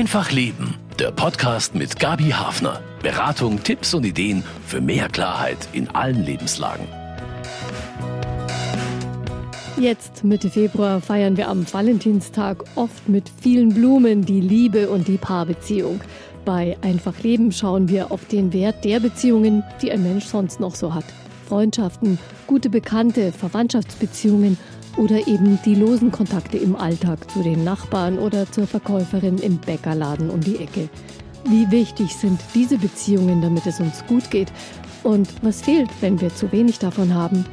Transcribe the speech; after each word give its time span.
Einfach 0.00 0.30
Leben, 0.30 0.76
der 0.98 1.10
Podcast 1.10 1.74
mit 1.74 2.00
Gabi 2.00 2.30
Hafner. 2.30 2.80
Beratung, 3.02 3.62
Tipps 3.62 3.92
und 3.92 4.06
Ideen 4.06 4.42
für 4.66 4.80
mehr 4.80 5.08
Klarheit 5.10 5.58
in 5.74 5.88
allen 5.88 6.24
Lebenslagen. 6.24 6.86
Jetzt, 9.78 10.24
Mitte 10.24 10.48
Februar, 10.48 11.02
feiern 11.02 11.36
wir 11.36 11.48
am 11.48 11.70
Valentinstag 11.70 12.64
oft 12.76 13.10
mit 13.10 13.30
vielen 13.42 13.74
Blumen 13.74 14.24
die 14.24 14.40
Liebe 14.40 14.88
und 14.88 15.06
die 15.06 15.18
Paarbeziehung. 15.18 16.00
Bei 16.46 16.78
Einfach 16.80 17.18
Leben 17.22 17.52
schauen 17.52 17.90
wir 17.90 18.10
auf 18.10 18.24
den 18.24 18.54
Wert 18.54 18.86
der 18.86 19.00
Beziehungen, 19.00 19.64
die 19.82 19.92
ein 19.92 20.02
Mensch 20.02 20.24
sonst 20.24 20.60
noch 20.60 20.76
so 20.76 20.94
hat. 20.94 21.04
Freundschaften, 21.46 22.18
gute 22.46 22.70
Bekannte, 22.70 23.32
Verwandtschaftsbeziehungen 23.32 24.56
oder 24.96 25.26
eben 25.26 25.58
die 25.64 25.74
losen 25.74 26.10
Kontakte 26.10 26.58
im 26.58 26.76
Alltag 26.76 27.30
zu 27.30 27.42
den 27.42 27.64
Nachbarn 27.64 28.18
oder 28.18 28.50
zur 28.50 28.66
Verkäuferin 28.66 29.38
im 29.38 29.58
Bäckerladen 29.58 30.30
um 30.30 30.40
die 30.40 30.56
Ecke. 30.56 30.88
Wie 31.44 31.70
wichtig 31.70 32.14
sind 32.14 32.40
diese 32.54 32.78
Beziehungen, 32.78 33.40
damit 33.40 33.66
es 33.66 33.80
uns 33.80 34.04
gut 34.06 34.30
geht? 34.30 34.52
Und 35.02 35.28
was 35.42 35.62
fehlt, 35.62 35.90
wenn 36.00 36.20
wir 36.20 36.34
zu 36.34 36.52
wenig 36.52 36.78
davon 36.78 37.14
haben? 37.14 37.46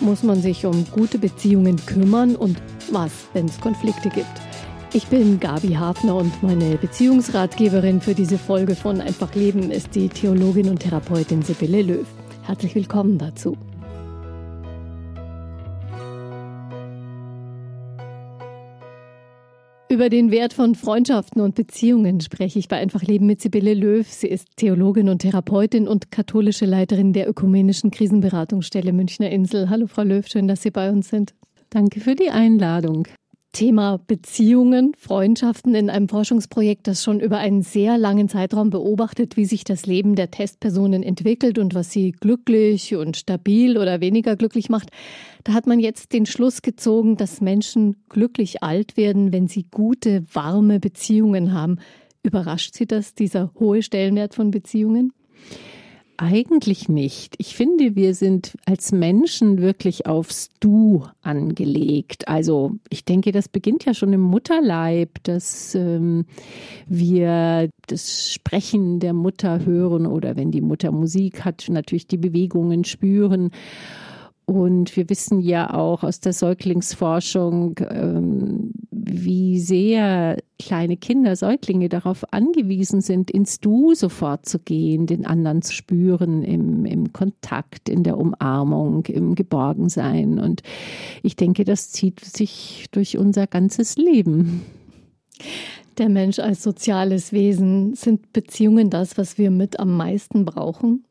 Muss 0.00 0.22
man 0.22 0.40
sich 0.40 0.64
um 0.66 0.86
gute 0.90 1.18
Beziehungen 1.18 1.76
kümmern 1.86 2.36
und 2.36 2.60
was, 2.90 3.12
wenn 3.32 3.46
es 3.46 3.60
Konflikte 3.60 4.08
gibt? 4.08 4.26
Ich 4.92 5.08
bin 5.08 5.40
Gabi 5.40 5.74
Hafner 5.74 6.16
und 6.16 6.42
meine 6.42 6.76
Beziehungsratgeberin 6.76 8.00
für 8.00 8.14
diese 8.14 8.38
Folge 8.38 8.74
von 8.74 9.00
Einfach 9.00 9.34
Leben 9.34 9.70
ist 9.70 9.94
die 9.94 10.08
Theologin 10.08 10.70
und 10.70 10.80
Therapeutin 10.80 11.42
Sibylle 11.42 11.82
Löw. 11.82 12.06
Herzlich 12.44 12.74
willkommen 12.74 13.18
dazu. 13.18 13.56
Über 19.88 20.08
den 20.08 20.32
Wert 20.32 20.52
von 20.52 20.74
Freundschaften 20.74 21.40
und 21.40 21.54
Beziehungen 21.54 22.20
spreche 22.20 22.58
ich 22.58 22.66
bei 22.66 22.76
Einfach 22.76 23.02
Leben 23.02 23.26
mit 23.26 23.40
Sibylle 23.40 23.72
Löw. 23.72 24.04
Sie 24.04 24.26
ist 24.26 24.56
Theologin 24.56 25.08
und 25.08 25.20
Therapeutin 25.20 25.86
und 25.86 26.10
katholische 26.10 26.66
Leiterin 26.66 27.12
der 27.12 27.28
ökumenischen 27.28 27.92
Krisenberatungsstelle 27.92 28.92
Münchner 28.92 29.30
Insel. 29.30 29.70
Hallo 29.70 29.86
Frau 29.86 30.02
Löw, 30.02 30.26
schön, 30.26 30.48
dass 30.48 30.62
Sie 30.62 30.72
bei 30.72 30.90
uns 30.90 31.08
sind. 31.08 31.34
Danke 31.70 32.00
für 32.00 32.16
die 32.16 32.30
Einladung. 32.30 33.06
Thema 33.56 33.98
Beziehungen, 34.06 34.92
Freundschaften 34.98 35.74
in 35.74 35.88
einem 35.88 36.10
Forschungsprojekt, 36.10 36.86
das 36.86 37.02
schon 37.02 37.20
über 37.20 37.38
einen 37.38 37.62
sehr 37.62 37.96
langen 37.96 38.28
Zeitraum 38.28 38.68
beobachtet, 38.68 39.38
wie 39.38 39.46
sich 39.46 39.64
das 39.64 39.86
Leben 39.86 40.14
der 40.14 40.30
Testpersonen 40.30 41.02
entwickelt 41.02 41.58
und 41.58 41.74
was 41.74 41.90
sie 41.90 42.12
glücklich 42.12 42.94
und 42.96 43.16
stabil 43.16 43.78
oder 43.78 44.02
weniger 44.02 44.36
glücklich 44.36 44.68
macht. 44.68 44.90
Da 45.42 45.54
hat 45.54 45.66
man 45.66 45.80
jetzt 45.80 46.12
den 46.12 46.26
Schluss 46.26 46.60
gezogen, 46.60 47.16
dass 47.16 47.40
Menschen 47.40 47.96
glücklich 48.10 48.62
alt 48.62 48.98
werden, 48.98 49.32
wenn 49.32 49.48
sie 49.48 49.64
gute, 49.70 50.26
warme 50.34 50.78
Beziehungen 50.78 51.54
haben. 51.54 51.78
Überrascht 52.22 52.74
Sie 52.74 52.84
das, 52.84 53.14
dieser 53.14 53.52
hohe 53.58 53.82
Stellenwert 53.82 54.34
von 54.34 54.50
Beziehungen? 54.50 55.14
Eigentlich 56.18 56.88
nicht. 56.88 57.34
Ich 57.38 57.56
finde, 57.56 57.94
wir 57.94 58.14
sind 58.14 58.56
als 58.64 58.90
Menschen 58.90 59.60
wirklich 59.60 60.06
aufs 60.06 60.48
Du 60.60 61.04
angelegt. 61.20 62.26
Also 62.26 62.76
ich 62.88 63.04
denke, 63.04 63.32
das 63.32 63.48
beginnt 63.48 63.84
ja 63.84 63.92
schon 63.92 64.14
im 64.14 64.22
Mutterleib, 64.22 65.22
dass 65.24 65.74
ähm, 65.74 66.24
wir 66.86 67.68
das 67.86 68.32
Sprechen 68.32 68.98
der 68.98 69.12
Mutter 69.12 69.66
hören 69.66 70.06
oder 70.06 70.36
wenn 70.36 70.50
die 70.50 70.62
Mutter 70.62 70.90
Musik 70.90 71.44
hat, 71.44 71.66
natürlich 71.68 72.06
die 72.06 72.16
Bewegungen 72.16 72.84
spüren. 72.84 73.50
Und 74.46 74.96
wir 74.96 75.10
wissen 75.10 75.40
ja 75.40 75.74
auch 75.74 76.02
aus 76.02 76.20
der 76.20 76.32
Säuglingsforschung, 76.32 77.78
ähm, 77.90 78.72
wie 79.08 79.60
sehr 79.60 80.36
kleine 80.58 80.96
Kinder, 80.96 81.36
Säuglinge 81.36 81.88
darauf 81.88 82.32
angewiesen 82.32 83.00
sind, 83.00 83.30
ins 83.30 83.60
Du 83.60 83.94
sofort 83.94 84.46
zu 84.46 84.58
gehen, 84.58 85.06
den 85.06 85.24
anderen 85.24 85.62
zu 85.62 85.72
spüren, 85.72 86.42
im, 86.42 86.84
im 86.84 87.12
Kontakt, 87.12 87.88
in 87.88 88.02
der 88.02 88.18
Umarmung, 88.18 89.06
im 89.06 89.36
Geborgensein. 89.36 90.40
Und 90.40 90.62
ich 91.22 91.36
denke, 91.36 91.64
das 91.64 91.92
zieht 91.92 92.20
sich 92.20 92.86
durch 92.90 93.16
unser 93.16 93.46
ganzes 93.46 93.96
Leben. 93.96 94.62
Der 95.98 96.08
Mensch 96.08 96.40
als 96.40 96.62
soziales 96.62 97.32
Wesen, 97.32 97.94
sind 97.94 98.32
Beziehungen 98.32 98.90
das, 98.90 99.16
was 99.16 99.38
wir 99.38 99.52
mit 99.52 99.78
am 99.78 99.96
meisten 99.96 100.44
brauchen? 100.44 101.04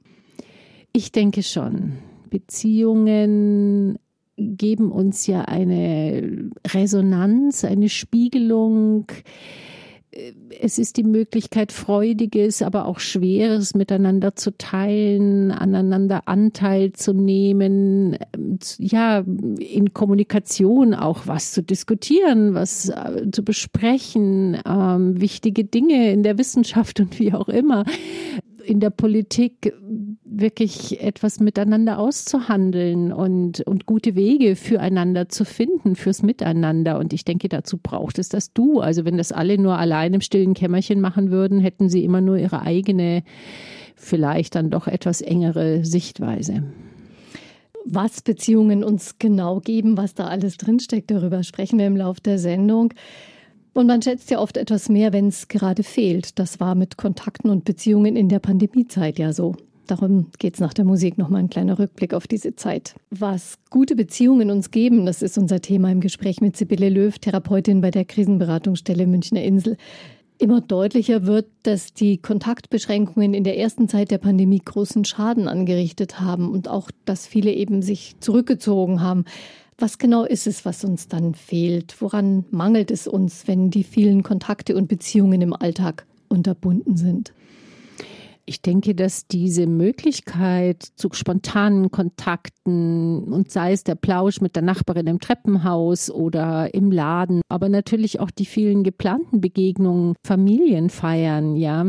Ich 0.92 1.12
denke 1.12 1.44
schon. 1.44 1.94
Beziehungen 2.30 3.98
geben 4.38 4.92
uns 4.92 5.28
ja 5.28 5.42
eine 5.42 6.50
Resonanz, 6.68 7.64
eine 7.64 7.90
Spiegelung. 7.90 9.08
Es 10.62 10.78
ist 10.78 10.96
die 10.96 11.04
Möglichkeit, 11.04 11.74
Freudiges, 11.74 12.62
aber 12.62 12.86
auch 12.86 13.00
Schweres 13.00 13.76
miteinander 13.76 14.36
zu 14.36 14.58
teilen, 14.58 15.52
aneinander 15.52 16.28
Anteil 16.28 16.94
zu 16.94 17.14
nehmen, 17.14 18.18
ja, 18.78 19.20
in 19.20 19.94
Kommunikation 19.94 20.94
auch 20.94 21.28
was 21.28 21.52
zu 21.52 21.62
diskutieren, 21.62 22.54
was 22.54 22.88
äh, 22.88 23.30
zu 23.30 23.44
besprechen, 23.44 24.58
ähm, 24.66 25.20
wichtige 25.20 25.66
Dinge 25.66 26.14
in 26.14 26.24
der 26.24 26.38
Wissenschaft 26.38 27.00
und 27.02 27.20
wie 27.20 27.34
auch 27.34 27.50
immer 27.50 27.84
in 28.66 28.80
der 28.80 28.90
Politik 28.90 29.74
wirklich 30.24 31.02
etwas 31.02 31.40
miteinander 31.40 32.00
auszuhandeln 32.00 33.14
und, 33.14 33.62
und 33.62 33.86
gute 33.86 34.16
Wege 34.16 34.56
füreinander 34.56 35.30
zu 35.30 35.46
finden, 35.46 35.96
fürs 35.96 36.24
Miteinander. 36.24 37.00
Und 37.00 37.14
ich 37.14 37.24
denke, 37.24 37.48
dazu 37.48 37.78
braucht 37.78 38.20
es 38.20 38.30
das 38.30 38.54
Du. 38.54 38.80
Also 38.80 39.06
wenn 39.06 39.18
das 39.18 39.32
alle 39.32 39.58
nur 39.58 39.78
allein 39.78 40.14
im 40.14 40.22
stillen 40.22 40.54
Kämmerchen 40.54 41.00
machen 41.00 41.32
würden, 41.32 41.60
hätten 41.60 41.90
sie 41.90 42.04
immer 42.04 42.22
nur 42.22 42.38
ihre 42.38 42.62
eigene, 42.62 43.24
vielleicht 43.96 44.56
dann 44.56 44.70
doch 44.70 44.88
etwas 44.88 45.22
engere 45.22 45.86
Sichtweise. 45.86 46.64
Was 47.86 48.22
Beziehungen 48.22 48.84
uns 48.84 49.20
genau 49.20 49.60
geben, 49.60 49.96
was 49.96 50.16
da 50.16 50.26
alles 50.26 50.58
drinsteckt, 50.58 51.12
darüber 51.12 51.44
sprechen 51.44 51.78
wir 51.78 51.86
im 51.86 51.98
Laufe 51.98 52.22
der 52.22 52.40
Sendung. 52.40 52.94
Und 53.76 53.88
man 53.88 54.02
schätzt 54.02 54.32
ja 54.32 54.40
oft 54.40 54.56
etwas 54.56 54.88
mehr, 54.88 55.12
wenn 55.12 55.28
es 55.28 55.50
gerade 55.50 55.84
fehlt. 55.84 56.40
Das 56.40 56.62
war 56.62 56.76
mit 56.76 56.96
Kontakten 56.96 57.50
und 57.50 57.66
Beziehungen 57.66 58.16
in 58.16 58.30
der 58.30 58.40
Pandemiezeit 58.40 59.20
ja 59.20 59.34
so. 59.34 59.58
Darum 59.86 60.28
geht 60.40 60.54
es 60.54 60.62
nach 60.62 60.74
der 60.74 60.86
Musik 60.86 61.18
nochmal 61.18 61.42
ein 61.42 61.50
kleiner 61.50 61.78
Rückblick 61.78 62.14
auf 62.14 62.26
diese 62.26 62.56
Zeit. 62.56 62.96
Was 63.10 63.58
gute 63.70 63.98
Beziehungen 63.98 64.50
uns 64.50 64.72
geben, 64.72 65.06
das 65.06 65.22
ist 65.22 65.38
unser 65.38 65.60
Thema 65.60 65.92
im 65.92 66.00
Gespräch 66.00 66.40
mit 66.40 66.56
Sibylle 66.56 66.88
Löw, 66.88 67.20
Therapeutin 67.20 67.82
bei 67.82 67.92
der 67.92 68.06
Krisenberatungsstelle 68.06 69.08
Münchner 69.08 69.44
Insel. 69.44 69.76
Immer 70.38 70.62
deutlicher 70.62 71.26
wird, 71.26 71.48
dass 71.64 71.94
die 71.94 72.18
Kontaktbeschränkungen 72.18 73.34
in 73.34 73.44
der 73.44 73.58
ersten 73.58 73.90
Zeit 73.90 74.10
der 74.10 74.20
Pandemie 74.20 74.62
großen 74.64 75.04
Schaden 75.04 75.50
angerichtet 75.50 76.22
haben 76.22 76.50
und 76.50 76.70
auch, 76.70 76.92
dass 77.04 77.28
viele 77.28 77.52
eben 77.52 77.82
sich 77.82 78.16
zurückgezogen 78.22 79.02
haben. 79.02 79.26
Was 79.78 79.98
genau 79.98 80.24
ist 80.24 80.48
es, 80.48 80.64
was 80.64 80.86
uns 80.86 81.10
dann 81.10 81.36
fehlt? 81.36 82.02
Woran 82.02 82.46
mangelt 82.50 82.92
es 82.92 83.08
uns, 83.08 83.48
wenn 83.48 83.70
die 83.70 83.84
vielen 83.84 84.24
Kontakte 84.24 84.76
und 84.76 84.88
Beziehungen 84.88 85.42
im 85.42 85.54
Alltag 85.54 86.06
unterbunden 86.30 86.96
sind? 86.96 87.34
Ich 88.48 88.62
denke, 88.62 88.94
dass 88.94 89.28
diese 89.28 89.66
Möglichkeit 89.66 90.84
zu 90.84 91.10
spontanen 91.12 91.90
Kontakten 91.90 93.24
und 93.24 93.52
sei 93.52 93.74
es 93.74 93.84
der 93.84 93.96
Plausch 93.96 94.40
mit 94.40 94.56
der 94.56 94.62
Nachbarin 94.62 95.08
im 95.08 95.20
Treppenhaus 95.20 96.12
oder 96.12 96.72
im 96.74 96.92
Laden, 96.92 97.42
aber 97.50 97.70
natürlich 97.70 98.20
auch 98.20 98.30
die 98.30 98.46
vielen 98.46 98.84
geplanten 98.84 99.42
Begegnungen, 99.42 100.14
Familienfeiern, 100.24 101.56
ja, 101.56 101.86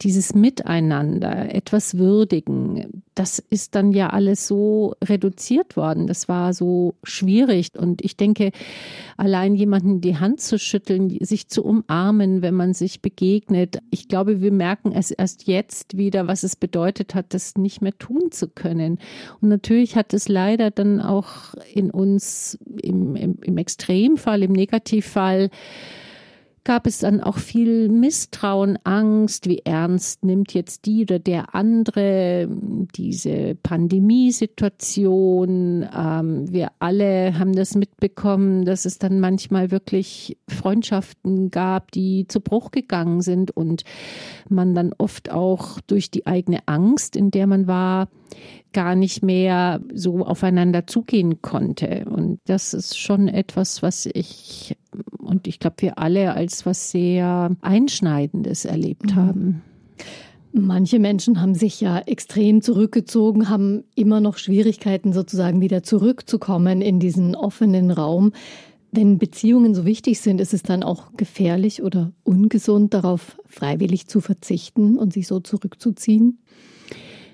dieses 0.00 0.36
Miteinander, 0.36 1.52
etwas 1.52 1.98
würdigen, 1.98 3.02
das 3.18 3.40
ist 3.40 3.74
dann 3.74 3.90
ja 3.90 4.10
alles 4.10 4.46
so 4.46 4.94
reduziert 5.02 5.76
worden. 5.76 6.06
Das 6.06 6.28
war 6.28 6.52
so 6.52 6.94
schwierig. 7.02 7.70
Und 7.76 8.04
ich 8.04 8.16
denke, 8.16 8.52
allein 9.16 9.56
jemanden 9.56 10.00
die 10.00 10.18
Hand 10.18 10.40
zu 10.40 10.56
schütteln, 10.56 11.10
sich 11.20 11.48
zu 11.48 11.64
umarmen, 11.64 12.42
wenn 12.42 12.54
man 12.54 12.74
sich 12.74 13.02
begegnet, 13.02 13.78
ich 13.90 14.06
glaube, 14.06 14.40
wir 14.40 14.52
merken 14.52 14.92
es 14.92 15.10
erst 15.10 15.48
jetzt 15.48 15.96
wieder, 15.96 16.28
was 16.28 16.44
es 16.44 16.54
bedeutet 16.54 17.16
hat, 17.16 17.34
das 17.34 17.56
nicht 17.56 17.82
mehr 17.82 17.96
tun 17.98 18.30
zu 18.30 18.46
können. 18.46 18.98
Und 19.40 19.48
natürlich 19.48 19.96
hat 19.96 20.14
es 20.14 20.28
leider 20.28 20.70
dann 20.70 21.00
auch 21.00 21.54
in 21.74 21.90
uns 21.90 22.56
im, 22.82 23.16
im, 23.16 23.38
im 23.42 23.58
Extremfall, 23.58 24.44
im 24.44 24.52
Negativfall, 24.52 25.50
gab 26.68 26.86
es 26.86 26.98
dann 26.98 27.20
auch 27.22 27.38
viel 27.38 27.88
Misstrauen, 27.88 28.78
Angst, 28.84 29.48
wie 29.48 29.62
ernst 29.64 30.22
nimmt 30.22 30.52
jetzt 30.52 30.84
die 30.84 31.04
oder 31.04 31.18
der 31.18 31.54
andere 31.54 32.46
diese 32.94 33.54
Pandemiesituation. 33.54 35.88
Ähm, 35.96 36.52
wir 36.52 36.68
alle 36.78 37.38
haben 37.38 37.54
das 37.54 37.74
mitbekommen, 37.74 38.66
dass 38.66 38.84
es 38.84 38.98
dann 38.98 39.18
manchmal 39.18 39.70
wirklich 39.70 40.36
Freundschaften 40.46 41.50
gab, 41.50 41.90
die 41.90 42.28
zu 42.28 42.42
Bruch 42.42 42.70
gegangen 42.70 43.22
sind 43.22 43.50
und 43.50 43.84
man 44.50 44.74
dann 44.74 44.92
oft 44.98 45.30
auch 45.30 45.80
durch 45.86 46.10
die 46.10 46.26
eigene 46.26 46.58
Angst, 46.66 47.16
in 47.16 47.30
der 47.30 47.46
man 47.46 47.66
war, 47.66 48.08
gar 48.72 48.94
nicht 48.94 49.22
mehr 49.22 49.80
so 49.92 50.24
aufeinander 50.26 50.86
zugehen 50.86 51.40
konnte. 51.42 52.04
Und 52.08 52.40
das 52.46 52.74
ist 52.74 52.98
schon 52.98 53.28
etwas, 53.28 53.82
was 53.82 54.06
ich 54.06 54.76
und 55.28 55.46
ich 55.46 55.60
glaube, 55.60 55.76
wir 55.80 55.98
alle 55.98 56.34
als 56.34 56.64
was 56.64 56.90
sehr 56.90 57.54
Einschneidendes 57.60 58.64
erlebt 58.64 59.06
mhm. 59.06 59.14
haben. 59.14 59.62
Manche 60.52 60.98
Menschen 60.98 61.40
haben 61.40 61.54
sich 61.54 61.80
ja 61.80 61.98
extrem 61.98 62.62
zurückgezogen, 62.62 63.50
haben 63.50 63.84
immer 63.94 64.20
noch 64.20 64.38
Schwierigkeiten, 64.38 65.12
sozusagen 65.12 65.60
wieder 65.60 65.82
zurückzukommen 65.82 66.80
in 66.80 66.98
diesen 66.98 67.34
offenen 67.34 67.90
Raum. 67.90 68.32
Wenn 68.90 69.18
Beziehungen 69.18 69.74
so 69.74 69.84
wichtig 69.84 70.20
sind, 70.20 70.40
ist 70.40 70.54
es 70.54 70.62
dann 70.62 70.82
auch 70.82 71.12
gefährlich 71.16 71.82
oder 71.82 72.12
ungesund, 72.24 72.94
darauf 72.94 73.36
freiwillig 73.44 74.08
zu 74.08 74.22
verzichten 74.22 74.96
und 74.96 75.12
sich 75.12 75.26
so 75.26 75.40
zurückzuziehen? 75.40 76.38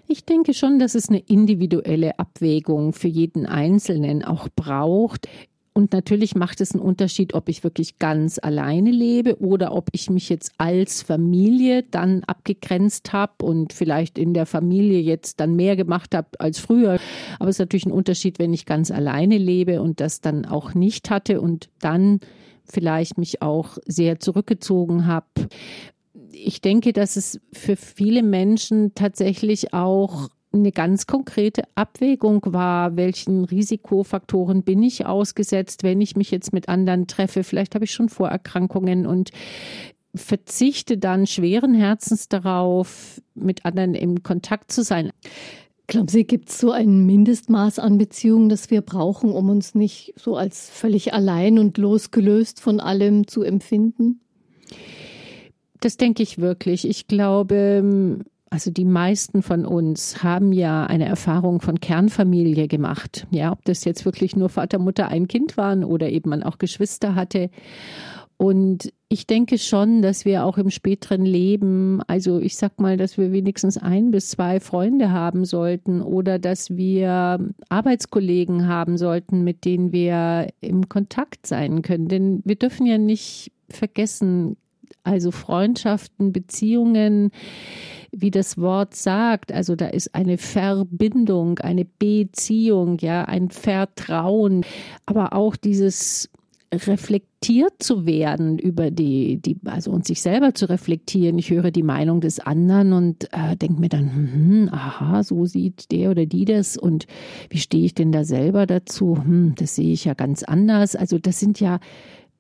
Ich 0.06 0.24
denke 0.24 0.52
schon, 0.52 0.78
dass 0.78 0.94
es 0.94 1.08
eine 1.08 1.20
individuelle 1.20 2.18
Abwägung 2.18 2.92
für 2.92 3.08
jeden 3.08 3.46
Einzelnen 3.46 4.22
auch 4.24 4.48
braucht. 4.54 5.28
Und 5.76 5.92
natürlich 5.92 6.36
macht 6.36 6.60
es 6.60 6.72
einen 6.72 6.82
Unterschied, 6.82 7.34
ob 7.34 7.48
ich 7.48 7.64
wirklich 7.64 7.98
ganz 7.98 8.38
alleine 8.38 8.92
lebe 8.92 9.40
oder 9.40 9.72
ob 9.72 9.88
ich 9.90 10.08
mich 10.08 10.28
jetzt 10.28 10.52
als 10.56 11.02
Familie 11.02 11.82
dann 11.82 12.22
abgegrenzt 12.24 13.12
habe 13.12 13.44
und 13.44 13.72
vielleicht 13.72 14.16
in 14.16 14.34
der 14.34 14.46
Familie 14.46 15.00
jetzt 15.00 15.40
dann 15.40 15.56
mehr 15.56 15.74
gemacht 15.74 16.14
habe 16.14 16.28
als 16.38 16.60
früher. 16.60 17.00
Aber 17.40 17.48
es 17.48 17.56
ist 17.56 17.60
natürlich 17.60 17.86
ein 17.86 17.92
Unterschied, 17.92 18.38
wenn 18.38 18.52
ich 18.52 18.66
ganz 18.66 18.92
alleine 18.92 19.36
lebe 19.36 19.82
und 19.82 19.98
das 19.98 20.20
dann 20.20 20.44
auch 20.44 20.74
nicht 20.74 21.10
hatte 21.10 21.40
und 21.40 21.70
dann 21.80 22.20
vielleicht 22.64 23.18
mich 23.18 23.42
auch 23.42 23.76
sehr 23.84 24.20
zurückgezogen 24.20 25.06
habe. 25.06 25.26
Ich 26.34 26.60
denke, 26.60 26.92
dass 26.92 27.16
es 27.16 27.40
für 27.52 27.76
viele 27.76 28.22
Menschen 28.22 28.94
tatsächlich 28.94 29.72
auch 29.72 30.28
eine 30.52 30.72
ganz 30.72 31.06
konkrete 31.06 31.62
Abwägung 31.74 32.40
war, 32.46 32.96
welchen 32.96 33.44
Risikofaktoren 33.44 34.62
bin 34.62 34.82
ich 34.82 35.06
ausgesetzt, 35.06 35.82
wenn 35.82 36.00
ich 36.00 36.16
mich 36.16 36.30
jetzt 36.30 36.52
mit 36.52 36.68
anderen 36.68 37.06
treffe. 37.06 37.44
Vielleicht 37.44 37.74
habe 37.74 37.84
ich 37.84 37.92
schon 37.92 38.08
Vorerkrankungen 38.08 39.06
und 39.06 39.30
verzichte 40.14 40.96
dann 40.96 41.26
schweren 41.26 41.74
Herzens 41.74 42.28
darauf, 42.28 43.20
mit 43.34 43.64
anderen 43.64 43.94
im 43.94 44.22
Kontakt 44.22 44.70
zu 44.70 44.82
sein. 44.82 45.10
Glauben 45.86 46.08
Sie, 46.08 46.24
gibt 46.24 46.48
es 46.48 46.58
so 46.58 46.70
ein 46.70 47.04
Mindestmaß 47.04 47.78
an 47.78 47.98
Beziehungen, 47.98 48.48
das 48.48 48.70
wir 48.70 48.80
brauchen, 48.80 49.32
um 49.32 49.50
uns 49.50 49.74
nicht 49.74 50.14
so 50.16 50.36
als 50.36 50.70
völlig 50.70 51.12
allein 51.12 51.58
und 51.58 51.76
losgelöst 51.76 52.60
von 52.60 52.80
allem 52.80 53.26
zu 53.26 53.42
empfinden? 53.42 54.20
Das 55.84 55.98
denke 55.98 56.22
ich 56.22 56.38
wirklich. 56.38 56.88
Ich 56.88 57.08
glaube, 57.08 58.24
also 58.48 58.70
die 58.70 58.86
meisten 58.86 59.42
von 59.42 59.66
uns 59.66 60.22
haben 60.22 60.54
ja 60.54 60.86
eine 60.86 61.04
Erfahrung 61.04 61.60
von 61.60 61.78
Kernfamilie 61.78 62.68
gemacht. 62.68 63.26
Ja, 63.30 63.52
ob 63.52 63.62
das 63.66 63.84
jetzt 63.84 64.06
wirklich 64.06 64.34
nur 64.34 64.48
Vater, 64.48 64.78
Mutter, 64.78 65.08
ein 65.08 65.28
Kind 65.28 65.58
waren 65.58 65.84
oder 65.84 66.08
eben 66.08 66.30
man 66.30 66.42
auch 66.42 66.56
Geschwister 66.56 67.14
hatte. 67.14 67.50
Und 68.38 68.94
ich 69.10 69.26
denke 69.26 69.58
schon, 69.58 70.00
dass 70.00 70.24
wir 70.24 70.46
auch 70.46 70.56
im 70.56 70.70
späteren 70.70 71.26
Leben, 71.26 72.00
also 72.06 72.40
ich 72.40 72.56
sag 72.56 72.80
mal, 72.80 72.96
dass 72.96 73.18
wir 73.18 73.30
wenigstens 73.32 73.76
ein 73.76 74.10
bis 74.10 74.30
zwei 74.30 74.60
Freunde 74.60 75.10
haben 75.10 75.44
sollten 75.44 76.00
oder 76.00 76.38
dass 76.38 76.78
wir 76.78 77.46
Arbeitskollegen 77.68 78.68
haben 78.68 78.96
sollten, 78.96 79.44
mit 79.44 79.66
denen 79.66 79.92
wir 79.92 80.48
im 80.62 80.88
Kontakt 80.88 81.46
sein 81.46 81.82
können. 81.82 82.08
Denn 82.08 82.40
wir 82.46 82.56
dürfen 82.56 82.86
ja 82.86 82.96
nicht 82.96 83.52
vergessen, 83.68 84.56
also 85.04 85.30
Freundschaften, 85.30 86.32
Beziehungen, 86.32 87.30
wie 88.10 88.30
das 88.30 88.58
Wort 88.58 88.94
sagt. 88.94 89.52
Also 89.52 89.76
da 89.76 89.86
ist 89.86 90.14
eine 90.14 90.38
Verbindung, 90.38 91.58
eine 91.60 91.84
Beziehung, 91.84 92.98
ja, 92.98 93.24
ein 93.24 93.50
Vertrauen, 93.50 94.64
aber 95.06 95.34
auch 95.34 95.56
dieses 95.56 96.30
reflektiert 96.72 97.74
zu 97.78 98.06
werden 98.06 98.58
über 98.58 98.90
die, 98.90 99.40
die, 99.40 99.56
also 99.64 99.90
und 99.90 100.06
sich 100.06 100.22
selber 100.22 100.54
zu 100.54 100.68
reflektieren. 100.68 101.38
Ich 101.38 101.50
höre 101.50 101.70
die 101.70 101.82
Meinung 101.82 102.20
des 102.20 102.40
anderen 102.40 102.92
und 102.92 103.32
äh, 103.32 103.56
denke 103.56 103.80
mir 103.80 103.88
dann, 103.88 104.12
hm, 104.12 104.68
aha, 104.72 105.22
so 105.22 105.44
sieht 105.44 105.92
der 105.92 106.10
oder 106.10 106.26
die 106.26 106.44
das 106.44 106.76
und 106.76 107.06
wie 107.50 107.58
stehe 107.58 107.84
ich 107.84 107.94
denn 107.94 108.12
da 108.12 108.24
selber 108.24 108.66
dazu? 108.66 109.18
Hm, 109.22 109.54
das 109.56 109.76
sehe 109.76 109.92
ich 109.92 110.04
ja 110.04 110.14
ganz 110.14 110.42
anders. 110.42 110.96
Also 110.96 111.18
das 111.18 111.38
sind 111.38 111.60
ja 111.60 111.78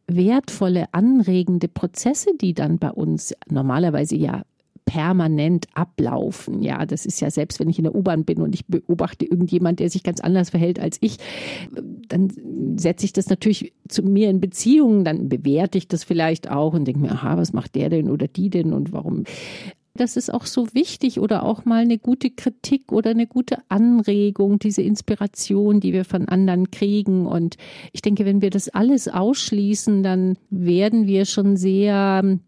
wertvolle, 0.06 0.86
anregende 0.92 1.68
Prozesse, 1.68 2.30
die 2.40 2.54
dann 2.54 2.78
bei 2.78 2.90
uns 2.90 3.34
normalerweise 3.50 4.16
ja 4.16 4.42
permanent 4.84 5.66
ablaufen. 5.74 6.62
Ja, 6.62 6.84
das 6.84 7.06
ist 7.06 7.20
ja 7.20 7.30
selbst, 7.30 7.58
wenn 7.58 7.70
ich 7.70 7.78
in 7.78 7.84
der 7.84 7.94
U-Bahn 7.94 8.24
bin 8.24 8.40
und 8.42 8.54
ich 8.54 8.66
beobachte 8.66 9.24
irgendjemand, 9.24 9.80
der 9.80 9.88
sich 9.88 10.02
ganz 10.02 10.20
anders 10.20 10.50
verhält 10.50 10.78
als 10.78 10.98
ich, 11.00 11.16
dann 12.08 12.30
setze 12.76 13.06
ich 13.06 13.12
das 13.12 13.28
natürlich 13.28 13.72
zu 13.88 14.02
mir 14.02 14.28
in 14.28 14.40
Beziehungen, 14.40 15.04
dann 15.04 15.28
bewerte 15.28 15.78
ich 15.78 15.88
das 15.88 16.04
vielleicht 16.04 16.50
auch 16.50 16.74
und 16.74 16.84
denke 16.86 17.00
mir, 17.00 17.12
aha, 17.12 17.36
was 17.36 17.52
macht 17.52 17.74
der 17.74 17.88
denn 17.88 18.10
oder 18.10 18.28
die 18.28 18.50
denn 18.50 18.72
und 18.72 18.92
warum 18.92 19.24
das 19.96 20.16
ist 20.16 20.32
auch 20.32 20.46
so 20.46 20.74
wichtig 20.74 21.20
oder 21.20 21.44
auch 21.44 21.64
mal 21.64 21.82
eine 21.82 21.98
gute 21.98 22.30
Kritik 22.30 22.90
oder 22.90 23.10
eine 23.10 23.28
gute 23.28 23.58
Anregung, 23.68 24.58
diese 24.58 24.82
Inspiration, 24.82 25.78
die 25.78 25.92
wir 25.92 26.04
von 26.04 26.28
anderen 26.28 26.72
kriegen. 26.72 27.26
Und 27.26 27.56
ich 27.92 28.02
denke, 28.02 28.24
wenn 28.24 28.42
wir 28.42 28.50
das 28.50 28.68
alles 28.68 29.06
ausschließen, 29.06 30.02
dann 30.02 30.36
werden 30.50 31.06
wir 31.06 31.24
schon 31.24 31.56
sehr 31.56 32.38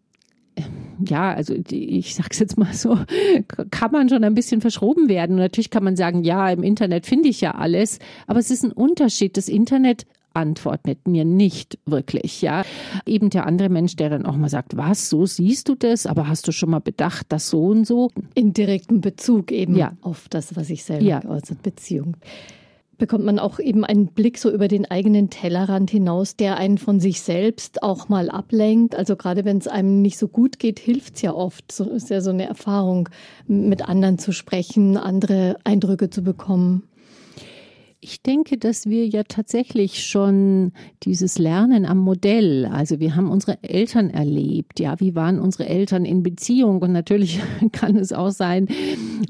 ja, 1.07 1.35
also 1.35 1.55
ich 1.71 2.15
sag's 2.15 2.39
jetzt 2.39 2.57
mal 2.57 2.73
so, 2.73 2.99
kann 3.71 3.93
man 3.93 4.09
schon 4.09 4.25
ein 4.25 4.35
bisschen 4.35 4.63
verschroben 4.63 5.09
werden. 5.09 5.37
Natürlich 5.37 5.69
kann 5.69 5.85
man 5.85 5.97
sagen, 5.97 6.25
ja, 6.25 6.49
im 6.51 6.63
Internet 6.63 7.05
finde 7.05 7.29
ich 7.29 7.43
ja 7.43 7.53
alles, 7.53 7.99
aber 8.27 8.39
es 8.39 8.51
ist 8.51 8.65
ein 8.65 8.73
Unterschied. 8.73 9.37
Das 9.37 9.49
Internet 9.49 10.07
antwortet 10.37 11.09
mir 11.09 11.25
nicht 11.25 11.79
wirklich, 11.87 12.43
ja. 12.43 12.65
Eben 13.07 13.31
der 13.31 13.47
andere 13.47 13.69
Mensch, 13.69 13.97
der 13.97 14.11
dann 14.11 14.27
auch 14.27 14.37
mal 14.37 14.49
sagt, 14.49 14.77
was, 14.77 15.09
so 15.09 15.27
siehst 15.27 15.69
du 15.69 15.75
das, 15.75 16.07
aber 16.07 16.29
hast 16.29 16.47
du 16.47 16.53
schon 16.53 16.71
mal 16.71 16.81
bedacht, 16.81 17.27
dass 17.31 17.49
so 17.49 17.67
und 17.67 17.87
so? 17.87 18.11
In 18.35 18.53
direktem 18.53 19.01
Bezug 19.01 19.51
eben 19.51 19.77
ja. 19.77 19.93
auf 20.03 20.29
das, 20.29 20.55
was 20.55 20.71
ich 20.71 20.85
selber 20.85 21.05
ja. 21.05 21.21
geäußert, 21.21 21.63
Beziehung 21.63 22.17
bekommt 22.99 23.25
man 23.25 23.39
auch 23.39 23.59
eben 23.59 23.85
einen 23.85 24.09
Blick 24.09 24.39
so 24.39 24.51
über 24.51 24.69
den 24.69 24.91
eigenen 24.91 25.31
Tellerrand 25.31 25.91
hinaus, 25.91 26.37
der 26.37 26.57
einen 26.57 26.79
von 26.79 27.01
sich 27.01 27.21
selbst 27.21 27.83
auch 27.83 28.09
mal 28.09 28.31
ablenkt. 28.31 28.95
Also 28.95 29.17
gerade 29.17 29.45
wenn 29.45 29.59
es 29.59 29.69
einem 29.69 30.01
nicht 30.03 30.19
so 30.19 30.29
gut 30.29 30.59
geht, 30.59 30.79
hilft 30.79 31.17
es 31.17 31.23
ja 31.23 31.35
oft. 31.35 31.71
So 31.73 31.85
ist 31.85 32.11
ja 32.11 32.21
so 32.21 32.31
eine 32.31 32.47
Erfahrung, 32.47 33.09
mit 33.47 33.87
anderen 33.87 34.19
zu 34.19 34.33
sprechen, 34.33 34.97
andere 34.97 35.57
Eindrücke 35.65 36.11
zu 36.11 36.23
bekommen. 36.23 36.85
Ich 38.09 38.23
denke, 38.23 38.57
dass 38.57 38.87
wir 38.87 39.05
ja 39.05 39.25
tatsächlich 39.25 40.05
schon 40.05 40.71
dieses 41.03 41.39
Lernen 41.39 41.85
am 41.85 41.99
Modell, 41.99 42.65
also 42.67 43.01
wir 43.01 43.17
haben 43.17 43.33
unsere 43.33 43.59
Eltern 43.65 44.11
erlebt, 44.11 44.79
ja, 44.79 45.01
wie 45.01 45.17
waren 45.17 45.41
unsere 45.41 45.69
Eltern 45.69 46.05
in 46.05 46.23
Beziehung? 46.23 46.81
Und 46.81 46.93
natürlich 46.93 47.41
kann 47.73 47.97
es 47.97 48.13
auch 48.13 48.31
sein, 48.31 48.69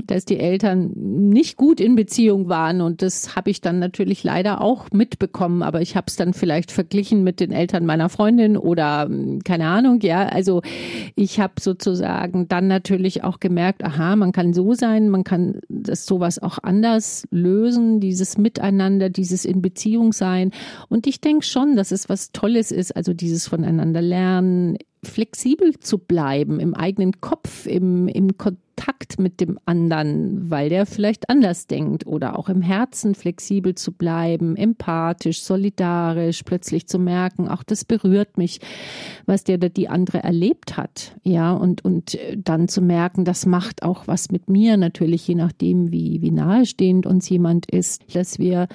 dass 0.04 0.26
die 0.26 0.38
Eltern 0.38 0.90
nicht 0.94 1.56
gut 1.56 1.80
in 1.80 1.94
Beziehung 1.94 2.50
waren. 2.50 2.82
Und 2.82 3.00
das 3.00 3.34
habe 3.34 3.48
ich 3.48 3.62
dann 3.62 3.78
natürlich 3.78 4.22
leider 4.24 4.60
auch 4.60 4.90
mitbekommen, 4.92 5.62
aber 5.62 5.80
ich 5.80 5.96
habe 5.96 6.08
es 6.08 6.16
dann 6.16 6.34
vielleicht 6.34 6.70
verglichen 6.70 7.24
mit 7.24 7.40
den 7.40 7.52
Eltern 7.52 7.86
meiner 7.86 8.10
Freundin 8.10 8.58
oder 8.58 9.06
hm, 9.06 9.42
keine 9.42 9.68
Ahnung, 9.68 10.00
ja, 10.02 10.26
also 10.26 10.60
ich 11.14 11.40
habe 11.40 11.54
sozusagen 11.60 12.46
dann 12.48 12.68
natürlich 12.68 13.24
auch 13.24 13.40
gemerkt, 13.40 13.82
aha, 13.82 14.16
man 14.16 14.32
kann 14.32 14.52
so 14.52 14.74
sein, 14.74 15.08
man 15.08 15.24
kann 15.24 15.60
das 15.70 16.04
sowas 16.04 16.38
auch 16.38 16.58
anders 16.62 17.26
lösen, 17.30 18.00
dieses 18.00 18.36
mit 18.36 18.65
Miteinander, 18.66 19.10
dieses 19.10 19.44
in 19.44 19.62
Beziehung 19.62 20.12
sein. 20.12 20.50
Und 20.88 21.06
ich 21.06 21.20
denke 21.20 21.44
schon, 21.44 21.76
dass 21.76 21.92
es 21.92 22.08
was 22.08 22.32
Tolles 22.32 22.72
ist, 22.72 22.96
also 22.96 23.12
dieses 23.12 23.46
voneinander 23.46 24.02
lernen, 24.02 24.76
flexibel 25.06 25.78
zu 25.80 25.98
bleiben 25.98 26.60
im 26.60 26.74
eigenen 26.74 27.20
Kopf, 27.20 27.66
im, 27.66 28.08
im 28.08 28.36
Kontakt 28.36 29.18
mit 29.18 29.40
dem 29.40 29.58
anderen, 29.64 30.50
weil 30.50 30.68
der 30.68 30.86
vielleicht 30.86 31.30
anders 31.30 31.66
denkt 31.66 32.06
oder 32.06 32.38
auch 32.38 32.48
im 32.48 32.60
Herzen 32.60 33.14
flexibel 33.14 33.74
zu 33.74 33.92
bleiben, 33.92 34.56
empathisch, 34.56 35.42
solidarisch, 35.42 36.42
plötzlich 36.42 36.86
zu 36.86 36.98
merken, 36.98 37.48
auch 37.48 37.62
das 37.62 37.84
berührt 37.84 38.36
mich, 38.36 38.60
was 39.24 39.44
der 39.44 39.56
oder 39.56 39.68
die 39.68 39.88
andere 39.88 40.22
erlebt 40.22 40.76
hat. 40.76 41.16
Ja, 41.22 41.52
und, 41.52 41.84
und 41.84 42.18
dann 42.36 42.68
zu 42.68 42.82
merken, 42.82 43.24
das 43.24 43.46
macht 43.46 43.82
auch 43.82 44.06
was 44.06 44.30
mit 44.30 44.48
mir, 44.48 44.76
natürlich 44.76 45.26
je 45.26 45.34
nachdem, 45.34 45.90
wie, 45.90 46.20
wie 46.20 46.30
nahestehend 46.30 47.06
uns 47.06 47.28
jemand 47.28 47.70
ist, 47.70 48.14
dass 48.14 48.38
wir 48.38 48.68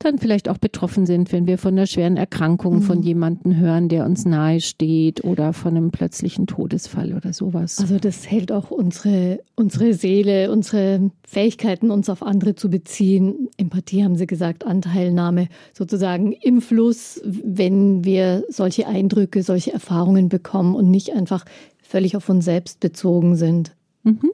dann 0.00 0.18
vielleicht 0.18 0.48
auch 0.48 0.58
betroffen 0.58 1.06
sind, 1.06 1.30
wenn 1.30 1.46
wir 1.46 1.58
von 1.58 1.74
einer 1.74 1.86
schweren 1.86 2.16
Erkrankung 2.16 2.76
mhm. 2.76 2.82
von 2.82 3.02
jemandem 3.02 3.56
hören, 3.56 3.88
der 3.88 4.06
uns 4.06 4.24
nahe 4.24 4.60
steht 4.60 5.22
oder 5.24 5.52
von 5.52 5.76
einem 5.76 5.90
plötzlichen 5.90 6.46
Todesfall 6.46 7.14
oder 7.14 7.32
sowas. 7.32 7.78
Also 7.78 7.98
das 7.98 8.28
hält 8.28 8.50
auch 8.50 8.70
unsere, 8.70 9.40
unsere 9.56 9.92
Seele, 9.92 10.50
unsere 10.50 11.10
Fähigkeiten, 11.26 11.90
uns 11.90 12.08
auf 12.08 12.22
andere 12.22 12.54
zu 12.54 12.70
beziehen. 12.70 13.48
Empathie 13.58 14.02
haben 14.02 14.16
Sie 14.16 14.26
gesagt, 14.26 14.66
Anteilnahme 14.66 15.48
sozusagen 15.74 16.32
im 16.32 16.62
Fluss, 16.62 17.20
wenn 17.24 18.02
wir 18.02 18.44
solche 18.48 18.86
Eindrücke, 18.86 19.42
solche 19.42 19.72
Erfahrungen 19.72 20.30
bekommen 20.30 20.74
und 20.74 20.90
nicht 20.90 21.14
einfach 21.14 21.44
völlig 21.82 22.16
auf 22.16 22.28
uns 22.30 22.46
selbst 22.46 22.80
bezogen 22.80 23.36
sind. 23.36 23.72
Mhm. 24.02 24.30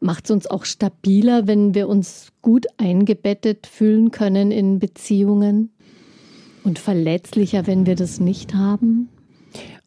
Macht 0.00 0.24
es 0.24 0.30
uns 0.30 0.46
auch 0.46 0.64
stabiler, 0.64 1.46
wenn 1.46 1.74
wir 1.74 1.88
uns 1.88 2.32
gut 2.42 2.66
eingebettet 2.78 3.66
fühlen 3.66 4.10
können 4.10 4.50
in 4.50 4.78
Beziehungen? 4.78 5.70
Und 6.64 6.78
verletzlicher, 6.78 7.66
wenn 7.66 7.86
wir 7.86 7.96
das 7.96 8.20
nicht 8.20 8.54
haben? 8.54 9.08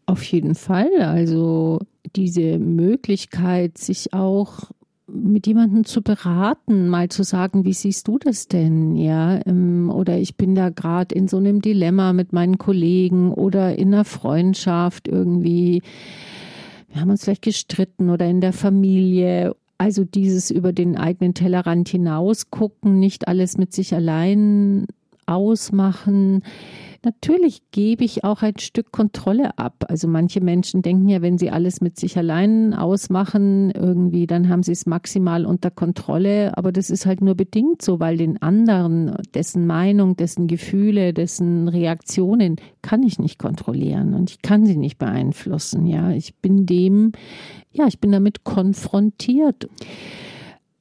Auf 0.05 0.24
jeden 0.24 0.55
Fall. 0.55 0.89
Also 1.00 1.79
diese 2.15 2.60
Möglichkeit, 2.60 3.77
sich 3.77 4.13
auch 4.13 4.72
mit 5.08 5.48
jemandem 5.48 5.86
zu 5.86 6.01
beraten, 6.01 6.88
mal 6.88 7.10
zu 7.10 7.24
sagen, 7.24 7.65
wie 7.65 7.74
siehst 7.74 8.08
du 8.08 8.17
das 8.17 8.48
denn? 8.48 8.96
Ja, 8.96 9.39
ähm, 9.46 9.91
oder 9.93 10.17
ich 10.17 10.38
bin 10.38 10.55
da 10.55 10.70
gerade 10.70 11.13
in 11.13 11.27
so 11.27 11.38
einem 11.38 11.62
Dilemma 11.62 12.13
mit 12.13 12.34
meinen 12.34 12.58
Kollegen 12.58 13.34
oder 13.34 13.77
in 13.77 13.93
einer 13.93 14.05
Freundschaft 14.05 15.08
irgendwie. 15.08 15.82
Wir 16.89 17.01
haben 17.01 17.10
uns 17.10 17.24
vielleicht 17.24 17.41
gestritten 17.41 18.10
oder 18.10 18.27
in 18.27 18.41
der 18.41 18.53
Familie. 18.53 19.55
Also 19.83 20.05
dieses 20.05 20.49
über 20.49 20.71
den 20.71 20.95
eigenen 20.95 21.33
Tellerrand 21.33 21.89
hinaus 21.89 22.49
gucken, 22.49 23.01
nicht 23.01 23.27
alles 23.27 23.57
mit 23.57 23.73
sich 23.73 23.93
allein 23.93 24.87
ausmachen 25.25 26.41
Natürlich 27.05 27.62
gebe 27.72 28.05
ich 28.05 28.24
auch 28.24 28.43
ein 28.43 28.57
Stück 28.60 28.93
Kontrolle 28.93 29.57
ab. 29.57 29.83
Also 29.89 30.07
manche 30.07 30.39
Menschen 30.39 30.81
denken 30.81 31.10
ja, 31.10 31.22
wenn 31.22 31.38
sie 31.38 31.51
alles 31.51 31.81
mit 31.81 32.00
sich 32.00 32.17
allein 32.17 32.74
ausmachen, 32.74 33.72
irgendwie, 33.72 34.25
dann 34.25 34.48
haben 34.48 34.63
sie 34.63 34.72
es 34.72 34.86
maximal 34.86 35.45
unter 35.45 35.69
Kontrolle. 35.69 36.57
Aber 36.57 36.72
das 36.72 36.89
ist 36.89 37.05
halt 37.05 37.19
nur 37.19 37.36
bedingt 37.36 37.81
so, 37.81 38.00
weil 38.00 38.15
den 38.15 38.41
anderen, 38.41 39.17
dessen 39.33 39.67
Meinung, 39.67 40.15
dessen 40.15 40.48
Gefühle, 40.48 41.13
dessen 41.13 41.67
Reaktionen 41.67 42.55
kann 42.81 43.03
ich 43.03 43.19
nicht 43.19 43.38
kontrollieren 43.38 44.13
und 44.13 44.29
ich 44.29 44.41
kann 44.41 44.65
sie 44.65 44.77
nicht 44.77 44.98
beeinflussen. 44.98 45.86
Ja, 45.86 46.12
ich 46.12 46.36
bin 46.36 46.65
dem, 46.65 47.12
ja, 47.74 47.86
ich 47.86 48.00
bin 48.00 48.13
damit 48.13 48.45
konfrontiert. 48.45 49.67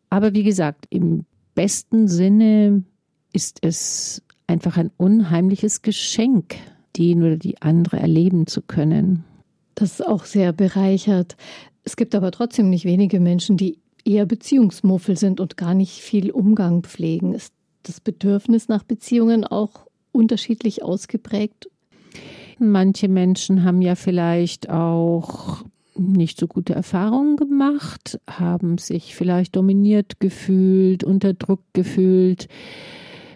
Aber 0.08 0.34
wie 0.34 0.44
gesagt, 0.44 0.86
im 0.90 1.24
besten 1.56 2.06
Sinne 2.06 2.84
ist 3.32 3.58
es 3.62 4.22
einfach 4.46 4.76
ein 4.76 4.90
unheimliches 4.96 5.82
Geschenk, 5.82 6.56
den 6.96 7.22
oder 7.22 7.36
die 7.36 7.60
andere 7.62 7.98
erleben 7.98 8.46
zu 8.46 8.62
können. 8.62 9.24
Das 9.74 9.92
ist 9.92 10.06
auch 10.06 10.24
sehr 10.24 10.52
bereichert. 10.52 11.36
Es 11.84 11.96
gibt 11.96 12.14
aber 12.14 12.30
trotzdem 12.30 12.70
nicht 12.70 12.84
wenige 12.84 13.20
Menschen, 13.20 13.56
die 13.56 13.78
eher 14.04 14.26
Beziehungsmuffel 14.26 15.16
sind 15.16 15.40
und 15.40 15.56
gar 15.56 15.74
nicht 15.74 16.00
viel 16.00 16.30
Umgang 16.30 16.82
pflegen. 16.82 17.34
Ist 17.34 17.52
das 17.82 18.00
Bedürfnis 18.00 18.68
nach 18.68 18.84
Beziehungen 18.84 19.44
auch 19.44 19.86
unterschiedlich 20.12 20.82
ausgeprägt? 20.82 21.68
Manche 22.58 23.08
Menschen 23.08 23.64
haben 23.64 23.82
ja 23.82 23.94
vielleicht 23.94 24.70
auch 24.70 25.64
nicht 25.96 26.38
so 26.38 26.46
gute 26.46 26.74
Erfahrungen 26.74 27.36
gemacht, 27.36 28.20
haben 28.28 28.78
sich 28.78 29.14
vielleicht 29.14 29.56
dominiert 29.56 30.20
gefühlt, 30.20 31.04
unterdrückt 31.04 31.74
gefühlt 31.74 32.48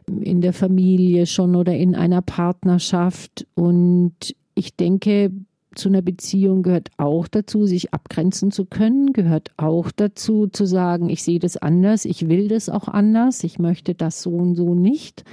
in 0.06 0.40
der 0.40 0.52
Familie 0.52 1.26
schon 1.26 1.56
oder 1.56 1.76
in 1.76 1.94
einer 1.94 2.22
Partnerschaft. 2.22 3.46
Und 3.54 4.34
ich 4.54 4.76
denke, 4.76 5.32
zu 5.74 5.88
einer 5.88 6.02
Beziehung 6.02 6.62
gehört 6.62 6.90
auch 6.96 7.28
dazu, 7.28 7.66
sich 7.66 7.92
abgrenzen 7.92 8.50
zu 8.50 8.64
können, 8.64 9.12
gehört 9.12 9.50
auch 9.56 9.90
dazu, 9.90 10.46
zu 10.46 10.64
sagen, 10.64 11.10
ich 11.10 11.22
sehe 11.22 11.38
das 11.38 11.56
anders, 11.56 12.04
ich 12.04 12.28
will 12.28 12.48
das 12.48 12.68
auch 12.68 12.88
anders, 12.88 13.44
ich 13.44 13.58
möchte 13.58 13.94
das 13.94 14.22
so 14.22 14.30
und 14.30 14.54
so 14.54 14.74
nicht. 14.74 15.24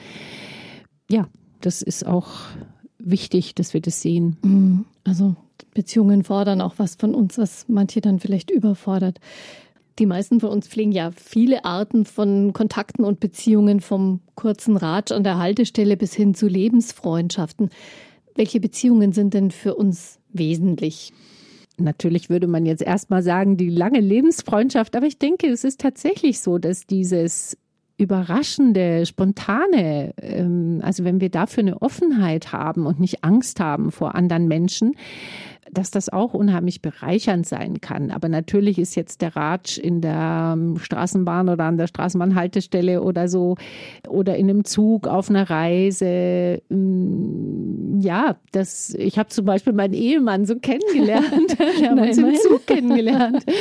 Ja, 1.10 1.28
das 1.62 1.82
ist 1.82 2.06
auch 2.06 2.30
wichtig, 3.00 3.56
dass 3.56 3.74
wir 3.74 3.82
das 3.82 4.02
sehen. 4.02 4.38
Mhm. 4.44 4.86
Also 5.04 5.36
Beziehungen 5.74 6.24
fordern 6.24 6.62
auch 6.62 6.76
was 6.78 6.96
von 6.96 7.16
uns, 7.16 7.38
was 7.38 7.66
manche 7.68 8.02
dann 8.02 8.20
vielleicht 8.20 8.52
überfordert. 8.52 9.20
Die 10.00 10.06
meisten 10.08 10.40
von 10.40 10.50
uns 10.50 10.68
pflegen 10.68 10.92
ja 10.92 11.12
viele 11.12 11.66
Arten 11.66 12.06
von 12.06 12.52
Kontakten 12.54 13.04
und 13.04 13.20
Beziehungen 13.20 13.80
vom 13.80 14.22
kurzen 14.36 14.76
Ratsch 14.76 15.12
an 15.12 15.24
der 15.24 15.38
Haltestelle 15.38 15.98
bis 15.98 16.14
hin 16.14 16.34
zu 16.34 16.48
Lebensfreundschaften. 16.48 17.70
Welche 18.36 18.60
Beziehungen 18.60 19.12
sind 19.12 19.36
denn 19.36 19.52
für 19.52 19.76
uns 19.76 20.20
wesentlich? 20.32 21.14
Natürlich 21.78 22.30
würde 22.30 22.48
man 22.48 22.66
jetzt 22.66 22.82
erstmal 22.82 23.22
sagen, 23.22 23.58
die 23.58 23.70
lange 23.70 24.00
Lebensfreundschaft, 24.00 24.96
aber 24.96 25.06
ich 25.06 25.20
denke, 25.20 25.48
es 25.48 25.64
ist 25.64 25.80
tatsächlich 25.80 26.40
so, 26.40 26.58
dass 26.58 26.86
dieses 26.88 27.58
überraschende, 27.98 29.06
spontane, 29.06 30.14
ähm, 30.18 30.82
also 30.84 31.04
wenn 31.04 31.22
wir 31.22 31.30
dafür 31.30 31.62
eine 31.62 31.82
Offenheit 31.82 32.52
haben 32.52 32.86
und 32.86 33.00
nicht 33.00 33.24
Angst 33.24 33.60
haben 33.60 33.92
vor 33.92 34.16
anderen 34.16 34.48
Menschen, 34.48 34.96
dass 35.74 35.92
das 35.92 36.10
auch 36.10 36.34
unheimlich 36.34 36.82
bereichernd 36.82 37.48
sein 37.48 37.82
kann. 37.82 38.12
Aber 38.12 38.30
natürlich 38.30 38.80
ist 38.80 38.96
jetzt 38.96 39.22
der 39.22 39.36
Ratsch 39.36 39.78
in 39.78 40.02
der 40.02 40.54
ähm, 40.56 40.78
Straßenbahn 40.78 41.50
oder 41.50 41.66
an 41.66 41.78
der 41.78 41.88
Straßenbahnhaltestelle 41.88 43.02
oder 43.02 43.28
so 43.28 43.56
oder 44.08 44.38
in 44.38 44.50
einem 44.50 44.66
Zug 44.66 45.08
auf 45.08 45.30
einer 45.30 45.50
Reise. 45.50 46.62
Mm, 46.70 48.00
ja, 48.00 48.36
das, 48.52 48.94
ich 48.98 49.18
habe 49.18 49.30
zum 49.30 49.46
Beispiel 49.46 49.74
meinen 49.74 49.94
Ehemann 49.94 50.46
so 50.46 50.56
kennengelernt. 50.56 51.58
Wir 51.80 51.90
haben 51.90 52.00
uns 52.00 52.18
im 52.18 52.36
Zug 52.36 52.66
kennengelernt. 52.68 53.44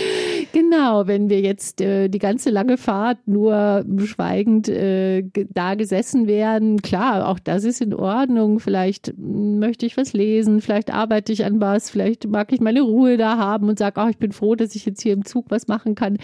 genau, 0.53 1.07
wenn 1.07 1.29
wir 1.29 1.41
jetzt 1.41 1.81
äh, 1.81 2.09
die 2.09 2.19
ganze 2.19 2.51
lange 2.51 2.77
Fahrt 2.77 3.19
nur 3.27 3.85
schweigend 4.05 4.69
äh, 4.69 5.23
da 5.51 5.75
gesessen 5.75 6.27
wären, 6.27 6.83
klar, 6.83 7.29
auch 7.29 7.39
das 7.39 7.65
ist 7.65 7.81
in 7.81 7.95
Ordnung. 7.95 8.59
Vielleicht 8.59 9.15
möchte 9.17 9.87
ich 9.87 9.97
was 9.97 10.13
lesen, 10.13 10.61
vielleicht 10.61 10.93
arbeite 10.93 11.33
ich 11.33 11.45
an 11.45 11.61
was, 11.61 11.91
vielleicht 11.91 12.27
mag 12.29 12.53
ich 12.53 12.61
meine 12.61 12.83
Ruhe 12.83 13.17
da 13.17 13.39
haben 13.39 13.69
und 13.69 13.79
sage, 13.79 14.01
oh, 14.03 14.09
ich 14.09 14.19
bin 14.19 14.33
froh, 14.33 14.55
dass 14.55 14.75
ich 14.75 14.87
jetzt 14.87 15.03
hier 15.03 15.13
im 15.13 15.25
Zug 15.25 15.47
was 15.51 15.69
machen 15.69 15.95
kann. 15.95 16.19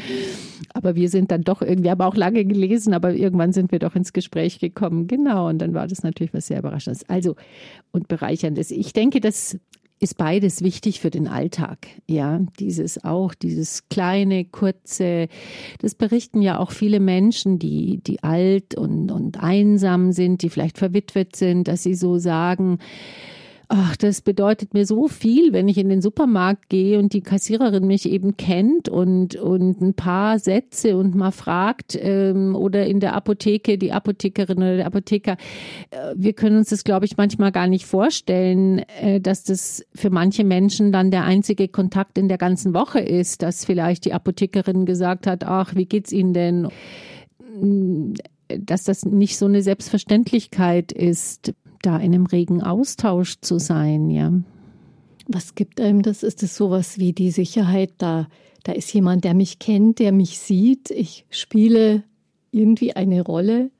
Aber 0.74 0.94
wir 0.94 1.08
sind 1.08 1.30
dann 1.30 1.42
doch 1.42 1.62
irgendwie, 1.62 1.90
haben 1.90 2.00
auch 2.00 2.16
lange 2.16 2.44
gelesen, 2.44 2.94
aber 2.94 3.12
irgendwann 3.12 3.52
sind 3.52 3.72
wir 3.72 3.78
doch 3.78 3.94
ins 3.94 4.12
Gespräch 4.12 4.58
gekommen. 4.58 5.06
Genau, 5.06 5.48
und 5.48 5.58
dann 5.58 5.74
war 5.74 5.86
das 5.86 6.02
natürlich 6.02 6.34
was 6.34 6.46
sehr 6.46 6.58
Überraschendes. 6.58 7.08
Also, 7.08 7.36
und 7.90 8.08
Bereicherndes. 8.08 8.70
Ich 8.70 8.92
denke, 8.92 9.20
das 9.20 9.58
ist 10.00 10.16
beides 10.16 10.62
wichtig 10.62 11.00
für 11.00 11.10
den 11.10 11.28
Alltag. 11.28 11.88
Ja, 12.06 12.40
dieses 12.58 13.04
auch, 13.04 13.34
dieses 13.34 13.88
kleine, 13.88 14.44
kurze, 14.44 15.28
das 15.80 15.94
berichten 15.94 16.40
ja 16.40 16.58
auch 16.58 16.70
viele 16.70 17.00
Menschen, 17.00 17.58
die, 17.58 18.00
die 18.06 18.22
alt 18.22 18.74
und, 18.74 19.10
und 19.10 19.42
einsam 19.42 20.12
sind, 20.12 20.42
die 20.42 20.50
vielleicht 20.50 20.78
verwitwet 20.78 21.36
sind, 21.36 21.68
dass 21.68 21.82
sie 21.82 21.94
so 21.94 22.18
sagen, 22.18 22.78
ach, 23.68 23.96
das 23.96 24.22
bedeutet 24.22 24.72
mir 24.72 24.86
so 24.86 25.08
viel, 25.08 25.52
wenn 25.52 25.68
ich 25.68 25.76
in 25.76 25.90
den 25.90 26.00
Supermarkt 26.00 26.70
gehe 26.70 26.98
und 26.98 27.12
die 27.12 27.20
Kassiererin 27.20 27.86
mich 27.86 28.08
eben 28.08 28.38
kennt 28.38 28.88
und, 28.88 29.36
und 29.36 29.82
ein 29.82 29.92
paar 29.92 30.38
Sätze 30.38 30.96
und 30.96 31.14
mal 31.14 31.32
fragt 31.32 31.98
ähm, 32.00 32.56
oder 32.56 32.86
in 32.86 32.98
der 32.98 33.14
Apotheke 33.14 33.76
die 33.76 33.92
Apothekerin 33.92 34.58
oder 34.58 34.76
der 34.76 34.86
Apotheker. 34.86 35.36
Äh, 35.90 36.14
wir 36.16 36.32
können 36.32 36.56
uns 36.56 36.70
das, 36.70 36.82
glaube 36.82 37.04
ich, 37.04 37.18
manchmal 37.18 37.52
gar 37.52 37.66
nicht 37.66 37.84
vorstellen, 37.84 38.78
äh, 39.02 39.20
dass 39.20 39.44
das 39.44 39.84
für 39.94 40.08
manche 40.08 40.44
Menschen 40.44 40.90
dann 40.90 41.10
der 41.10 41.24
einzige 41.24 41.68
Kontakt 41.68 42.16
in 42.16 42.28
der 42.28 42.38
ganzen 42.38 42.72
Woche 42.72 43.00
ist, 43.00 43.42
dass 43.42 43.66
vielleicht 43.66 44.06
die 44.06 44.14
Apothekerin 44.14 44.86
gesagt 44.86 45.26
hat, 45.26 45.44
ach, 45.44 45.74
wie 45.74 45.86
geht's 45.86 46.12
Ihnen 46.12 46.32
denn? 46.32 46.68
dass 48.48 48.84
das 48.84 49.04
nicht 49.04 49.36
so 49.36 49.44
eine 49.46 49.62
Selbstverständlichkeit 49.62 50.92
ist 50.92 51.52
da 51.82 51.96
in 51.96 52.14
einem 52.14 52.26
regen 52.26 52.62
Austausch 52.62 53.36
zu 53.40 53.58
sein, 53.58 54.10
ja. 54.10 54.32
Was 55.26 55.54
gibt 55.54 55.80
einem 55.80 56.02
das? 56.02 56.22
Ist 56.22 56.42
es 56.42 56.56
sowas 56.56 56.98
wie 56.98 57.12
die 57.12 57.30
Sicherheit, 57.30 57.92
da, 57.98 58.28
da 58.64 58.72
ist 58.72 58.92
jemand, 58.94 59.24
der 59.24 59.34
mich 59.34 59.58
kennt, 59.58 59.98
der 59.98 60.12
mich 60.12 60.38
sieht, 60.38 60.90
ich 60.90 61.26
spiele 61.30 62.02
irgendwie 62.50 62.96
eine 62.96 63.22
Rolle? 63.22 63.70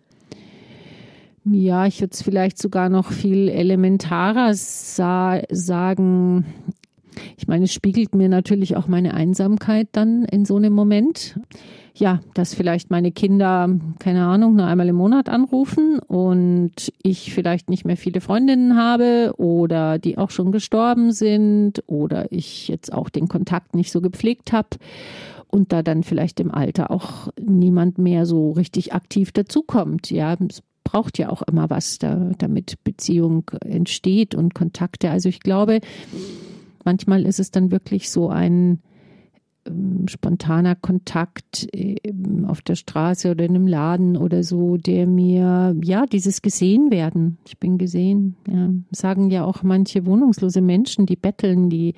Ja, 1.45 1.87
ich 1.87 2.00
würde 2.00 2.12
es 2.12 2.23
vielleicht 2.23 2.59
sogar 2.59 2.90
noch 2.90 3.11
viel 3.11 3.49
elementarer 3.49 4.52
sa 4.55 5.40
sagen. 5.50 6.45
Ich 7.37 7.49
meine, 7.49 7.64
es 7.64 7.73
spiegelt 7.73 8.14
mir 8.14 8.28
natürlich 8.28 8.76
auch 8.76 8.87
meine 8.87 9.14
Einsamkeit 9.14 9.88
dann 9.93 10.25
in 10.25 10.45
so 10.45 10.57
einem 10.57 10.75
Moment 10.75 11.40
ja, 11.99 12.21
dass 12.35 12.55
vielleicht 12.55 12.90
meine 12.90 13.12
Kinder, 13.12 13.69
keine 13.99 14.26
Ahnung, 14.26 14.57
nur 14.57 14.67
einmal 14.67 14.88
im 14.88 14.97
Monat 14.97 15.28
anrufen 15.28 15.99
und 15.99 16.93
ich 17.02 17.33
vielleicht 17.35 17.71
nicht 17.71 17.85
mehr 17.85 17.97
viele 17.97 18.21
Freundinnen 18.21 18.76
habe 18.76 19.35
oder 19.37 19.99
die 19.99 20.19
auch 20.19 20.31
schon 20.31 20.52
gestorben 20.52 21.12
sind 21.12 21.83
oder 21.87 22.31
ich 22.33 22.69
jetzt 22.69 22.93
auch 22.93 23.09
den 23.09 23.28
Kontakt 23.28 23.75
nicht 23.75 23.90
so 23.90 24.00
gepflegt 24.00 24.52
habe 24.52 24.69
und 25.49 25.73
da 25.73 25.83
dann 25.83 26.02
vielleicht 26.02 26.40
im 26.40 26.52
Alter 26.52 26.90
auch 26.90 27.28
niemand 27.40 27.99
mehr 27.99 28.26
so 28.26 28.52
richtig 28.52 28.93
aktiv 28.93 29.33
dazukommt. 29.33 30.11
Ja, 30.11 30.37
es 30.49 30.62
braucht 30.85 31.19
ja 31.19 31.31
auch 31.31 31.43
immer 31.43 31.69
was, 31.69 31.99
da, 31.99 32.31
damit 32.38 32.83
Beziehung 32.85 33.50
entsteht 33.64 34.35
und 34.35 34.55
Kontakte. 34.55 35.11
Also 35.11 35.28
ich 35.28 35.40
glaube, 35.40 35.81
manchmal 36.85 37.26
ist 37.26 37.40
es 37.40 37.50
dann 37.50 37.71
wirklich 37.71 38.11
so 38.11 38.28
ein 38.28 38.81
spontaner 40.08 40.75
Kontakt 40.75 41.66
ähm, 41.72 42.44
auf 42.46 42.62
der 42.62 42.75
Straße 42.75 43.30
oder 43.30 43.44
in 43.44 43.54
einem 43.54 43.66
Laden 43.66 44.16
oder 44.16 44.42
so, 44.42 44.76
der 44.76 45.06
mir, 45.06 45.76
ja, 45.82 46.06
dieses 46.06 46.42
gesehen 46.42 46.90
werden. 46.90 47.38
Ich 47.46 47.58
bin 47.58 47.78
gesehen, 47.78 48.37
ja. 48.48 48.70
Sagen 48.90 49.30
ja 49.30 49.44
auch 49.44 49.62
manche 49.62 50.06
wohnungslose 50.06 50.60
Menschen, 50.60 51.06
die 51.06 51.16
betteln, 51.16 51.70
die 51.70 51.94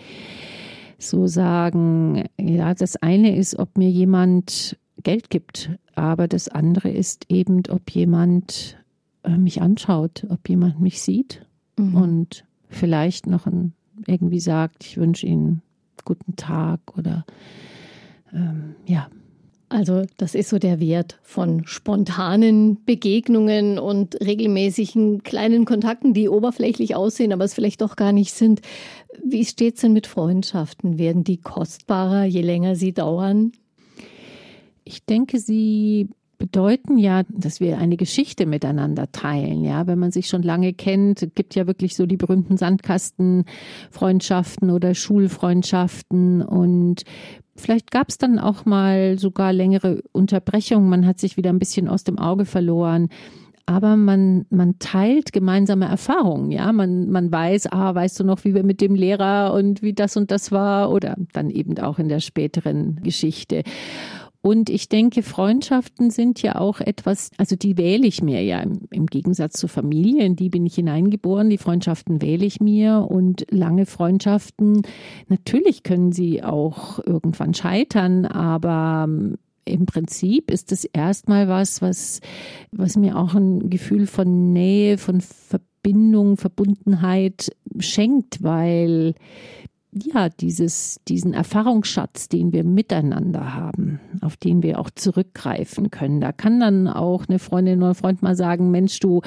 so 0.98 1.26
sagen, 1.26 2.24
ja, 2.38 2.74
das 2.74 2.96
eine 2.96 3.36
ist, 3.36 3.58
ob 3.58 3.78
mir 3.78 3.90
jemand 3.90 4.78
Geld 5.02 5.30
gibt. 5.30 5.70
Aber 5.94 6.28
das 6.28 6.48
andere 6.48 6.90
ist 6.90 7.26
eben, 7.28 7.62
ob 7.70 7.90
jemand 7.90 8.78
äh, 9.22 9.36
mich 9.36 9.62
anschaut, 9.62 10.26
ob 10.28 10.48
jemand 10.48 10.80
mich 10.80 11.00
sieht 11.00 11.46
mhm. 11.78 11.94
und 11.94 12.44
vielleicht 12.68 13.26
noch 13.26 13.46
ein, 13.46 13.72
irgendwie 14.06 14.40
sagt, 14.40 14.84
ich 14.84 14.96
wünsche 14.96 15.26
Ihnen 15.26 15.62
guten 16.04 16.36
Tag 16.36 16.80
oder 16.96 17.24
ähm, 18.32 18.76
ja. 18.86 19.08
Also 19.72 20.02
das 20.16 20.34
ist 20.34 20.48
so 20.48 20.58
der 20.58 20.80
Wert 20.80 21.20
von 21.22 21.64
spontanen 21.64 22.84
Begegnungen 22.84 23.78
und 23.78 24.20
regelmäßigen 24.20 25.22
kleinen 25.22 25.64
Kontakten, 25.64 26.12
die 26.12 26.28
oberflächlich 26.28 26.96
aussehen, 26.96 27.32
aber 27.32 27.44
es 27.44 27.54
vielleicht 27.54 27.80
doch 27.80 27.94
gar 27.94 28.10
nicht 28.10 28.34
sind. 28.34 28.62
Wie 29.24 29.44
steht 29.44 29.76
es 29.76 29.82
denn 29.82 29.92
mit 29.92 30.08
Freundschaften? 30.08 30.98
Werden 30.98 31.22
die 31.22 31.36
kostbarer, 31.36 32.24
je 32.24 32.42
länger 32.42 32.74
sie 32.74 32.92
dauern? 32.92 33.52
Ich 34.82 35.04
denke, 35.04 35.38
sie 35.38 36.08
bedeuten 36.40 36.98
ja, 36.98 37.22
dass 37.28 37.60
wir 37.60 37.78
eine 37.78 37.96
Geschichte 37.96 38.46
miteinander 38.46 39.12
teilen. 39.12 39.62
Ja, 39.62 39.86
wenn 39.86 40.00
man 40.00 40.10
sich 40.10 40.26
schon 40.26 40.42
lange 40.42 40.72
kennt, 40.72 41.36
gibt 41.36 41.54
ja 41.54 41.68
wirklich 41.68 41.94
so 41.94 42.06
die 42.06 42.16
berühmten 42.16 42.56
Sandkastenfreundschaften 42.56 44.70
oder 44.70 44.96
Schulfreundschaften 44.96 46.42
und 46.42 47.04
Vielleicht 47.56 47.90
gab 47.90 48.08
es 48.08 48.16
dann 48.16 48.38
auch 48.38 48.64
mal 48.64 49.18
sogar 49.18 49.52
längere 49.52 50.02
Unterbrechungen. 50.12 50.88
Man 50.88 51.04
hat 51.04 51.18
sich 51.20 51.36
wieder 51.36 51.50
ein 51.50 51.58
bisschen 51.58 51.88
aus 51.88 52.04
dem 52.04 52.18
Auge 52.18 52.46
verloren. 52.46 53.10
Aber 53.66 53.96
man, 53.96 54.46
man 54.48 54.78
teilt 54.78 55.34
gemeinsame 55.34 55.84
Erfahrungen, 55.84 56.50
ja. 56.50 56.72
Man, 56.72 57.10
man 57.10 57.30
weiß, 57.30 57.70
ah, 57.70 57.94
weißt 57.94 58.18
du 58.18 58.24
noch, 58.24 58.44
wie 58.44 58.54
wir 58.54 58.64
mit 58.64 58.80
dem 58.80 58.94
Lehrer 58.94 59.52
und 59.52 59.82
wie 59.82 59.92
das 59.92 60.16
und 60.16 60.30
das 60.30 60.50
war 60.50 60.90
oder 60.90 61.16
dann 61.34 61.50
eben 61.50 61.78
auch 61.78 61.98
in 61.98 62.08
der 62.08 62.20
späteren 62.20 63.02
Geschichte. 63.02 63.62
Und 64.42 64.70
ich 64.70 64.88
denke, 64.88 65.22
Freundschaften 65.22 66.10
sind 66.10 66.40
ja 66.40 66.56
auch 66.56 66.80
etwas, 66.80 67.30
also 67.36 67.56
die 67.56 67.76
wähle 67.76 68.06
ich 68.06 68.22
mir 68.22 68.42
ja 68.42 68.60
im, 68.60 68.88
im, 68.90 69.06
Gegensatz 69.06 69.58
zu 69.58 69.68
Familie, 69.68 70.24
in 70.24 70.34
die 70.34 70.48
bin 70.48 70.64
ich 70.64 70.76
hineingeboren. 70.76 71.50
Die 71.50 71.58
Freundschaften 71.58 72.22
wähle 72.22 72.46
ich 72.46 72.58
mir 72.58 73.06
und 73.08 73.46
lange 73.50 73.84
Freundschaften, 73.84 74.82
natürlich 75.28 75.82
können 75.82 76.12
sie 76.12 76.42
auch 76.42 77.00
irgendwann 77.04 77.52
scheitern, 77.52 78.24
aber 78.24 79.04
ähm, 79.06 79.36
im 79.66 79.84
Prinzip 79.86 80.50
ist 80.50 80.72
es 80.72 80.84
erstmal 80.84 81.48
was, 81.48 81.82
was, 81.82 82.20
was 82.72 82.96
mir 82.96 83.18
auch 83.18 83.34
ein 83.34 83.68
Gefühl 83.68 84.06
von 84.06 84.52
Nähe, 84.52 84.96
von 84.96 85.20
Verbindung, 85.20 86.36
Verbundenheit 86.36 87.54
schenkt, 87.78 88.42
weil 88.42 89.14
ja, 89.92 90.28
dieses, 90.28 91.00
diesen 91.08 91.34
Erfahrungsschatz, 91.34 92.28
den 92.28 92.52
wir 92.52 92.64
miteinander 92.64 93.54
haben, 93.54 94.00
auf 94.20 94.36
den 94.36 94.62
wir 94.62 94.78
auch 94.78 94.90
zurückgreifen 94.90 95.90
können. 95.90 96.20
Da 96.20 96.32
kann 96.32 96.60
dann 96.60 96.86
auch 96.86 97.26
eine 97.28 97.38
Freundin 97.38 97.78
oder 97.78 97.90
ein 97.90 97.94
Freund 97.94 98.22
mal 98.22 98.36
sagen, 98.36 98.70
Mensch, 98.70 99.00
du, 99.00 99.22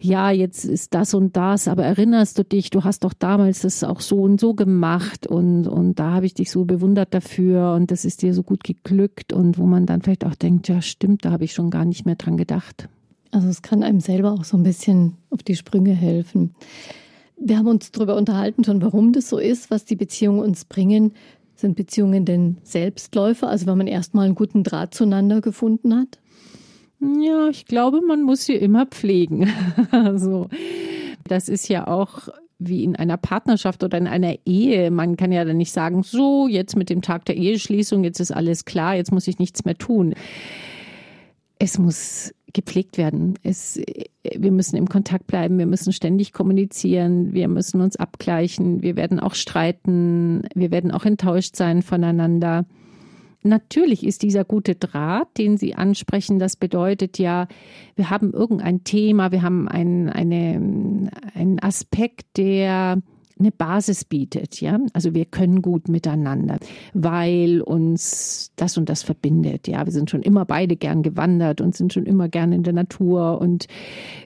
ja, 0.00 0.30
jetzt 0.30 0.64
ist 0.64 0.94
das 0.94 1.14
und 1.14 1.36
das, 1.36 1.68
aber 1.68 1.84
erinnerst 1.84 2.38
du 2.38 2.44
dich, 2.44 2.70
du 2.70 2.84
hast 2.84 3.04
doch 3.04 3.14
damals 3.14 3.62
das 3.62 3.84
auch 3.84 4.00
so 4.00 4.20
und 4.20 4.40
so 4.40 4.54
gemacht 4.54 5.26
und, 5.26 5.66
und 5.66 5.98
da 5.98 6.10
habe 6.10 6.26
ich 6.26 6.34
dich 6.34 6.50
so 6.50 6.64
bewundert 6.64 7.14
dafür 7.14 7.72
und 7.74 7.90
das 7.90 8.04
ist 8.04 8.22
dir 8.22 8.34
so 8.34 8.42
gut 8.42 8.64
geglückt 8.64 9.32
und 9.32 9.58
wo 9.58 9.64
man 9.64 9.86
dann 9.86 10.02
vielleicht 10.02 10.26
auch 10.26 10.34
denkt, 10.34 10.68
ja, 10.68 10.82
stimmt, 10.82 11.24
da 11.24 11.30
habe 11.30 11.44
ich 11.44 11.54
schon 11.54 11.70
gar 11.70 11.84
nicht 11.84 12.04
mehr 12.04 12.16
dran 12.16 12.36
gedacht. 12.36 12.88
Also 13.30 13.48
es 13.48 13.62
kann 13.62 13.82
einem 13.82 14.00
selber 14.00 14.32
auch 14.32 14.44
so 14.44 14.56
ein 14.56 14.62
bisschen 14.62 15.14
auf 15.30 15.42
die 15.42 15.56
Sprünge 15.56 15.92
helfen. 15.92 16.54
Wir 17.36 17.58
haben 17.58 17.66
uns 17.66 17.90
darüber 17.90 18.16
unterhalten 18.16 18.64
schon, 18.64 18.80
warum 18.82 19.12
das 19.12 19.28
so 19.28 19.38
ist, 19.38 19.70
was 19.70 19.84
die 19.84 19.96
Beziehungen 19.96 20.40
uns 20.40 20.64
bringen. 20.64 21.12
Sind 21.56 21.76
Beziehungen 21.76 22.24
denn 22.24 22.58
Selbstläufer, 22.62 23.48
also 23.48 23.66
wenn 23.66 23.78
man 23.78 23.86
erstmal 23.86 24.26
einen 24.26 24.34
guten 24.34 24.64
Draht 24.64 24.94
zueinander 24.94 25.40
gefunden 25.40 25.94
hat? 25.94 26.18
Ja, 27.00 27.48
ich 27.48 27.66
glaube, 27.66 28.00
man 28.00 28.22
muss 28.22 28.46
sie 28.46 28.54
immer 28.54 28.86
pflegen. 28.86 29.48
also, 29.90 30.48
das 31.24 31.48
ist 31.48 31.68
ja 31.68 31.86
auch 31.86 32.28
wie 32.58 32.84
in 32.84 32.96
einer 32.96 33.16
Partnerschaft 33.16 33.84
oder 33.84 33.98
in 33.98 34.06
einer 34.06 34.36
Ehe. 34.46 34.90
Man 34.90 35.16
kann 35.16 35.32
ja 35.32 35.44
dann 35.44 35.56
nicht 35.56 35.72
sagen, 35.72 36.02
so, 36.02 36.48
jetzt 36.48 36.76
mit 36.76 36.88
dem 36.88 37.02
Tag 37.02 37.24
der 37.26 37.36
Eheschließung, 37.36 38.04
jetzt 38.04 38.20
ist 38.20 38.30
alles 38.30 38.64
klar, 38.64 38.94
jetzt 38.94 39.12
muss 39.12 39.28
ich 39.28 39.38
nichts 39.38 39.64
mehr 39.64 39.76
tun. 39.76 40.14
Es 41.58 41.78
muss 41.78 42.34
gepflegt 42.52 42.96
werden. 42.96 43.34
Es, 43.42 43.80
wir 44.22 44.52
müssen 44.52 44.76
im 44.76 44.88
Kontakt 44.88 45.26
bleiben, 45.26 45.58
wir 45.58 45.66
müssen 45.66 45.92
ständig 45.92 46.32
kommunizieren, 46.32 47.32
wir 47.34 47.48
müssen 47.48 47.80
uns 47.80 47.96
abgleichen, 47.96 48.82
wir 48.82 48.96
werden 48.96 49.20
auch 49.20 49.34
streiten, 49.34 50.42
wir 50.54 50.70
werden 50.70 50.90
auch 50.90 51.04
enttäuscht 51.04 51.56
sein 51.56 51.82
voneinander. 51.82 52.64
Natürlich 53.42 54.06
ist 54.06 54.22
dieser 54.22 54.44
gute 54.44 54.74
Draht, 54.74 55.36
den 55.36 55.58
Sie 55.58 55.74
ansprechen, 55.74 56.38
das 56.38 56.56
bedeutet 56.56 57.18
ja, 57.18 57.46
wir 57.94 58.08
haben 58.08 58.32
irgendein 58.32 58.84
Thema, 58.84 59.32
wir 59.32 59.42
haben 59.42 59.68
einen, 59.68 60.08
eine, 60.08 61.10
einen 61.34 61.58
Aspekt, 61.60 62.38
der 62.38 63.02
eine 63.38 63.50
Basis 63.50 64.04
bietet, 64.04 64.60
ja. 64.60 64.78
Also 64.92 65.12
wir 65.14 65.24
können 65.24 65.60
gut 65.60 65.88
miteinander, 65.88 66.58
weil 66.92 67.60
uns 67.62 68.52
das 68.56 68.78
und 68.78 68.88
das 68.88 69.02
verbindet, 69.02 69.66
ja. 69.66 69.84
Wir 69.84 69.92
sind 69.92 70.10
schon 70.10 70.22
immer 70.22 70.44
beide 70.44 70.76
gern 70.76 71.02
gewandert 71.02 71.60
und 71.60 71.74
sind 71.74 71.92
schon 71.92 72.06
immer 72.06 72.28
gern 72.28 72.52
in 72.52 72.62
der 72.62 72.72
Natur 72.72 73.40
und 73.40 73.66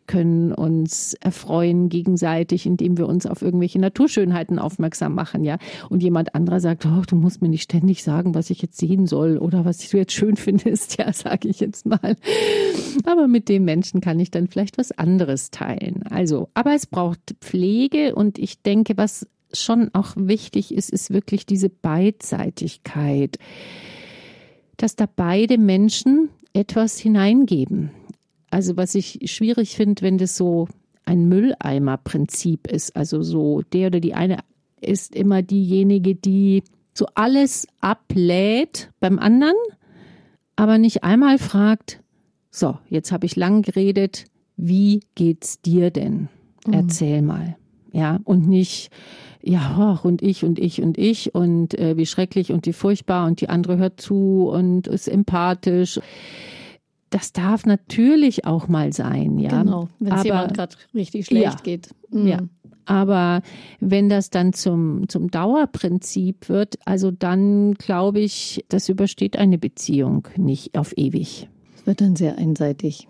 können 0.06 0.52
uns 0.52 1.14
erfreuen 1.14 1.88
gegenseitig, 1.88 2.66
indem 2.66 2.98
wir 2.98 3.08
uns 3.08 3.26
auf 3.26 3.40
irgendwelche 3.40 3.78
Naturschönheiten 3.78 4.58
aufmerksam 4.58 5.14
machen, 5.14 5.42
ja. 5.42 5.56
Und 5.88 6.02
jemand 6.02 6.34
anderer 6.34 6.60
sagt, 6.60 6.84
oh, 6.84 7.02
du 7.08 7.16
musst 7.16 7.40
mir 7.40 7.48
nicht 7.48 7.62
ständig 7.62 8.02
sagen, 8.02 8.34
was 8.34 8.50
ich 8.50 8.60
jetzt 8.60 8.76
sehen 8.76 9.06
soll 9.06 9.38
oder 9.38 9.64
was 9.64 9.78
du 9.88 9.96
jetzt 9.96 10.12
schön 10.12 10.36
findest, 10.36 10.98
ja, 10.98 11.12
sage 11.14 11.48
ich 11.48 11.60
jetzt 11.60 11.86
mal. 11.86 12.16
Aber 13.06 13.26
mit 13.26 13.48
dem 13.48 13.64
Menschen 13.64 14.02
kann 14.02 14.20
ich 14.20 14.30
dann 14.30 14.48
vielleicht 14.48 14.76
was 14.76 14.92
anderes 14.92 15.50
teilen. 15.50 16.02
Also, 16.10 16.50
aber 16.52 16.74
es 16.74 16.86
braucht 16.86 17.36
Pflege 17.40 18.14
und 18.14 18.38
ich 18.38 18.60
denke, 18.62 18.97
was 18.98 19.26
schon 19.52 19.90
auch 19.94 20.14
wichtig 20.16 20.74
ist, 20.74 20.90
ist 20.90 21.10
wirklich 21.10 21.46
diese 21.46 21.70
Beidseitigkeit, 21.70 23.38
dass 24.76 24.96
da 24.96 25.06
beide 25.06 25.56
Menschen 25.58 26.28
etwas 26.52 26.98
hineingeben. 26.98 27.90
Also 28.50 28.76
was 28.76 28.94
ich 28.94 29.20
schwierig 29.24 29.76
finde, 29.76 30.02
wenn 30.02 30.18
das 30.18 30.36
so 30.36 30.68
ein 31.04 31.28
Mülleimer-Prinzip 31.28 32.66
ist, 32.66 32.96
also 32.96 33.22
so 33.22 33.62
der 33.72 33.88
oder 33.88 34.00
die 34.00 34.14
eine 34.14 34.38
ist 34.80 35.14
immer 35.14 35.42
diejenige, 35.42 36.14
die 36.14 36.62
so 36.94 37.06
alles 37.14 37.66
ablädt 37.80 38.90
beim 39.00 39.18
anderen, 39.18 39.56
aber 40.56 40.78
nicht 40.78 41.04
einmal 41.04 41.38
fragt, 41.38 42.00
so, 42.50 42.78
jetzt 42.88 43.12
habe 43.12 43.26
ich 43.26 43.36
lang 43.36 43.62
geredet, 43.62 44.24
wie 44.56 45.00
geht's 45.14 45.60
dir 45.60 45.90
denn? 45.90 46.28
Mhm. 46.66 46.72
Erzähl 46.72 47.22
mal 47.22 47.57
ja, 47.92 48.20
und 48.24 48.48
nicht, 48.48 48.90
ja, 49.42 49.98
und 50.02 50.22
ich 50.22 50.44
und 50.44 50.58
ich 50.58 50.82
und 50.82 50.98
ich 50.98 51.34
und 51.34 51.78
äh, 51.78 51.96
wie 51.96 52.06
schrecklich 52.06 52.52
und 52.52 52.66
wie 52.66 52.72
furchtbar 52.72 53.26
und 53.26 53.40
die 53.40 53.48
andere 53.48 53.78
hört 53.78 54.00
zu 54.00 54.48
und 54.52 54.86
ist 54.86 55.08
empathisch. 55.08 56.00
Das 57.10 57.32
darf 57.32 57.64
natürlich 57.64 58.44
auch 58.44 58.68
mal 58.68 58.92
sein, 58.92 59.38
ja. 59.38 59.62
Genau, 59.62 59.88
wenn 59.98 60.12
es 60.12 60.24
jemand 60.24 60.54
gerade 60.54 60.76
richtig 60.94 61.26
schlecht 61.26 61.44
ja, 61.44 61.56
geht. 61.62 61.90
Mhm. 62.10 62.26
Ja. 62.26 62.38
Aber 62.84 63.42
wenn 63.80 64.08
das 64.08 64.30
dann 64.30 64.54
zum, 64.54 65.08
zum 65.08 65.30
Dauerprinzip 65.30 66.48
wird, 66.48 66.78
also 66.86 67.10
dann 67.10 67.74
glaube 67.74 68.20
ich, 68.20 68.64
das 68.68 68.88
übersteht 68.88 69.36
eine 69.36 69.58
Beziehung 69.58 70.26
nicht 70.36 70.76
auf 70.76 70.96
ewig. 70.96 71.48
Es 71.76 71.86
wird 71.86 72.00
dann 72.00 72.16
sehr 72.16 72.38
einseitig. 72.38 73.06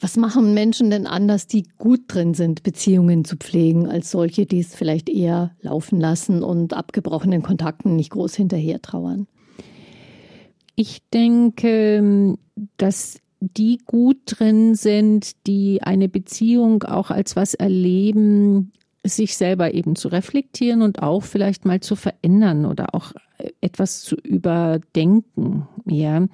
Was 0.00 0.16
machen 0.16 0.54
Menschen 0.54 0.90
denn 0.90 1.06
anders, 1.06 1.46
die 1.46 1.64
gut 1.78 2.02
drin 2.08 2.34
sind, 2.34 2.62
Beziehungen 2.62 3.24
zu 3.24 3.36
pflegen, 3.36 3.88
als 3.88 4.10
solche, 4.10 4.46
die 4.46 4.60
es 4.60 4.74
vielleicht 4.74 5.08
eher 5.08 5.56
laufen 5.60 6.00
lassen 6.00 6.42
und 6.42 6.72
abgebrochenen 6.72 7.42
Kontakten 7.42 7.96
nicht 7.96 8.10
groß 8.10 8.34
hinterher 8.34 8.80
trauern? 8.80 9.26
Ich 10.76 11.00
denke, 11.12 12.36
dass 12.76 13.18
die 13.40 13.78
gut 13.84 14.18
drin 14.26 14.74
sind, 14.74 15.46
die 15.46 15.82
eine 15.82 16.08
Beziehung 16.08 16.84
auch 16.84 17.10
als 17.10 17.36
was 17.36 17.54
erleben, 17.54 18.72
sich 19.04 19.36
selber 19.36 19.74
eben 19.74 19.96
zu 19.96 20.08
reflektieren 20.08 20.82
und 20.82 21.02
auch 21.02 21.22
vielleicht 21.22 21.64
mal 21.64 21.80
zu 21.80 21.96
verändern 21.96 22.66
oder 22.66 22.94
auch 22.94 23.12
etwas 23.60 24.02
zu 24.02 24.16
überdenken. 24.16 25.68
Ja, 25.86 26.26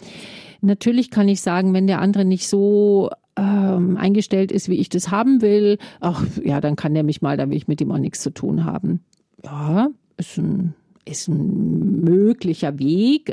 natürlich 0.60 1.10
kann 1.10 1.28
ich 1.28 1.40
sagen, 1.40 1.74
wenn 1.74 1.86
der 1.86 2.00
andere 2.00 2.24
nicht 2.24 2.48
so 2.48 3.10
ähm, 3.36 3.96
eingestellt 3.96 4.52
ist, 4.52 4.68
wie 4.68 4.78
ich 4.78 4.88
das 4.88 5.10
haben 5.10 5.42
will, 5.42 5.78
ach 6.00 6.24
ja, 6.42 6.60
dann 6.60 6.76
kann 6.76 6.94
der 6.94 7.02
mich 7.02 7.22
mal, 7.22 7.36
dann 7.36 7.50
will 7.50 7.56
ich 7.56 7.68
mit 7.68 7.80
ihm 7.80 7.92
auch 7.92 7.98
nichts 7.98 8.20
zu 8.20 8.30
tun 8.30 8.64
haben. 8.64 9.04
Ja, 9.42 9.88
ist 10.16 10.38
ein, 10.38 10.74
ist 11.04 11.28
ein 11.28 12.00
möglicher 12.02 12.78
Weg. 12.78 13.32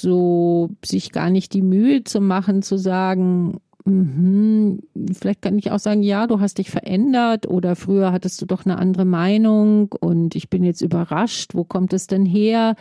So 0.00 0.70
sich 0.84 1.12
gar 1.12 1.30
nicht 1.30 1.54
die 1.54 1.62
Mühe 1.62 2.04
zu 2.04 2.20
machen, 2.20 2.62
zu 2.62 2.76
sagen, 2.76 3.60
Mhm. 3.84 4.80
Vielleicht 5.12 5.42
kann 5.42 5.58
ich 5.58 5.70
auch 5.70 5.78
sagen, 5.78 6.02
ja, 6.02 6.26
du 6.26 6.40
hast 6.40 6.58
dich 6.58 6.70
verändert 6.70 7.46
oder 7.46 7.76
früher 7.76 8.12
hattest 8.12 8.40
du 8.40 8.46
doch 8.46 8.64
eine 8.64 8.78
andere 8.78 9.04
Meinung 9.04 9.92
und 10.00 10.34
ich 10.34 10.48
bin 10.48 10.64
jetzt 10.64 10.80
überrascht. 10.80 11.54
Wo 11.54 11.64
kommt 11.64 11.92
es 11.92 12.06
denn 12.06 12.24
her? 12.24 12.76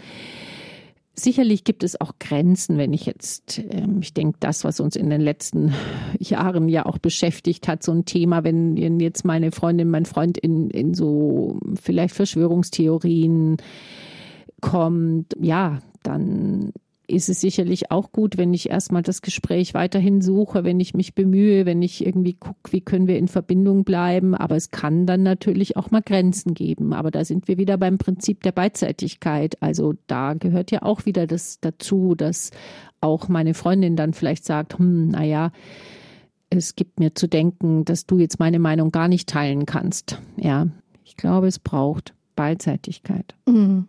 Sicherlich 1.16 1.64
gibt 1.64 1.84
es 1.84 2.00
auch 2.00 2.14
Grenzen, 2.20 2.78
wenn 2.78 2.94
ich 2.94 3.06
jetzt, 3.06 3.62
ähm, 3.70 4.00
ich 4.02 4.14
denke, 4.14 4.38
das, 4.40 4.64
was 4.64 4.80
uns 4.80 4.96
in 4.96 5.10
den 5.10 5.22
letzten 5.22 5.74
Jahren 6.20 6.70
ja 6.70 6.86
auch 6.86 6.98
beschäftigt 6.98 7.68
hat, 7.68 7.84
so 7.84 7.92
ein 7.92 8.06
Thema, 8.06 8.44
wenn 8.44 9.00
jetzt 9.00 9.24
meine 9.26 9.52
Freundin, 9.52 9.90
mein 9.90 10.06
Freund 10.06 10.38
in, 10.38 10.70
in 10.70 10.94
so 10.94 11.60
vielleicht 11.80 12.16
Verschwörungstheorien 12.16 13.58
kommt, 14.62 15.36
ja, 15.40 15.80
dann 16.02 16.72
ist 17.08 17.30
es 17.30 17.42
sicherlich 17.42 17.92
auch 17.92 18.12
gut, 18.12 18.38
wenn 18.38 18.54
ich 18.54 18.70
erstmal 18.70 19.02
das 19.02 19.22
Gespräch 19.22 19.74
weiterhin 19.74 20.22
suche, 20.22 20.64
wenn 20.64 20.80
ich 20.80 20.94
mich 20.94 21.14
bemühe, 21.14 21.66
wenn 21.66 21.82
ich 21.82 22.06
irgendwie 22.06 22.34
gucke, 22.34 22.72
wie 22.72 22.82
können 22.82 23.08
wir 23.08 23.18
in 23.18 23.28
Verbindung 23.28 23.84
bleiben. 23.84 24.36
Aber 24.36 24.56
es 24.56 24.72
kann 24.72 25.06
dann 25.06 25.22
natürlich 25.22 25.76
auch 25.76 25.92
mal 25.92 26.02
Grenzen 26.02 26.54
geben. 26.54 26.94
Aber 26.94 27.12
da 27.12 27.26
sind 27.26 27.48
wir 27.48 27.58
wieder 27.58 27.78
beim 27.78 27.98
Prinzip 27.98 28.42
der 28.44 28.54
Beidseitigkeit. 28.54 29.62
Also 29.62 29.96
da 30.08 30.34
gehört 30.34 30.72
ja 30.72 30.84
auch 30.84 31.06
wieder 31.06 31.28
das 31.28 31.60
dazu, 31.60 32.16
dass 32.16 32.52
auch 33.02 33.28
meine 33.28 33.54
Freundin 33.54 33.98
dann 33.98 34.14
vielleicht 34.14 34.46
sagt, 34.46 34.80
hm, 34.80 35.10
naja, 35.10 35.52
es 36.50 36.76
gibt 36.76 37.00
mir 37.00 37.16
zu 37.16 37.28
denken, 37.28 37.84
dass 37.84 38.06
du 38.06 38.20
jetzt 38.20 38.40
meine 38.40 38.60
Meinung 38.60 38.92
gar 38.92 39.08
nicht 39.08 39.28
teilen 39.28 39.66
kannst. 39.66 40.20
Ja, 40.38 40.68
ich 41.04 41.18
glaube, 41.18 41.48
es 41.48 41.60
braucht 41.60 42.14
Beidseitigkeit. 42.36 43.36
Mhm. 43.46 43.88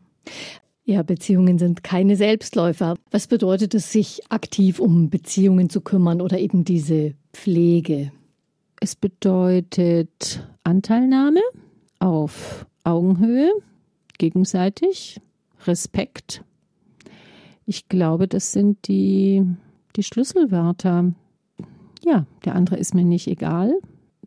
Ja, 0.87 1.03
Beziehungen 1.03 1.59
sind 1.59 1.83
keine 1.83 2.15
Selbstläufer. 2.15 2.97
Was 3.11 3.27
bedeutet 3.27 3.75
es, 3.75 3.91
sich 3.91 4.21
aktiv 4.29 4.81
um 4.81 5.09
Beziehungen 5.09 5.71
zu 5.71 5.81
kümmern 5.81 6.21
oder 6.21 6.39
eben 6.39 6.65
diese 6.65 7.15
Pflege? 7.33 8.13
Es 8.81 8.95
bedeutet 8.95 10.47
Anteilnahme 10.63 11.41
auf 12.01 12.67
Augenhöhe, 12.85 13.51
gegenseitig, 14.19 15.23
Respekt. 15.67 16.45
Ich 17.65 17.89
glaube, 17.89 18.29
das 18.29 18.53
sind 18.53 18.87
die, 18.87 19.43
die 19.97 20.03
Schlüsselwörter. 20.03 21.13
Ja, 22.05 22.27
der 22.45 22.55
andere 22.57 22.77
ist 22.77 22.95
mir 22.95 23.07
nicht 23.07 23.27
egal. 23.27 23.73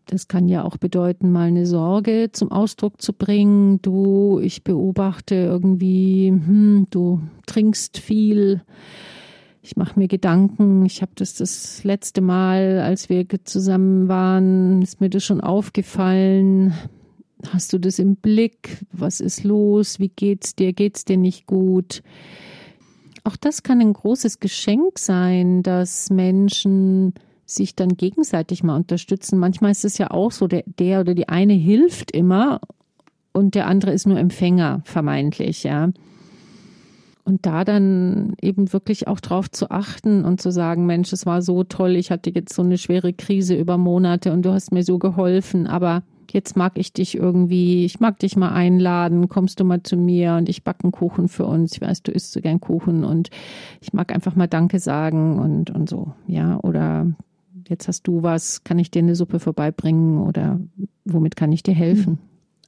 Das 0.07 0.29
kann 0.29 0.47
ja 0.47 0.63
auch 0.63 0.77
bedeuten, 0.77 1.31
mal 1.31 1.49
eine 1.49 1.65
Sorge 1.65 2.29
zum 2.31 2.49
Ausdruck 2.49 3.01
zu 3.01 3.11
bringen. 3.11 3.81
Du, 3.81 4.39
ich 4.39 4.63
beobachte 4.63 5.35
irgendwie, 5.35 6.29
hm, 6.29 6.87
du 6.89 7.21
trinkst 7.45 7.97
viel. 7.97 8.61
Ich 9.61 9.75
mache 9.75 9.99
mir 9.99 10.07
Gedanken. 10.07 10.85
Ich 10.85 11.01
habe 11.01 11.11
das 11.15 11.35
das 11.35 11.83
letzte 11.83 12.21
Mal, 12.21 12.79
als 12.79 13.09
wir 13.09 13.25
zusammen 13.43 14.07
waren, 14.07 14.81
ist 14.81 15.01
mir 15.01 15.09
das 15.09 15.25
schon 15.25 15.41
aufgefallen. 15.41 16.73
Hast 17.51 17.73
du 17.73 17.77
das 17.77 17.99
im 17.99 18.15
Blick? 18.15 18.85
Was 18.93 19.19
ist 19.19 19.43
los? 19.43 19.99
Wie 19.99 20.09
geht's 20.09 20.55
dir? 20.55 20.71
Geht's 20.71 21.03
dir 21.03 21.17
nicht 21.17 21.47
gut? 21.47 22.01
Auch 23.25 23.35
das 23.35 23.61
kann 23.61 23.81
ein 23.81 23.91
großes 23.91 24.39
Geschenk 24.39 24.99
sein, 24.99 25.63
dass 25.63 26.09
Menschen 26.09 27.13
sich 27.47 27.75
dann 27.75 27.95
gegenseitig 27.95 28.61
mal 28.61 28.75
unterstützen. 28.75 29.39
Manchmal 29.39 29.71
ist 29.71 29.85
es 29.85 29.97
ja 29.97 30.11
auch 30.11 30.31
so, 30.31 30.47
der, 30.47 30.63
der 30.65 31.01
oder 31.01 31.15
die 31.15 31.29
eine 31.29 31.53
hilft 31.53 32.11
immer 32.11 32.59
und 33.31 33.55
der 33.55 33.67
andere 33.67 33.91
ist 33.91 34.05
nur 34.05 34.19
Empfänger, 34.19 34.81
vermeintlich, 34.83 35.63
ja. 35.63 35.89
Und 37.23 37.45
da 37.45 37.65
dann 37.65 38.35
eben 38.41 38.71
wirklich 38.71 39.07
auch 39.07 39.19
drauf 39.19 39.51
zu 39.51 39.69
achten 39.69 40.23
und 40.23 40.41
zu 40.41 40.51
sagen, 40.51 40.85
Mensch, 40.85 41.11
es 41.11 41.25
war 41.25 41.41
so 41.41 41.63
toll, 41.63 41.95
ich 41.95 42.11
hatte 42.11 42.29
jetzt 42.29 42.53
so 42.53 42.61
eine 42.61 42.77
schwere 42.77 43.13
Krise 43.13 43.55
über 43.55 43.77
Monate 43.77 44.31
und 44.31 44.43
du 44.43 44.51
hast 44.51 44.71
mir 44.71 44.83
so 44.83 44.97
geholfen, 44.97 45.67
aber 45.67 46.03
jetzt 46.31 46.55
mag 46.55 46.73
ich 46.75 46.93
dich 46.93 47.15
irgendwie, 47.15 47.85
ich 47.85 47.99
mag 47.99 48.19
dich 48.19 48.35
mal 48.35 48.51
einladen, 48.51 49.29
kommst 49.29 49.59
du 49.59 49.65
mal 49.65 49.83
zu 49.83 49.97
mir 49.97 50.35
und 50.35 50.49
ich 50.49 50.63
backe 50.63 50.83
einen 50.83 50.91
Kuchen 50.91 51.27
für 51.27 51.45
uns. 51.45 51.73
Ich 51.73 51.81
weiß, 51.81 52.03
du 52.03 52.11
isst 52.11 52.31
so 52.31 52.41
gern 52.41 52.59
Kuchen 52.59 53.03
und 53.03 53.29
ich 53.81 53.93
mag 53.93 54.13
einfach 54.13 54.35
mal 54.35 54.47
Danke 54.47 54.79
sagen 54.79 55.39
und, 55.39 55.69
und 55.69 55.89
so, 55.89 56.13
ja. 56.27 56.59
Oder 56.61 57.07
jetzt 57.69 57.87
hast 57.87 58.03
du 58.03 58.23
was, 58.23 58.63
kann 58.63 58.79
ich 58.79 58.91
dir 58.91 58.99
eine 58.99 59.15
Suppe 59.15 59.39
vorbeibringen 59.39 60.21
oder 60.21 60.59
womit 61.05 61.35
kann 61.35 61.51
ich 61.51 61.63
dir 61.63 61.73
helfen? 61.73 62.19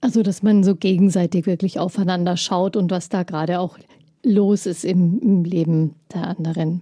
Also, 0.02 0.24
dass 0.24 0.44
man 0.44 0.64
so 0.64 0.76
gegenseitig 0.76 1.46
wirklich 1.46 1.80
aufeinander 1.80 2.38
schaut 2.38 2.78
und 2.78 2.90
was 2.90 3.10
da 3.10 3.24
gerade 3.24 3.60
auch 3.60 3.78
los 4.24 4.66
ist 4.66 4.86
im, 4.86 5.20
im 5.20 5.44
Leben 5.44 5.96
der 6.14 6.28
anderen. 6.28 6.82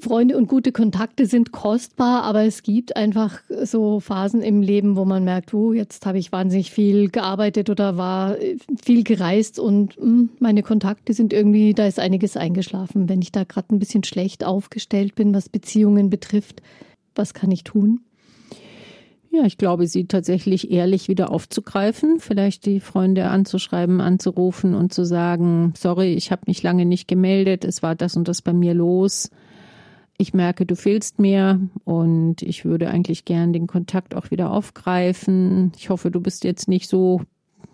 Freunde 0.00 0.36
und 0.36 0.48
gute 0.48 0.70
Kontakte 0.70 1.26
sind 1.26 1.50
kostbar, 1.50 2.22
aber 2.22 2.44
es 2.44 2.62
gibt 2.62 2.96
einfach 2.96 3.40
so 3.64 3.98
Phasen 4.00 4.42
im 4.42 4.62
Leben, 4.62 4.96
wo 4.96 5.04
man 5.04 5.24
merkt, 5.24 5.52
oh, 5.54 5.72
jetzt 5.72 6.06
habe 6.06 6.18
ich 6.18 6.30
wahnsinnig 6.30 6.70
viel 6.70 7.08
gearbeitet 7.08 7.68
oder 7.68 7.96
war 7.96 8.36
viel 8.82 9.02
gereist 9.02 9.58
und 9.58 9.98
mh, 9.98 10.04
hm, 10.04 10.28
meine 10.38 10.62
Kontakte 10.62 11.14
sind 11.14 11.32
irgendwie, 11.32 11.74
da 11.74 11.86
ist 11.86 11.98
einiges 11.98 12.36
eingeschlafen. 12.36 13.08
Wenn 13.08 13.22
ich 13.22 13.32
da 13.32 13.44
gerade 13.44 13.74
ein 13.74 13.80
bisschen 13.80 14.04
schlecht 14.04 14.44
aufgestellt 14.44 15.14
bin, 15.14 15.34
was 15.34 15.48
Beziehungen 15.48 16.10
betrifft, 16.10 16.62
was 17.14 17.34
kann 17.34 17.50
ich 17.50 17.64
tun? 17.64 18.00
Ja, 19.30 19.44
ich 19.44 19.58
glaube, 19.58 19.86
sie 19.86 20.06
tatsächlich 20.06 20.70
ehrlich 20.70 21.08
wieder 21.08 21.30
aufzugreifen, 21.30 22.18
vielleicht 22.18 22.64
die 22.66 22.80
Freunde 22.80 23.28
anzuschreiben, 23.28 24.00
anzurufen 24.00 24.74
und 24.74 24.92
zu 24.92 25.04
sagen, 25.04 25.74
sorry, 25.76 26.14
ich 26.14 26.32
habe 26.32 26.42
mich 26.46 26.62
lange 26.62 26.86
nicht 26.86 27.08
gemeldet, 27.08 27.64
es 27.64 27.82
war 27.82 27.94
das 27.94 28.16
und 28.16 28.26
das 28.26 28.42
bei 28.42 28.52
mir 28.52 28.74
los. 28.74 29.30
Ich 30.20 30.34
merke, 30.34 30.66
du 30.66 30.74
fehlst 30.74 31.20
mir 31.20 31.60
und 31.84 32.42
ich 32.42 32.64
würde 32.64 32.90
eigentlich 32.90 33.24
gern 33.24 33.52
den 33.52 33.68
Kontakt 33.68 34.16
auch 34.16 34.32
wieder 34.32 34.50
aufgreifen. 34.50 35.70
Ich 35.76 35.90
hoffe, 35.90 36.10
du 36.10 36.20
bist 36.20 36.42
jetzt 36.42 36.66
nicht 36.66 36.88
so 36.88 37.22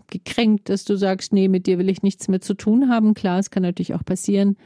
gekränkt, 0.08 0.68
dass 0.68 0.84
du 0.84 0.96
sagst, 0.96 1.32
nee, 1.32 1.48
mit 1.48 1.66
dir 1.66 1.78
will 1.78 1.88
ich 1.88 2.02
nichts 2.02 2.28
mehr 2.28 2.42
zu 2.42 2.52
tun 2.52 2.90
haben. 2.90 3.14
Klar, 3.14 3.38
es 3.38 3.50
kann 3.50 3.62
natürlich 3.62 3.94
auch 3.94 4.04
passieren. 4.04 4.58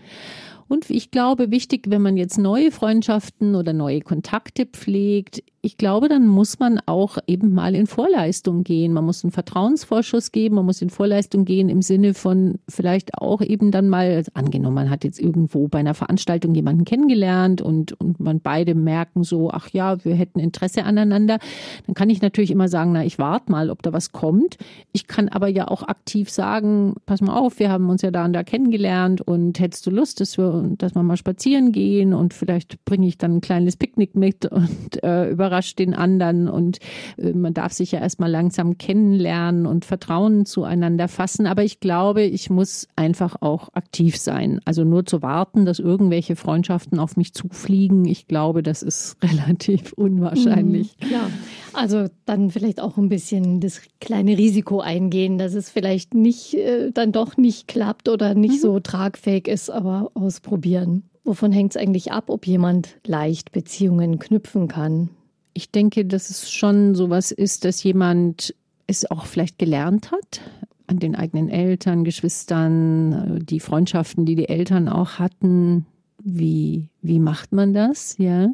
Und 0.69 0.91
ich 0.91 1.11
glaube, 1.11 1.51
wichtig, 1.51 1.87
wenn 1.89 2.03
man 2.03 2.17
jetzt 2.17 2.39
neue 2.39 2.71
Freundschaften 2.71 3.55
oder 3.55 3.73
neue 3.73 4.03
Kontakte 4.03 4.67
pflegt, 4.67 5.43
ich 5.61 5.77
glaube, 5.77 6.09
dann 6.09 6.29
muss 6.29 6.61
man 6.61 6.81
auch 6.87 7.19
eben 7.27 7.53
mal 7.53 7.75
in 7.75 7.89
Vorleistung 7.89 8.63
gehen. 8.63 8.93
Man 8.93 9.05
muss 9.05 9.25
einen 9.25 9.33
Vertrauensvorschuss 9.33 10.31
geben, 10.31 10.55
man 10.55 10.65
muss 10.65 10.81
in 10.81 10.89
Vorleistung 10.89 11.45
gehen 11.45 11.69
im 11.69 11.83
Sinne 11.83 12.15
von 12.15 12.59
vielleicht 12.69 13.19
auch 13.19 13.43
eben 13.43 13.73
dann 13.73 13.89
mal, 13.89 14.09
also 14.13 14.31
angenommen, 14.35 14.77
man 14.77 14.91
hat 14.91 15.03
jetzt 15.03 15.19
irgendwo 15.19 15.67
bei 15.67 15.81
einer 15.81 15.95
Veranstaltung 15.95 16.55
jemanden 16.55 16.85
kennengelernt 16.85 17.61
und, 17.61 17.93
und 18.01 18.21
man 18.21 18.41
beide 18.41 18.77
merken 18.77 19.25
so, 19.25 19.51
ach 19.51 19.69
ja, 19.71 20.05
wir 20.05 20.15
hätten 20.15 20.39
Interesse 20.39 20.85
aneinander. 20.85 21.39
Dann 21.87 21.95
kann 21.95 22.09
ich 22.09 22.23
natürlich 22.23 22.53
immer 22.53 22.69
sagen, 22.69 22.93
na, 22.93 23.05
ich 23.05 23.19
warte 23.19 23.51
mal, 23.51 23.71
ob 23.71 23.83
da 23.83 23.93
was 23.93 24.13
kommt. 24.13 24.59
Ich 24.93 25.09
kann 25.09 25.29
aber 25.29 25.49
ja 25.49 25.67
auch 25.67 25.83
aktiv 25.83 26.31
sagen, 26.31 26.95
pass 27.05 27.21
mal 27.21 27.37
auf, 27.37 27.59
wir 27.59 27.71
haben 27.71 27.91
uns 27.91 28.03
ja 28.03 28.13
da 28.13 28.25
und 28.25 28.33
da 28.33 28.45
kennengelernt 28.45 29.23
und 29.23 29.59
hättest 29.59 29.87
du 29.87 29.91
Lust, 29.91 30.21
dass 30.21 30.39
wir, 30.39 30.58
dass 30.77 30.95
wir 30.95 31.03
mal 31.03 31.17
spazieren 31.17 31.73
gehen 31.73 32.15
und 32.15 32.33
vielleicht 32.33 32.85
bringe 32.85 33.09
ich 33.09 33.19
dann 33.19 33.37
ein 33.37 33.41
kleines 33.41 33.77
Picknick 33.77 34.15
mit 34.15 34.47
und 34.47 35.03
äh, 35.03 35.31
über 35.31 35.49
überrascht 35.49 35.79
den 35.79 35.95
anderen 35.95 36.49
und 36.49 36.79
äh, 37.17 37.33
man 37.33 37.55
darf 37.55 37.73
sich 37.73 37.93
ja 37.93 38.01
erstmal 38.01 38.31
langsam 38.31 38.77
kennenlernen 38.77 39.67
und 39.67 39.87
Vertrauen 39.87 40.45
zueinander 40.45 41.09
fassen. 41.09 41.47
Aber 41.47 41.65
ich 41.65 41.81
glaube, 41.81 42.23
ich 42.23 42.51
muss 42.51 42.87
einfach 42.97 43.37
auch 43.41 43.71
aktiv 43.73 44.19
sein. 44.19 44.61
Also 44.67 44.85
nur 44.85 45.07
zu 45.07 45.23
warten, 45.23 45.65
dass 45.65 45.79
irgendwelche 45.79 46.37
Freundschaften 46.37 46.99
auf 46.99 47.17
mich 47.17 47.33
zufliegen, 47.33 48.05
ich 48.05 48.29
glaube, 48.29 48.63
das 48.63 48.83
ist 48.83 49.17
relativ 49.23 49.93
unwahrscheinlich. 49.95 50.97
Mhm, 51.01 51.07
klar. 51.07 51.31
Also 51.73 52.07
dann 52.25 52.51
vielleicht 52.51 52.81
auch 52.81 52.97
ein 52.99 53.09
bisschen 53.09 53.61
das 53.61 53.81
kleine 54.01 54.37
Risiko 54.37 54.81
eingehen, 54.81 55.39
dass 55.39 55.55
es 55.55 55.71
vielleicht 55.71 56.13
nicht, 56.13 56.55
äh, 56.55 56.91
dann 56.93 57.13
doch 57.13 57.37
nicht 57.37 57.69
klappt 57.69 58.09
oder 58.09 58.35
nicht 58.35 58.57
mhm. 58.57 58.59
so 58.59 58.81
tragfähig 58.81 59.49
ist, 59.49 59.71
aber 59.71 60.11
ausprobieren. 60.49 61.05
Wovon 61.25 61.53
hängt 61.53 61.73
es 61.73 61.81
eigentlich 61.81 62.11
ab, 62.11 62.31
ob 62.31 62.47
jemand 62.47 62.97
leicht 63.07 63.53
Beziehungen 63.53 64.19
knüpfen 64.19 64.67
kann? 64.69 65.11
Ich 65.53 65.71
denke, 65.71 66.05
dass 66.05 66.31
es 66.31 66.51
schon 66.51 66.95
sowas 66.95 67.33
ist, 67.33 67.65
dass 67.65 67.83
jemand 67.83 68.55
es 68.87 69.11
auch 69.11 69.27
vielleicht 69.27 69.59
gelernt 69.59 70.11
hat 70.11 70.41
an 70.87 70.99
den 70.99 71.15
eigenen 71.15 71.51
Eltern, 71.51 72.05
Geschwistern, 72.05 73.45
die 73.45 73.61
Freundschaften, 73.61 74.25
die 74.25 74.37
die 74.37 74.49
Eltern 74.49 74.89
auch 74.89 75.19
hatten. 75.19 75.85
Wie, 76.23 76.89
wie 77.03 77.19
macht 77.19 77.53
man 77.53 77.75
das? 77.75 78.17
Ja. 78.17 78.49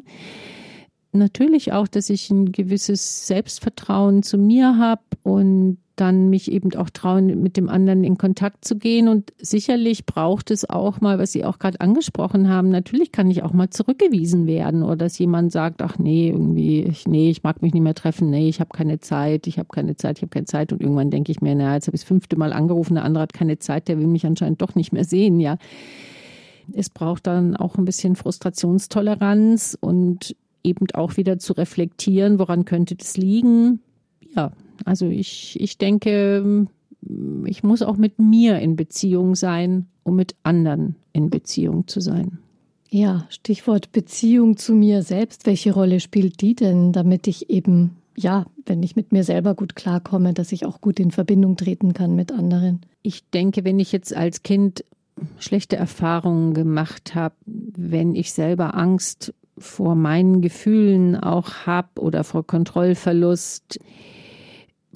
Natürlich 1.13 1.71
auch, 1.71 1.87
dass 1.87 2.09
ich 2.09 2.29
ein 2.29 2.51
gewisses 2.51 3.27
Selbstvertrauen 3.27 4.21
zu 4.21 4.37
mir 4.37 4.77
habe 4.77 5.01
und 5.23 5.77
dann 5.95 6.29
mich 6.29 6.51
eben 6.51 6.73
auch 6.75 6.89
trauen, 6.89 7.41
mit 7.41 7.57
dem 7.57 7.69
anderen 7.69 8.03
in 8.03 8.17
Kontakt 8.17 8.65
zu 8.65 8.77
gehen. 8.77 9.07
Und 9.07 9.33
sicherlich 9.37 10.05
braucht 10.05 10.51
es 10.51 10.69
auch 10.69 11.01
mal, 11.01 11.19
was 11.19 11.31
Sie 11.31 11.45
auch 11.45 11.59
gerade 11.59 11.81
angesprochen 11.81 12.49
haben, 12.49 12.69
natürlich 12.69 13.11
kann 13.11 13.31
ich 13.31 13.43
auch 13.43 13.53
mal 13.53 13.69
zurückgewiesen 13.69 14.45
werden 14.47 14.83
oder 14.83 14.95
dass 14.97 15.17
jemand 15.17 15.51
sagt, 15.51 15.81
ach 15.81 15.97
nee, 15.97 16.29
irgendwie, 16.29 16.83
ich, 16.83 17.07
nee, 17.07 17.29
ich 17.29 17.43
mag 17.43 17.61
mich 17.61 17.73
nicht 17.73 17.83
mehr 17.83 17.95
treffen, 17.95 18.29
nee, 18.29 18.49
ich 18.49 18.59
habe 18.59 18.69
keine 18.75 18.99
Zeit, 18.99 19.47
ich 19.47 19.57
habe 19.57 19.69
keine 19.71 19.95
Zeit, 19.95 20.17
ich 20.17 20.23
habe 20.23 20.31
keine 20.31 20.45
Zeit. 20.45 20.71
Und 20.71 20.81
irgendwann 20.81 21.11
denke 21.11 21.31
ich 21.31 21.41
mir, 21.41 21.55
na, 21.55 21.75
jetzt 21.75 21.87
habe 21.87 21.95
ich 21.95 22.01
das 22.01 22.07
fünfte 22.07 22.35
Mal 22.35 22.53
angerufen, 22.53 22.95
der 22.95 23.05
andere 23.05 23.23
hat 23.23 23.33
keine 23.33 23.59
Zeit, 23.59 23.87
der 23.87 23.99
will 23.99 24.07
mich 24.07 24.25
anscheinend 24.25 24.61
doch 24.61 24.75
nicht 24.75 24.91
mehr 24.91 25.05
sehen, 25.05 25.39
ja. 25.39 25.57
Es 26.73 26.89
braucht 26.89 27.27
dann 27.27 27.55
auch 27.55 27.77
ein 27.77 27.85
bisschen 27.85 28.15
Frustrationstoleranz 28.15 29.77
und 29.79 30.35
eben 30.63 30.87
auch 30.95 31.15
wieder 31.15 31.37
zu 31.37 31.53
reflektieren, 31.53 32.39
woran 32.39 32.65
könnte 32.65 32.95
das 32.95 33.17
liegen. 33.17 33.81
Ja, 34.35 34.51
also 34.83 35.07
ich, 35.07 35.59
ich 35.59 35.77
denke, 35.77 36.67
ich 37.45 37.63
muss 37.63 37.81
auch 37.81 37.97
mit 37.97 38.19
mir 38.19 38.59
in 38.59 38.75
Beziehung 38.75 39.35
sein, 39.35 39.87
um 40.03 40.15
mit 40.15 40.35
anderen 40.43 40.95
in 41.13 41.29
Beziehung 41.29 41.87
zu 41.87 41.99
sein. 41.99 42.39
Ja, 42.89 43.25
Stichwort 43.29 43.91
Beziehung 43.91 44.57
zu 44.57 44.73
mir 44.73 45.03
selbst. 45.03 45.45
Welche 45.45 45.73
Rolle 45.73 45.99
spielt 45.99 46.41
die 46.41 46.55
denn, 46.55 46.91
damit 46.91 47.27
ich 47.27 47.49
eben, 47.49 47.97
ja, 48.15 48.45
wenn 48.65 48.83
ich 48.83 48.95
mit 48.95 49.11
mir 49.11 49.23
selber 49.23 49.55
gut 49.55 49.75
klarkomme, 49.75 50.33
dass 50.33 50.51
ich 50.51 50.65
auch 50.65 50.81
gut 50.81 50.99
in 50.99 51.11
Verbindung 51.11 51.57
treten 51.57 51.93
kann 51.93 52.15
mit 52.15 52.31
anderen? 52.31 52.81
Ich 53.01 53.29
denke, 53.29 53.65
wenn 53.65 53.79
ich 53.79 53.91
jetzt 53.91 54.15
als 54.15 54.43
Kind 54.43 54.85
schlechte 55.39 55.75
Erfahrungen 55.75 56.53
gemacht 56.53 57.15
habe, 57.15 57.35
wenn 57.45 58.15
ich 58.15 58.33
selber 58.33 58.75
Angst 58.75 59.33
vor 59.57 59.95
meinen 59.95 60.41
Gefühlen 60.41 61.15
auch 61.15 61.65
habe 61.65 62.01
oder 62.01 62.23
vor 62.23 62.45
Kontrollverlust, 62.45 63.79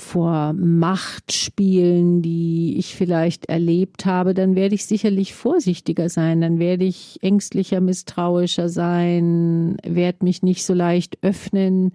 vor 0.02 0.54
Machtspielen, 0.54 2.22
die 2.22 2.78
ich 2.78 2.96
vielleicht 2.96 3.46
erlebt 3.48 4.06
habe, 4.06 4.34
dann 4.34 4.56
werde 4.56 4.76
ich 4.76 4.86
sicherlich 4.86 5.34
vorsichtiger 5.34 6.10
sein, 6.10 6.42
dann 6.42 6.60
werde 6.60 6.86
ich 6.86 7.20
ängstlicher, 7.22 7.82
misstrauischer 7.82 8.70
sein, 8.70 9.78
werde 9.86 10.24
mich 10.24 10.42
nicht 10.42 10.66
so 10.66 10.74
leicht 10.74 11.18
öffnen, 11.22 11.92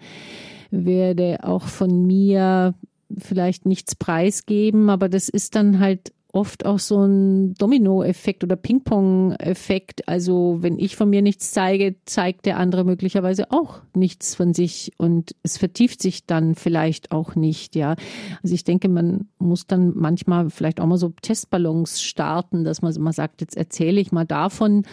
werde 0.71 1.39
auch 1.43 1.63
von 1.63 2.05
mir 2.05 2.75
vielleicht 3.17 3.65
nichts 3.65 3.95
preisgeben, 3.95 4.89
aber 4.89 5.09
das 5.09 5.29
ist 5.29 5.55
dann 5.55 5.79
halt 5.79 6.11
oft 6.35 6.65
auch 6.65 6.79
so 6.79 7.03
ein 7.05 7.53
Domino-Effekt 7.55 8.43
oder 8.43 8.57
Ping-Pong-Effekt. 8.57 10.07
Also 10.07 10.57
wenn 10.59 10.77
ich 10.77 10.95
von 10.95 11.09
mir 11.09 11.21
nichts 11.21 11.51
zeige, 11.51 11.95
zeigt 12.05 12.45
der 12.45 12.57
andere 12.57 12.83
möglicherweise 12.83 13.51
auch 13.51 13.81
nichts 13.95 14.35
von 14.35 14.53
sich 14.53 14.91
und 14.97 15.35
es 15.43 15.57
vertieft 15.57 16.01
sich 16.01 16.25
dann 16.25 16.55
vielleicht 16.55 17.11
auch 17.11 17.35
nicht, 17.35 17.75
ja. 17.75 17.95
Also 18.43 18.53
ich 18.53 18.65
denke, 18.65 18.89
man 18.89 19.29
muss 19.39 19.65
dann 19.65 19.93
manchmal 19.95 20.49
vielleicht 20.49 20.81
auch 20.81 20.87
mal 20.87 20.97
so 20.97 21.13
Testballons 21.21 22.01
starten, 22.01 22.65
dass 22.65 22.81
man 22.81 22.93
mal 22.99 23.13
sagt, 23.13 23.39
jetzt 23.39 23.55
erzähle 23.55 24.01
ich 24.01 24.11
mal 24.11 24.25
davon 24.25 24.83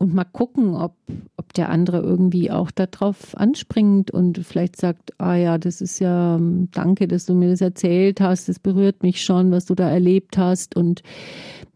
und 0.00 0.14
mal 0.14 0.24
gucken, 0.24 0.74
ob, 0.74 0.94
ob 1.36 1.52
der 1.52 1.68
andere 1.68 2.00
irgendwie 2.00 2.50
auch 2.50 2.70
darauf 2.70 3.36
anspringt 3.36 4.10
und 4.10 4.38
vielleicht 4.38 4.76
sagt, 4.76 5.12
ah 5.18 5.34
ja, 5.34 5.58
das 5.58 5.82
ist 5.82 5.98
ja, 5.98 6.36
ähm, 6.36 6.68
danke, 6.72 7.06
dass 7.06 7.26
du 7.26 7.34
mir 7.34 7.50
das 7.50 7.60
erzählt 7.60 8.20
hast, 8.20 8.48
das 8.48 8.58
berührt 8.58 9.02
mich 9.02 9.22
schon, 9.22 9.50
was 9.50 9.66
du 9.66 9.74
da 9.74 9.90
erlebt 9.90 10.38
hast 10.38 10.74
und 10.74 11.02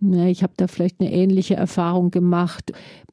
ja, 0.01 0.25
ich 0.25 0.43
habe 0.43 0.55
da 0.57 0.69
vielleicht 0.69 1.01
eine 1.01 1.13
ähnliche 1.13 1.57
Erfahrung 1.57 2.11
gemacht. 2.11 2.73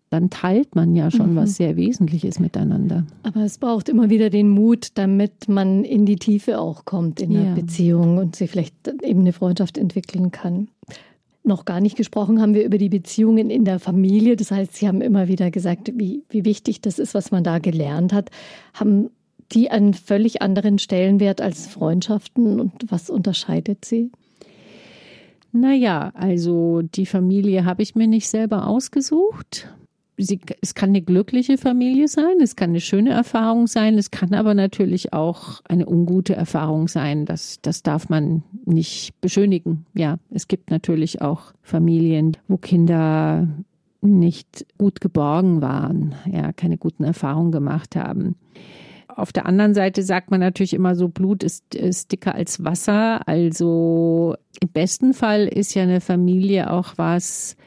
Dann 0.10 0.30
teilt 0.30 0.76
man 0.76 0.96
ja 0.96 1.12
schon 1.12 1.34
mhm. 1.34 1.36
was 1.38 1.56
sehr 1.56 1.78
Wesentliches 1.78 2.40
miteinander. 2.40 3.06
Aber 3.24 3.42
es 3.42 3.58
braucht 3.58 3.88
immer 3.88 4.10
wieder 4.10 4.30
den 4.30 4.50
Mut, 4.50 4.90
damit 4.96 5.48
man 5.48 5.84
in 5.84 6.06
die 6.06 6.18
Tiefe 6.18 6.60
auch 6.60 6.84
kommt 6.86 7.22
in 7.22 7.32
der 7.32 7.44
ja. 7.44 7.54
Beziehung 7.54 8.18
und 8.18 8.36
sich 8.36 8.50
vielleicht 8.50 8.76
eben 9.04 9.22
eine 9.22 9.34
Freundschaft 9.34 9.78
entwickeln 9.78 10.32
kann 10.32 10.68
noch 11.44 11.66
gar 11.66 11.80
nicht 11.80 11.96
gesprochen 11.96 12.42
haben 12.42 12.54
wir 12.54 12.64
über 12.64 12.78
die 12.78 12.90
Beziehungen 12.90 13.50
in 13.50 13.66
der 13.66 13.80
Familie. 13.80 14.36
Das 14.36 14.52
heißt, 14.52 14.76
Sie 14.76 14.88
haben 14.88 15.02
immer 15.02 15.28
wieder 15.28 15.52
gesagt, 15.52 15.92
wie, 15.96 16.24
wie 16.30 16.46
wichtig 16.46 16.82
das 16.82 17.00
ist, 17.00 17.14
was 17.14 17.32
man 17.32 17.44
da 17.44 17.60
gelernt 17.60 18.14
hat. 18.14 18.30
Haben 18.74 19.10
die 19.52 19.70
einen 19.72 19.94
völlig 19.94 20.42
anderen 20.42 20.80
Stellenwert 20.80 21.42
als 21.42 21.68
Freundschaften 21.68 22.60
und 22.60 22.86
was 22.90 23.10
unterscheidet 23.10 23.86
sie? 23.86 24.12
Naja, 25.52 26.12
also 26.14 26.82
die 26.82 27.06
Familie 27.06 27.66
habe 27.66 27.84
ich 27.84 27.96
mir 27.96 28.08
nicht 28.08 28.30
selber 28.30 28.68
ausgesucht 28.68 29.68
sie, 30.18 30.40
es 30.62 30.76
kann 30.76 30.90
eine 30.90 31.02
glückliche 31.02 31.58
Familie 31.58 32.08
sein, 32.08 32.40
es 32.42 32.56
kann 32.56 32.72
eine 32.72 32.82
schöne 32.82 33.12
Erfahrung 33.12 33.68
sein, 33.68 33.98
es 33.98 34.12
kann 34.12 34.34
aber 34.34 34.54
natürlich 34.54 35.14
auch 35.14 35.62
eine 35.68 35.88
ungute 35.88 36.36
Erfahrung 36.36 36.88
sein. 36.88 37.26
Das, 37.26 37.60
das 37.62 37.84
darf 37.84 38.10
man 38.10 38.44
nicht 38.66 39.20
beschönigen. 39.22 39.86
Ja, 39.94 40.18
es 40.30 40.48
gibt 40.48 40.70
natürlich 40.70 41.22
auch 41.22 41.54
Familien, 41.62 42.38
wo 42.48 42.58
Kinder 42.58 43.48
nicht 44.02 44.66
gut 44.78 45.00
geborgen 45.00 45.62
waren, 45.62 46.16
ja, 46.32 46.54
keine 46.54 46.78
guten 46.78 47.04
Erfahrungen 47.04 47.52
gemacht 47.52 47.96
haben. 47.96 48.36
Auf 49.08 49.32
der 49.34 49.46
anderen 49.46 49.74
Seite 49.74 50.04
sagt 50.04 50.32
man 50.32 50.40
natürlich 50.40 50.74
immer 50.74 50.96
so, 50.96 51.10
Blut 51.10 51.44
ist, 51.44 51.76
ist 51.76 52.12
dicker 52.12 52.34
als 52.34 52.64
Wasser. 52.64 53.28
Also 53.28 54.36
im 54.62 54.70
besten 54.70 55.14
Fall 55.14 55.48
ist 55.48 55.74
ja 55.74 55.84
eine 55.84 56.02
Familie 56.02 56.72
auch 56.72 56.94
was, 56.96 57.58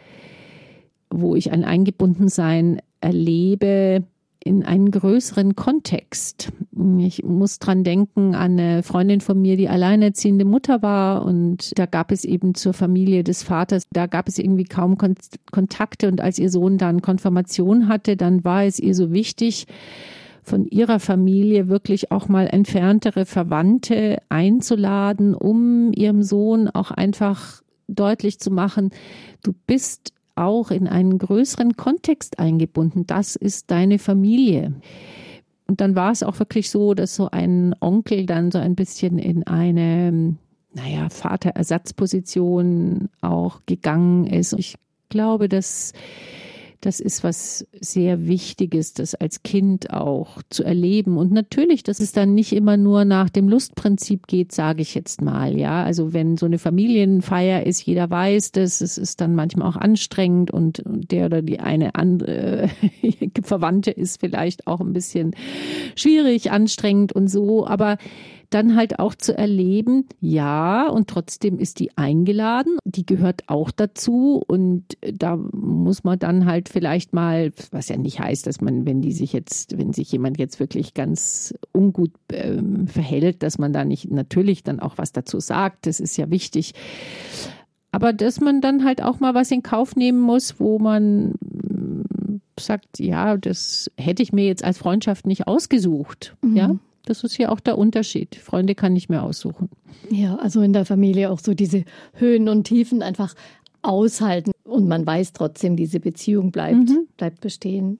wo 1.14 1.36
ich 1.36 1.52
ein 1.52 1.64
Eingebundensein 1.64 2.80
erlebe 3.00 4.04
in 4.44 4.62
einen 4.62 4.90
größeren 4.90 5.56
Kontext. 5.56 6.52
Ich 6.98 7.24
muss 7.24 7.58
dran 7.58 7.82
denken 7.82 8.34
an 8.34 8.58
eine 8.58 8.82
Freundin 8.82 9.22
von 9.22 9.40
mir, 9.40 9.56
die 9.56 9.70
alleinerziehende 9.70 10.44
Mutter 10.44 10.82
war 10.82 11.24
und 11.24 11.72
da 11.78 11.86
gab 11.86 12.12
es 12.12 12.24
eben 12.24 12.54
zur 12.54 12.74
Familie 12.74 13.24
des 13.24 13.42
Vaters, 13.42 13.86
da 13.92 14.06
gab 14.06 14.28
es 14.28 14.38
irgendwie 14.38 14.64
kaum 14.64 14.98
Kon 14.98 15.14
Kontakte 15.50 16.08
und 16.08 16.20
als 16.20 16.38
ihr 16.38 16.50
Sohn 16.50 16.76
dann 16.76 17.00
Konfirmation 17.00 17.88
hatte, 17.88 18.16
dann 18.16 18.44
war 18.44 18.64
es 18.64 18.78
ihr 18.78 18.94
so 18.94 19.12
wichtig, 19.12 19.66
von 20.42 20.66
ihrer 20.66 21.00
Familie 21.00 21.68
wirklich 21.68 22.12
auch 22.12 22.28
mal 22.28 22.46
entferntere 22.46 23.24
Verwandte 23.24 24.18
einzuladen, 24.28 25.34
um 25.34 25.90
ihrem 25.94 26.22
Sohn 26.22 26.68
auch 26.68 26.90
einfach 26.90 27.62
deutlich 27.88 28.38
zu 28.40 28.50
machen, 28.50 28.90
du 29.42 29.54
bist 29.66 30.12
auch 30.36 30.70
in 30.70 30.88
einen 30.88 31.18
größeren 31.18 31.76
Kontext 31.76 32.38
eingebunden. 32.38 33.06
Das 33.06 33.36
ist 33.36 33.70
deine 33.70 33.98
Familie. 33.98 34.74
Und 35.66 35.80
dann 35.80 35.94
war 35.94 36.12
es 36.12 36.22
auch 36.22 36.38
wirklich 36.38 36.70
so, 36.70 36.94
dass 36.94 37.14
so 37.14 37.30
ein 37.30 37.74
Onkel 37.80 38.26
dann 38.26 38.50
so 38.50 38.58
ein 38.58 38.74
bisschen 38.74 39.18
in 39.18 39.46
eine, 39.46 40.36
naja, 40.74 41.08
Vaterersatzposition 41.08 43.08
auch 43.22 43.60
gegangen 43.66 44.26
ist. 44.26 44.52
Ich 44.54 44.74
glaube, 45.08 45.48
dass 45.48 45.92
das 46.84 47.00
ist 47.00 47.24
was 47.24 47.66
sehr 47.80 48.26
Wichtiges, 48.26 48.92
das 48.92 49.14
als 49.14 49.42
Kind 49.42 49.90
auch 49.90 50.42
zu 50.50 50.64
erleben. 50.64 51.16
Und 51.16 51.32
natürlich, 51.32 51.82
dass 51.82 52.00
es 52.00 52.12
dann 52.12 52.34
nicht 52.34 52.52
immer 52.52 52.76
nur 52.76 53.04
nach 53.04 53.30
dem 53.30 53.48
Lustprinzip 53.48 54.26
geht, 54.26 54.52
sage 54.52 54.82
ich 54.82 54.94
jetzt 54.94 55.22
mal. 55.22 55.56
Ja, 55.56 55.82
also 55.82 56.12
wenn 56.12 56.36
so 56.36 56.46
eine 56.46 56.58
Familienfeier 56.58 57.64
ist, 57.64 57.84
jeder 57.86 58.10
weiß 58.10 58.52
das, 58.52 58.80
es 58.80 58.98
ist 58.98 59.20
dann 59.20 59.34
manchmal 59.34 59.68
auch 59.68 59.76
anstrengend 59.76 60.50
und 60.50 60.82
der 60.84 61.26
oder 61.26 61.42
die 61.42 61.60
eine 61.60 61.94
andere 61.94 62.68
Verwandte 63.42 63.90
ist 63.90 64.20
vielleicht 64.20 64.66
auch 64.66 64.80
ein 64.80 64.92
bisschen 64.92 65.34
schwierig, 65.96 66.50
anstrengend 66.50 67.12
und 67.12 67.28
so. 67.28 67.66
Aber 67.66 67.96
dann 68.50 68.76
halt 68.76 68.98
auch 68.98 69.14
zu 69.14 69.36
erleben, 69.36 70.06
ja, 70.20 70.88
und 70.88 71.08
trotzdem 71.08 71.58
ist 71.58 71.80
die 71.80 71.96
eingeladen, 71.96 72.78
die 72.84 73.06
gehört 73.06 73.48
auch 73.48 73.70
dazu 73.70 74.42
und 74.46 74.84
da 75.00 75.36
muss 75.36 76.04
man 76.04 76.18
dann 76.18 76.46
halt 76.46 76.68
vielleicht 76.68 77.12
mal, 77.12 77.52
was 77.70 77.88
ja 77.88 77.96
nicht 77.96 78.20
heißt, 78.20 78.46
dass 78.46 78.60
man, 78.60 78.86
wenn 78.86 79.02
die 79.02 79.12
sich 79.12 79.32
jetzt, 79.32 79.78
wenn 79.78 79.92
sich 79.92 80.10
jemand 80.12 80.38
jetzt 80.38 80.60
wirklich 80.60 80.94
ganz 80.94 81.54
ungut 81.72 82.12
äh, 82.28 82.60
verhält, 82.86 83.42
dass 83.42 83.58
man 83.58 83.72
da 83.72 83.84
nicht 83.84 84.10
natürlich 84.10 84.62
dann 84.62 84.80
auch 84.80 84.98
was 84.98 85.12
dazu 85.12 85.40
sagt, 85.40 85.86
das 85.86 86.00
ist 86.00 86.16
ja 86.16 86.30
wichtig. 86.30 86.74
Aber 87.92 88.12
dass 88.12 88.40
man 88.40 88.60
dann 88.60 88.84
halt 88.84 89.02
auch 89.02 89.20
mal 89.20 89.34
was 89.34 89.50
in 89.52 89.62
Kauf 89.62 89.94
nehmen 89.94 90.20
muss, 90.20 90.58
wo 90.58 90.80
man 90.80 91.34
mm, 91.40 92.40
sagt, 92.58 92.98
ja, 92.98 93.36
das 93.36 93.90
hätte 93.96 94.22
ich 94.22 94.32
mir 94.32 94.46
jetzt 94.46 94.64
als 94.64 94.78
Freundschaft 94.78 95.26
nicht 95.26 95.46
ausgesucht. 95.46 96.36
Mhm. 96.42 96.56
Ja, 96.56 96.76
das 97.04 97.22
ist 97.24 97.38
ja 97.38 97.50
auch 97.50 97.60
der 97.60 97.78
Unterschied. 97.78 98.36
Freunde 98.36 98.74
kann 98.74 98.96
ich 98.96 99.08
mir 99.08 99.22
aussuchen. 99.22 99.68
Ja, 100.10 100.36
also 100.36 100.62
in 100.62 100.72
der 100.72 100.84
Familie 100.84 101.30
auch 101.30 101.38
so 101.38 101.54
diese 101.54 101.84
Höhen 102.14 102.48
und 102.48 102.64
Tiefen 102.64 103.02
einfach 103.02 103.34
aushalten 103.82 104.52
und 104.64 104.88
man 104.88 105.06
weiß 105.06 105.32
trotzdem, 105.34 105.76
diese 105.76 106.00
Beziehung 106.00 106.50
bleibt, 106.50 106.88
mhm. 106.88 107.06
bleibt 107.16 107.40
bestehen. 107.40 107.98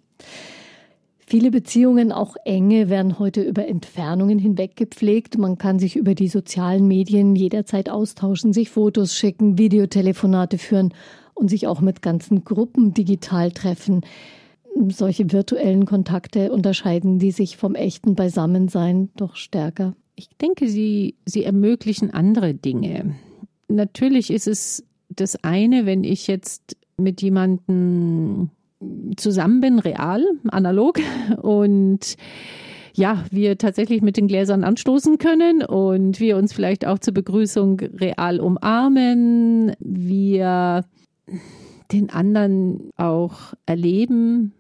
Viele 1.27 1.51
Beziehungen, 1.51 2.12
auch 2.12 2.37
enge, 2.45 2.90
werden 2.90 3.19
heute 3.19 3.43
über 3.43 3.67
Entfernungen 3.67 4.38
hinweg 4.38 4.77
gepflegt. 4.77 5.38
Man 5.38 5.57
kann 5.57 5.79
sich 5.79 5.97
über 5.97 6.14
die 6.14 6.29
sozialen 6.29 6.87
Medien 6.87 7.35
jederzeit 7.35 7.88
austauschen, 7.88 8.53
sich 8.53 8.71
Fotos 8.71 9.14
schicken, 9.14 9.57
Videotelefonate 9.57 10.59
führen 10.59 10.93
und 11.33 11.49
sich 11.49 11.67
auch 11.67 11.81
mit 11.81 12.03
ganzen 12.03 12.45
Gruppen 12.45 12.93
digital 12.93 13.53
treffen 13.53 14.03
solche 14.88 15.32
virtuellen 15.32 15.87
Kontakte 15.87 16.52
unterscheiden 16.52 17.18
die 17.18 17.30
sich 17.30 17.56
vom 17.56 17.74
echten 17.74 18.14
Beisammensein 18.14 19.10
doch 19.16 19.37
stärker? 19.37 19.94
Ich 20.16 20.28
denke, 20.40 20.68
sie, 20.68 21.16
sie 21.24 21.44
ermöglichen 21.44 22.12
andere 22.12 22.54
Dinge. 22.54 23.16
Natürlich 23.68 24.30
ist 24.30 24.46
es 24.46 24.84
das 25.08 25.42
eine, 25.42 25.87
wenn 25.87 26.04
ich 26.04 26.26
jetzt 26.26 26.76
mit 26.96 27.22
jemandem 27.22 28.50
zusammen 29.16 29.60
bin, 29.60 29.78
real, 29.78 30.24
analog 30.48 31.00
und 31.42 32.16
ja, 32.96 33.24
wir 33.30 33.58
tatsächlich 33.58 34.02
mit 34.02 34.16
den 34.16 34.28
Gläsern 34.28 34.62
anstoßen 34.62 35.18
können 35.18 35.64
und 35.64 36.20
wir 36.20 36.37
uns 36.37 36.52
vielleicht 36.52 36.87
auch 36.87 37.00
zur 37.00 37.12
Begrüßung 37.12 37.80
real 37.80 38.40
umarmen, 38.40 39.72
wir 39.80 40.84
den 41.90 42.10
anderen 42.10 42.90
auch 42.96 43.54
erleben, 43.66 44.52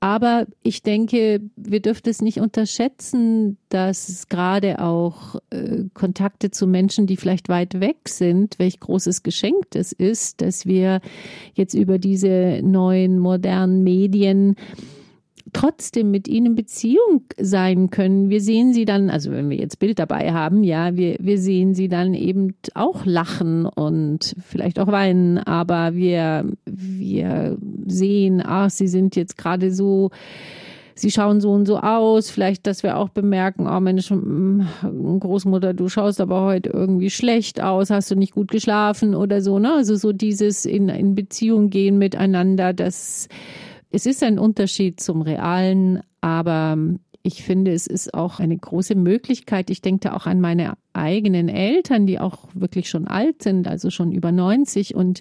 Aber 0.00 0.46
ich 0.62 0.82
denke, 0.82 1.40
wir 1.56 1.80
dürfen 1.80 2.08
es 2.08 2.22
nicht 2.22 2.38
unterschätzen, 2.38 3.58
dass 3.68 4.28
gerade 4.28 4.78
auch 4.78 5.34
äh, 5.50 5.84
Kontakte 5.92 6.52
zu 6.52 6.68
Menschen, 6.68 7.08
die 7.08 7.16
vielleicht 7.16 7.48
weit 7.48 7.80
weg 7.80 8.08
sind, 8.08 8.60
welch 8.60 8.78
großes 8.78 9.24
Geschenk 9.24 9.70
das 9.70 9.90
ist, 9.90 10.40
dass 10.40 10.66
wir 10.66 11.00
jetzt 11.54 11.74
über 11.74 11.98
diese 11.98 12.60
neuen 12.62 13.18
modernen 13.18 13.82
Medien 13.82 14.54
trotzdem 15.52 16.10
mit 16.10 16.28
ihnen 16.28 16.46
in 16.46 16.54
Beziehung 16.54 17.22
sein 17.38 17.90
können. 17.90 18.30
Wir 18.30 18.40
sehen 18.40 18.72
sie 18.72 18.84
dann, 18.84 19.10
also 19.10 19.30
wenn 19.30 19.50
wir 19.50 19.56
jetzt 19.56 19.78
Bild 19.78 19.98
dabei 19.98 20.32
haben, 20.32 20.64
ja, 20.64 20.96
wir, 20.96 21.16
wir 21.20 21.38
sehen 21.38 21.74
sie 21.74 21.88
dann 21.88 22.14
eben 22.14 22.54
auch 22.74 23.04
lachen 23.04 23.66
und 23.66 24.34
vielleicht 24.44 24.78
auch 24.78 24.88
weinen, 24.88 25.38
aber 25.38 25.94
wir, 25.94 26.44
wir 26.66 27.58
sehen, 27.86 28.42
ach, 28.44 28.70
sie 28.70 28.88
sind 28.88 29.16
jetzt 29.16 29.36
gerade 29.38 29.72
so, 29.72 30.10
sie 30.94 31.10
schauen 31.10 31.40
so 31.40 31.52
und 31.52 31.66
so 31.66 31.78
aus. 31.78 32.30
Vielleicht, 32.30 32.66
dass 32.66 32.82
wir 32.82 32.96
auch 32.96 33.08
bemerken, 33.08 33.66
oh 33.68 33.80
Mensch, 33.80 34.10
mm, 34.10 34.62
Großmutter, 35.20 35.74
du 35.74 35.88
schaust 35.88 36.20
aber 36.20 36.42
heute 36.42 36.70
irgendwie 36.70 37.10
schlecht 37.10 37.62
aus, 37.62 37.90
hast 37.90 38.10
du 38.10 38.16
nicht 38.16 38.34
gut 38.34 38.50
geschlafen 38.50 39.14
oder 39.14 39.40
so, 39.40 39.58
ne? 39.58 39.74
Also 39.74 39.96
so 39.96 40.12
dieses 40.12 40.64
in, 40.64 40.88
in 40.88 41.14
Beziehung 41.14 41.70
gehen 41.70 41.98
miteinander, 41.98 42.72
das 42.72 43.28
es 43.90 44.06
ist 44.06 44.22
ein 44.22 44.38
Unterschied 44.38 45.00
zum 45.00 45.22
Realen, 45.22 46.02
aber 46.20 46.76
ich 47.22 47.42
finde, 47.42 47.72
es 47.72 47.86
ist 47.86 48.14
auch 48.14 48.40
eine 48.40 48.56
große 48.56 48.94
Möglichkeit. 48.94 49.70
Ich 49.70 49.82
denke 49.82 50.08
da 50.08 50.16
auch 50.16 50.26
an 50.26 50.40
meine 50.40 50.74
eigenen 50.92 51.48
Eltern, 51.48 52.06
die 52.06 52.18
auch 52.18 52.48
wirklich 52.54 52.88
schon 52.88 53.06
alt 53.06 53.42
sind, 53.42 53.66
also 53.66 53.90
schon 53.90 54.12
über 54.12 54.32
90 54.32 54.94
und 54.94 55.20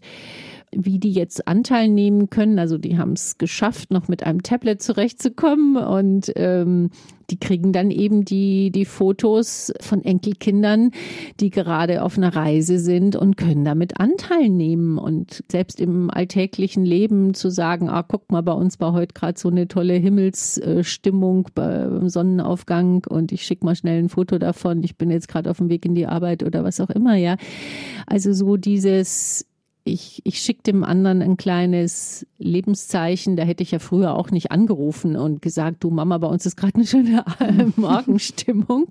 wie 0.72 1.00
die 1.00 1.12
jetzt 1.12 1.48
Anteil 1.48 1.88
nehmen 1.88 2.30
können. 2.30 2.60
Also 2.60 2.78
die 2.78 2.98
haben 2.98 3.14
es 3.14 3.38
geschafft, 3.38 3.92
noch 3.92 4.08
mit 4.08 4.24
einem 4.24 4.44
Tablet 4.44 4.82
zurechtzukommen 4.82 5.78
und 5.78 6.32
ähm, 6.36 6.90
die 7.30 7.40
kriegen 7.40 7.74
dann 7.74 7.92
eben 7.92 8.24
die, 8.24 8.72
die 8.72 8.86
Fotos 8.86 9.74
von 9.82 10.04
Enkelkindern, 10.04 10.92
die 11.40 11.50
gerade 11.50 12.04
auf 12.04 12.18
einer 12.18 12.34
Reise 12.34 12.80
sind 12.80 13.16
und 13.18 13.36
können 13.36 13.66
damit 13.66 14.00
Anteil 14.00 14.50
nehmen. 14.50 14.98
Und 14.98 15.44
selbst 15.52 15.82
im 15.82 16.10
alltäglichen 16.10 16.86
Leben 16.86 17.34
zu 17.34 17.50
sagen, 17.50 17.90
ah, 17.90 18.04
guck 18.04 18.32
mal, 18.32 18.44
bei 18.44 18.54
uns 18.54 18.80
war 18.80 18.94
heute 18.94 19.14
gerade 19.14 19.38
so 19.38 19.50
eine 19.50 19.68
tolle 19.68 19.96
Himmelsstimmung 19.96 21.50
beim 21.54 22.08
Sonnenaufgang 22.08 23.06
und 23.10 23.34
ich 23.34 23.44
schicke 23.44 23.66
mal 23.66 23.76
schnell 23.76 24.04
ein 24.04 24.10
Foto 24.10 24.38
davon. 24.38 24.84
Ich 24.84 24.98
bin 24.98 25.12
jetzt 25.12 25.28
gerade 25.28 25.50
auf 25.50 25.58
dem 25.58 25.70
Weg 25.70 25.86
in 25.86 25.96
die 25.96 26.08
Arbeit 26.08 26.44
oder 26.44 26.64
was 26.64 26.80
auch 26.80 26.90
immer, 26.90 27.16
ja. 27.16 27.36
Also 28.06 28.32
so 28.32 28.56
dieses 28.56 29.46
ich, 29.88 30.22
ich 30.24 30.40
schicke 30.40 30.64
dem 30.64 30.84
anderen 30.84 31.22
ein 31.22 31.38
kleines 31.38 32.28
Lebenszeichen. 32.38 33.36
Da 33.36 33.44
hätte 33.44 33.64
ich 33.64 33.72
ja 33.72 33.80
früher 33.80 34.16
auch 34.16 34.32
nicht 34.32 34.52
angerufen 34.52 35.16
und 35.16 35.42
gesagt, 35.42 35.84
du 35.84 35.90
Mama, 35.90 36.18
bei 36.18 36.28
uns 36.28 36.46
ist 36.46 36.58
gerade 36.58 36.76
eine 36.76 36.86
schöne 36.86 37.24
Morgenstimmung. 37.76 38.88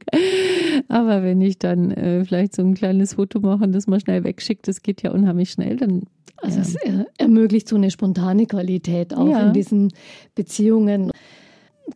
Aber 0.88 1.22
wenn 1.22 1.40
ich 1.40 1.59
dann 1.59 1.90
äh, 1.90 2.24
vielleicht 2.24 2.54
so 2.54 2.62
ein 2.62 2.74
kleines 2.74 3.14
Foto 3.14 3.40
mache 3.40 3.64
und 3.64 3.72
das 3.72 3.87
mal 3.87 4.00
schnell 4.00 4.24
wegschicke, 4.24 4.62
das 4.64 4.82
geht 4.82 5.02
ja 5.02 5.12
unheimlich 5.12 5.50
schnell, 5.50 5.76
dann 5.76 6.04
also 6.38 6.61
es 6.61 6.76
ermöglicht 7.16 7.68
so 7.68 7.76
eine 7.76 7.90
spontane 7.90 8.46
Qualität 8.46 9.14
auch 9.14 9.28
ja. 9.28 9.46
in 9.46 9.52
diesen 9.52 9.92
Beziehungen. 10.35 11.11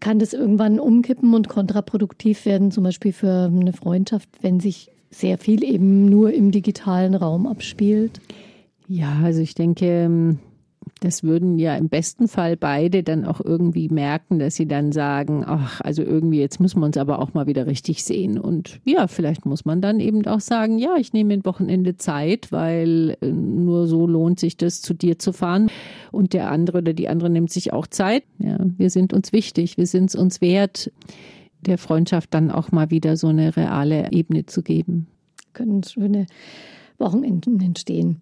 Kann 0.01 0.19
das 0.19 0.33
irgendwann 0.33 0.79
umkippen 0.79 1.35
und 1.35 1.49
kontraproduktiv 1.49 2.47
werden, 2.47 2.71
zum 2.71 2.85
Beispiel 2.85 3.13
für 3.13 3.51
eine 3.53 3.73
Freundschaft, 3.73 4.29
wenn 4.41 4.61
sich 4.61 4.91
sehr 5.11 5.37
viel 5.37 5.65
eben 5.65 6.07
nur 6.07 6.33
im 6.33 6.53
digitalen 6.53 7.15
Raum 7.15 7.47
abspielt? 7.47 8.21
Ja, 8.93 9.21
also 9.23 9.41
ich 9.41 9.55
denke, 9.55 9.87
ähm, 9.87 10.41
das 10.99 11.23
würden 11.23 11.61
ja 11.61 11.77
im 11.77 11.89
besten 11.89 12.27
Fall 12.27 12.57
beide 12.57 13.05
dann 13.05 13.25
auch 13.25 13.41
irgendwie 13.41 13.89
merken, 13.89 14.41
dass 14.41 14.57
sie 14.57 14.67
dann 14.67 14.91
sagen, 14.91 15.45
ach, 15.47 15.81
also 15.81 16.03
irgendwie 16.03 16.41
jetzt 16.41 16.59
müssen 16.59 16.81
wir 16.81 16.87
uns 16.87 16.97
aber 16.97 17.21
auch 17.21 17.33
mal 17.33 17.47
wieder 17.47 17.69
richtig 17.69 18.03
sehen. 18.03 18.37
Und 18.37 18.81
ja, 18.85 19.07
vielleicht 19.07 19.47
muss 19.47 19.65
man 19.65 19.81
dann 19.81 20.01
eben 20.01 20.27
auch 20.27 20.41
sagen, 20.41 20.77
ja, 20.77 20.97
ich 20.97 21.13
nehme 21.13 21.35
ein 21.35 21.45
Wochenende 21.45 21.99
Zeit, 21.99 22.51
weil 22.51 23.17
äh, 23.21 23.29
nur 23.29 23.87
so 23.87 24.09
lohnt 24.09 24.41
sich 24.41 24.57
das, 24.57 24.83
zu 24.83 24.93
dir 24.93 25.21
zu 25.21 25.33
fahren. 25.33 25.71
Und 26.11 26.33
der 26.33 26.51
andere 26.51 26.79
oder 26.79 26.93
die 26.93 27.09
andere 27.09 27.31
nimmt 27.31 27.53
sich 27.53 27.73
auch 27.73 27.87
Zeit. 27.87 28.25
Ja, 28.39 28.59
wir 28.77 28.91
sind 28.91 29.13
uns 29.13 29.33
wichtig, 29.33 29.77
wir 29.77 29.87
sind 29.87 30.07
es 30.07 30.17
uns 30.17 30.41
wert, 30.41 30.91
der 31.61 31.79
Freundschaft 31.79 32.35
dann 32.35 32.51
auch 32.51 32.73
mal 32.73 32.91
wieder 32.91 33.17
so 33.17 33.29
eine 33.29 33.57
reale 33.57 34.11
Ebene 34.11 34.47
zu 34.47 34.65
geben. 34.65 35.07
Können 35.53 35.85
schöne 35.85 36.27
Wochenenden 36.99 37.61
entstehen. 37.61 38.21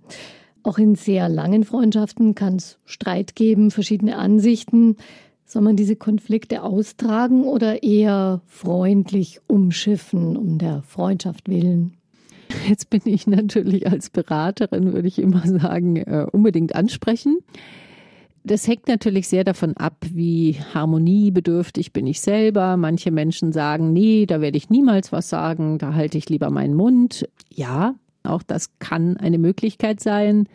Auch 0.68 0.76
in 0.76 0.96
sehr 0.96 1.30
langen 1.30 1.64
Freundschaften 1.64 2.34
kann 2.34 2.56
es 2.56 2.76
Streit 2.84 3.34
geben, 3.34 3.70
verschiedene 3.70 4.18
Ansichten. 4.18 4.98
Soll 5.46 5.62
man 5.62 5.76
diese 5.76 5.96
Konflikte 5.96 6.62
austragen 6.62 7.44
oder 7.44 7.82
eher 7.82 8.42
freundlich 8.48 9.40
umschiffen, 9.46 10.36
um 10.36 10.58
der 10.58 10.82
Freundschaft 10.82 11.48
willen? 11.48 11.94
Jetzt 12.68 12.90
bin 12.90 13.00
ich 13.06 13.26
natürlich 13.26 13.86
als 13.90 14.10
Beraterin, 14.10 14.92
würde 14.92 15.08
ich 15.08 15.18
immer 15.18 15.40
sagen, 15.46 15.96
äh, 15.96 16.26
unbedingt 16.30 16.74
ansprechen. 16.74 17.38
Das 18.44 18.68
hängt 18.68 18.88
natürlich 18.88 19.26
sehr 19.26 19.44
davon 19.44 19.74
ab, 19.74 19.96
wie 20.12 20.58
harmoniebedürftig 20.74 21.94
bin 21.94 22.06
ich 22.06 22.20
selber. 22.20 22.76
Manche 22.76 23.10
Menschen 23.10 23.52
sagen, 23.52 23.94
nee, 23.94 24.26
da 24.26 24.42
werde 24.42 24.58
ich 24.58 24.68
niemals 24.68 25.12
was 25.12 25.30
sagen, 25.30 25.78
da 25.78 25.94
halte 25.94 26.18
ich 26.18 26.28
lieber 26.28 26.50
meinen 26.50 26.74
Mund. 26.74 27.26
Ja, 27.48 27.94
auch 28.28 28.42
das 28.42 28.78
kann 28.78 29.16
eine 29.16 29.38
Möglichkeit 29.38 30.00
sein. 30.00 30.48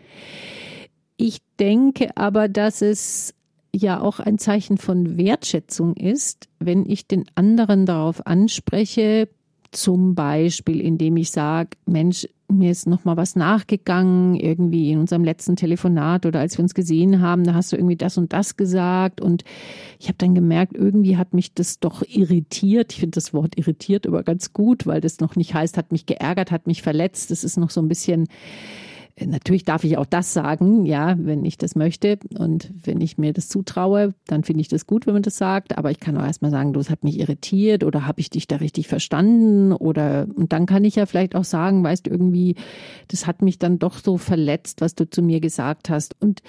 Ich 1.17 1.39
denke 1.59 2.15
aber, 2.15 2.47
dass 2.47 2.81
es 2.81 3.33
ja 3.75 3.99
auch 3.99 4.19
ein 4.19 4.38
Zeichen 4.38 4.77
von 4.77 5.17
Wertschätzung 5.17 5.95
ist, 5.95 6.47
wenn 6.59 6.86
ich 6.86 7.07
den 7.07 7.25
anderen 7.36 7.86
darauf 7.86 8.25
anspreche, 8.27 9.29
zum 9.71 10.15
Beispiel, 10.15 10.79
indem 10.81 11.17
ich 11.17 11.31
sage, 11.31 11.71
Mensch, 11.86 12.27
mir 12.47 12.71
ist 12.71 12.88
noch 12.88 13.06
mal 13.06 13.17
was 13.17 13.36
nachgegangen, 13.36 14.36
irgendwie 14.36 14.91
in 14.91 14.99
unserem 14.99 15.23
letzten 15.23 15.56
Telefonat 15.56 16.25
oder 16.25 16.39
als 16.39 16.58
wir 16.58 16.63
uns 16.63 16.73
gesehen 16.73 17.21
haben, 17.21 17.43
da 17.43 17.53
hast 17.53 17.71
du 17.71 17.77
irgendwie 17.77 17.95
das 17.95 18.17
und 18.17 18.34
das 18.34 18.58
gesagt 18.58 19.21
und 19.21 19.43
ich 19.99 20.08
habe 20.08 20.17
dann 20.17 20.36
gemerkt, 20.36 20.75
irgendwie 20.75 21.17
hat 21.17 21.34
mich 21.34 21.53
das 21.53 21.79
doch 21.79 22.03
irritiert. 22.08 22.93
Ich 22.93 22.99
finde 22.99 23.15
das 23.15 23.34
Wort 23.34 23.58
irritiert 23.58 24.06
aber 24.08 24.23
ganz 24.23 24.53
gut, 24.53 24.86
weil 24.86 25.01
das 25.01 25.19
noch 25.19 25.36
nicht 25.36 25.53
heißt, 25.53 25.77
hat 25.77 25.91
mich 25.91 26.06
geärgert, 26.06 26.51
hat 26.51 26.67
mich 26.67 26.82
verletzt. 26.82 27.32
Das 27.32 27.43
ist 27.43 27.58
noch 27.58 27.69
so 27.69 27.82
ein 27.82 27.88
bisschen 27.88 28.27
Natürlich 29.19 29.63
darf 29.63 29.84
ich 29.84 29.97
auch 29.97 30.08
das 30.08 30.34
sagen, 30.34 30.86
ja, 30.86 31.15
wenn 31.19 31.45
ich 31.45 31.60
das 31.60 31.76
möchte 31.76 32.17
und 32.39 32.71
wenn 32.84 32.99
ich 32.99 33.19
mir 33.19 33.32
das 33.32 33.47
zutraue, 33.47 34.15
dann 34.26 34.43
finde 34.43 34.62
ich 34.62 34.69
das 34.69 34.88
gut, 34.88 35.06
wenn 35.06 35.13
man 35.13 35.21
das 35.21 35.38
sagt. 35.38 35.78
Aber 35.78 35.91
ich 35.91 35.99
kann 35.99 36.17
auch 36.17 36.26
erstmal 36.26 36.49
sagen, 36.49 36.73
du, 36.73 36.80
das 36.80 36.89
hat 36.89 37.04
mich 37.04 37.19
irritiert 37.19 37.84
oder 37.84 38.08
habe 38.08 38.21
ich 38.21 38.32
dich 38.32 38.47
da 38.47 38.56
richtig 38.56 38.88
verstanden 38.88 39.71
oder 39.71 40.28
und 40.36 40.52
dann 40.52 40.65
kann 40.65 40.84
ich 40.84 40.95
ja 40.95 41.06
vielleicht 41.06 41.36
auch 41.36 41.43
sagen, 41.43 41.84
weißt 41.84 42.08
du, 42.08 42.10
irgendwie, 42.10 42.56
das 43.08 43.28
hat 43.28 43.43
mich 43.43 43.60
dann 43.60 43.78
doch 43.78 43.99
so 43.99 44.17
verletzt, 44.17 44.82
was 44.82 44.95
du 44.95 45.08
zu 45.08 45.21
mir 45.21 45.41
gesagt 45.41 45.91
hast. 45.91 46.15
Und 46.19 46.41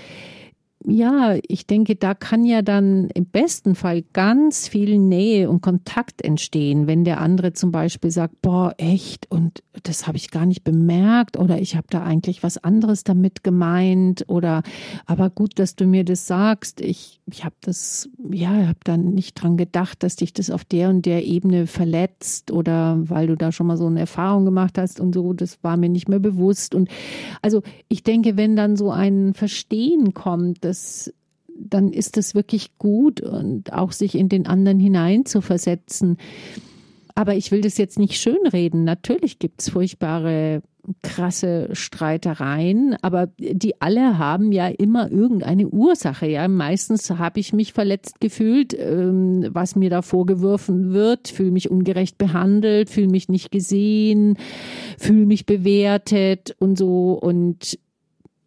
ja, 0.87 1.37
ich 1.49 1.67
denke, 1.67 1.97
da 1.97 2.13
kann 2.13 2.45
ja 2.45 2.61
dann 2.61 3.09
im 3.15 3.25
besten 3.25 3.75
Fall 3.75 4.03
ganz 4.13 4.69
viel 4.69 4.99
Nähe 4.99 5.49
und 5.49 5.63
Kontakt 5.63 6.23
entstehen, 6.23 6.87
wenn 6.87 7.05
der 7.05 7.21
andere 7.21 7.55
zum 7.55 7.73
Beispiel 7.73 8.11
sagt, 8.11 8.43
boah, 8.43 8.75
echt, 8.77 9.31
und 9.31 9.63
das 9.83 10.07
habe 10.07 10.19
ich 10.19 10.31
gar 10.31 10.45
nicht 10.45 10.63
bemerkt 10.63 11.39
oder 11.39 11.59
ich 11.59 11.77
habe 11.77 11.87
da 11.89 12.03
eigentlich 12.03 12.43
was 12.43 12.59
anderes 12.59 13.03
damit 13.03 13.43
gemeint 13.43 14.25
oder 14.29 14.63
aber 15.07 15.31
gut, 15.31 15.59
dass 15.59 15.75
du 15.75 15.87
mir 15.87 16.05
das 16.05 16.27
sagst. 16.27 16.83
Ich, 16.83 17.21
ich 17.27 17.45
habe 17.45 17.57
das, 17.63 18.11
ja, 18.31 18.51
habe 18.51 18.79
dann 18.85 19.15
nicht 19.15 19.35
dran 19.35 19.57
gedacht, 19.57 20.03
dass 20.03 20.17
dich 20.17 20.35
das 20.35 20.51
auf 20.51 20.65
der 20.65 20.91
und 20.91 21.07
der 21.07 21.25
Ebene 21.25 21.67
verletzt 21.67 22.51
oder 22.51 22.99
weil 23.09 23.27
du 23.27 23.37
da 23.37 23.53
schon 23.53 23.67
mal 23.67 23.79
so 23.79 23.87
eine 23.87 24.01
Erfahrung 24.01 24.45
gemacht 24.45 24.77
hast 24.77 25.01
und 25.01 25.15
so, 25.15 25.33
das 25.33 25.59
war 25.63 25.79
mir 25.79 25.89
nicht 25.89 26.09
mehr 26.09 26.19
bewusst. 26.19 26.75
Und 26.75 26.91
also 27.41 27.63
ich 27.89 28.03
denke, 28.03 28.37
wenn 28.37 28.55
dann 28.55 28.77
so 28.77 28.91
ein 28.91 29.33
Verstehen 29.33 30.13
kommt, 30.13 30.65
das, 30.75 31.15
dann 31.57 31.93
ist 31.93 32.17
es 32.17 32.35
wirklich 32.35 32.79
gut 32.79 33.21
und 33.21 33.73
auch 33.73 33.93
sich 33.93 34.17
in 34.17 34.29
den 34.29 34.47
anderen 34.47 34.81
hinein 34.81 35.25
zu 35.25 35.41
versetzen. 35.41 36.19
Aber 37.15 37.37
ich 37.37 37.53
will 37.53 37.61
das 37.61 37.79
jetzt 37.79 37.97
nicht 37.97 38.21
schönreden. 38.21 38.83
Natürlich 38.83 39.39
gibt 39.39 39.63
es 39.63 39.69
furchtbare, 39.69 40.63
krasse 41.03 41.69
Streitereien, 41.73 42.97
aber 43.03 43.29
die 43.39 43.81
alle 43.81 44.19
haben 44.19 44.51
ja 44.51 44.67
immer 44.67 45.11
irgendeine 45.11 45.69
Ursache. 45.69 46.27
Ja, 46.27 46.49
meistens 46.49 47.09
habe 47.09 47.39
ich 47.39 47.53
mich 47.53 47.73
verletzt 47.73 48.21
gefühlt, 48.21 48.77
ähm, 48.77 49.49
was 49.51 49.77
mir 49.77 49.91
da 49.91 50.03
vorgeworfen 50.03 50.93
wird, 50.93 51.29
fühle 51.29 51.53
mich 51.53 51.71
ungerecht 51.71 52.19
behandelt, 52.19 52.91
fühle 52.91 53.09
mich 53.09 53.29
nicht 53.29 53.53
gesehen, 53.53 54.37
fühle 54.99 55.25
mich 55.25 55.47
bewertet 55.47 56.57
und 56.59 56.77
so 56.77 57.13
und 57.13 57.79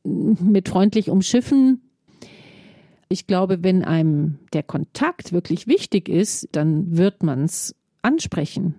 mit 0.04 0.70
freundlich 0.70 1.10
umschiffen 1.10 1.87
ich 3.10 3.28
glaube, 3.28 3.64
wenn 3.64 3.84
einem 3.84 4.40
der 4.54 4.64
Kontakt 4.64 5.32
wirklich 5.32 5.68
wichtig 5.68 6.10
ist, 6.10 6.50
dann 6.52 6.98
wird 6.98 7.24
man 7.24 7.46
es 7.46 7.76
ansprechen 8.02 8.76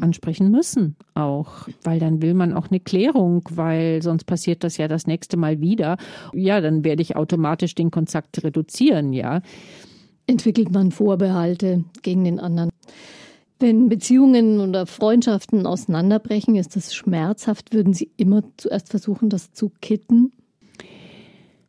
ansprechen 0.00 0.50
müssen 0.50 0.96
auch, 1.14 1.68
weil 1.82 1.98
dann 1.98 2.22
will 2.22 2.34
man 2.34 2.52
auch 2.52 2.68
eine 2.70 2.80
Klärung, 2.80 3.42
weil 3.50 4.02
sonst 4.02 4.24
passiert 4.24 4.62
das 4.62 4.76
ja 4.76 4.88
das 4.88 5.06
nächste 5.06 5.36
Mal 5.36 5.60
wieder. 5.60 5.96
Ja, 6.32 6.60
dann 6.60 6.84
werde 6.84 7.02
ich 7.02 7.16
automatisch 7.16 7.74
den 7.74 7.90
Kontakt 7.90 8.42
reduzieren, 8.44 9.12
ja. 9.12 9.42
entwickelt 10.26 10.70
man 10.70 10.92
Vorbehalte 10.92 11.84
gegen 12.02 12.24
den 12.24 12.38
anderen. 12.38 12.70
Wenn 13.58 13.88
Beziehungen 13.88 14.60
oder 14.60 14.86
Freundschaften 14.86 15.66
auseinanderbrechen, 15.66 16.56
ist 16.56 16.76
das 16.76 16.94
schmerzhaft. 16.94 17.74
Würden 17.74 17.92
Sie 17.92 18.10
immer 18.16 18.42
zuerst 18.56 18.88
versuchen, 18.88 19.28
das 19.28 19.52
zu 19.52 19.70
kitten? 19.82 20.32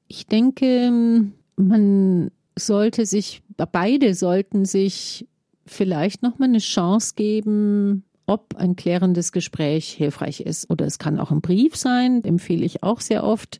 Ich 0.08 0.26
denke, 0.26 1.32
man 1.56 2.32
sollte 2.58 3.06
sich, 3.06 3.42
beide 3.72 4.14
sollten 4.14 4.66
sich 4.66 5.28
vielleicht 5.66 6.24
nochmal 6.24 6.50
eine 6.50 6.60
Chance 6.60 7.14
geben, 7.16 8.04
ob 8.26 8.56
ein 8.56 8.76
klärendes 8.76 9.32
Gespräch 9.32 9.92
hilfreich 9.92 10.42
ist. 10.42 10.70
Oder 10.70 10.86
es 10.86 11.00
kann 11.00 11.20
auch 11.20 11.32
ein 11.32 11.42
Brief 11.42 11.76
sein, 11.76 12.24
empfehle 12.24 12.66
ich 12.66 12.84
auch 12.84 13.02
sehr 13.02 13.24
oft, 13.24 13.60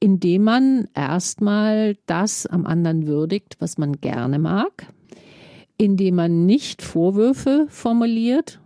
indem 0.00 0.44
man 0.44 0.88
erstmal 0.94 1.96
das 2.06 2.46
am 2.46 2.66
anderen 2.66 3.06
würdigt, 3.06 3.56
was 3.60 3.78
man 3.78 4.00
gerne 4.00 4.38
mag, 4.38 4.86
indem 5.78 6.16
man 6.16 6.46
nicht 6.46 6.82
Vorwürfe 6.82 7.66
formuliert. 7.68 8.60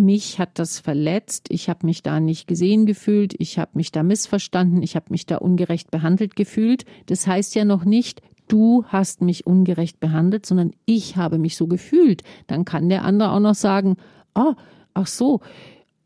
Mich 0.00 0.38
hat 0.38 0.58
das 0.58 0.78
verletzt, 0.78 1.48
ich 1.50 1.68
habe 1.68 1.84
mich 1.84 2.02
da 2.02 2.20
nicht 2.20 2.46
gesehen 2.46 2.86
gefühlt, 2.86 3.34
ich 3.38 3.58
habe 3.58 3.72
mich 3.74 3.92
da 3.92 4.02
missverstanden, 4.02 4.82
ich 4.82 4.96
habe 4.96 5.06
mich 5.10 5.26
da 5.26 5.36
ungerecht 5.36 5.90
behandelt 5.90 6.36
gefühlt. 6.36 6.86
Das 7.04 7.26
heißt 7.26 7.54
ja 7.54 7.66
noch 7.66 7.84
nicht, 7.84 8.22
du 8.48 8.84
hast 8.86 9.20
mich 9.20 9.46
ungerecht 9.46 10.00
behandelt, 10.00 10.46
sondern 10.46 10.72
ich 10.86 11.16
habe 11.16 11.36
mich 11.36 11.54
so 11.54 11.66
gefühlt. 11.66 12.22
Dann 12.46 12.64
kann 12.64 12.88
der 12.88 13.04
andere 13.04 13.32
auch 13.32 13.40
noch 13.40 13.54
sagen, 13.54 13.96
ah, 14.32 14.54
ach 14.94 15.06
so, 15.06 15.40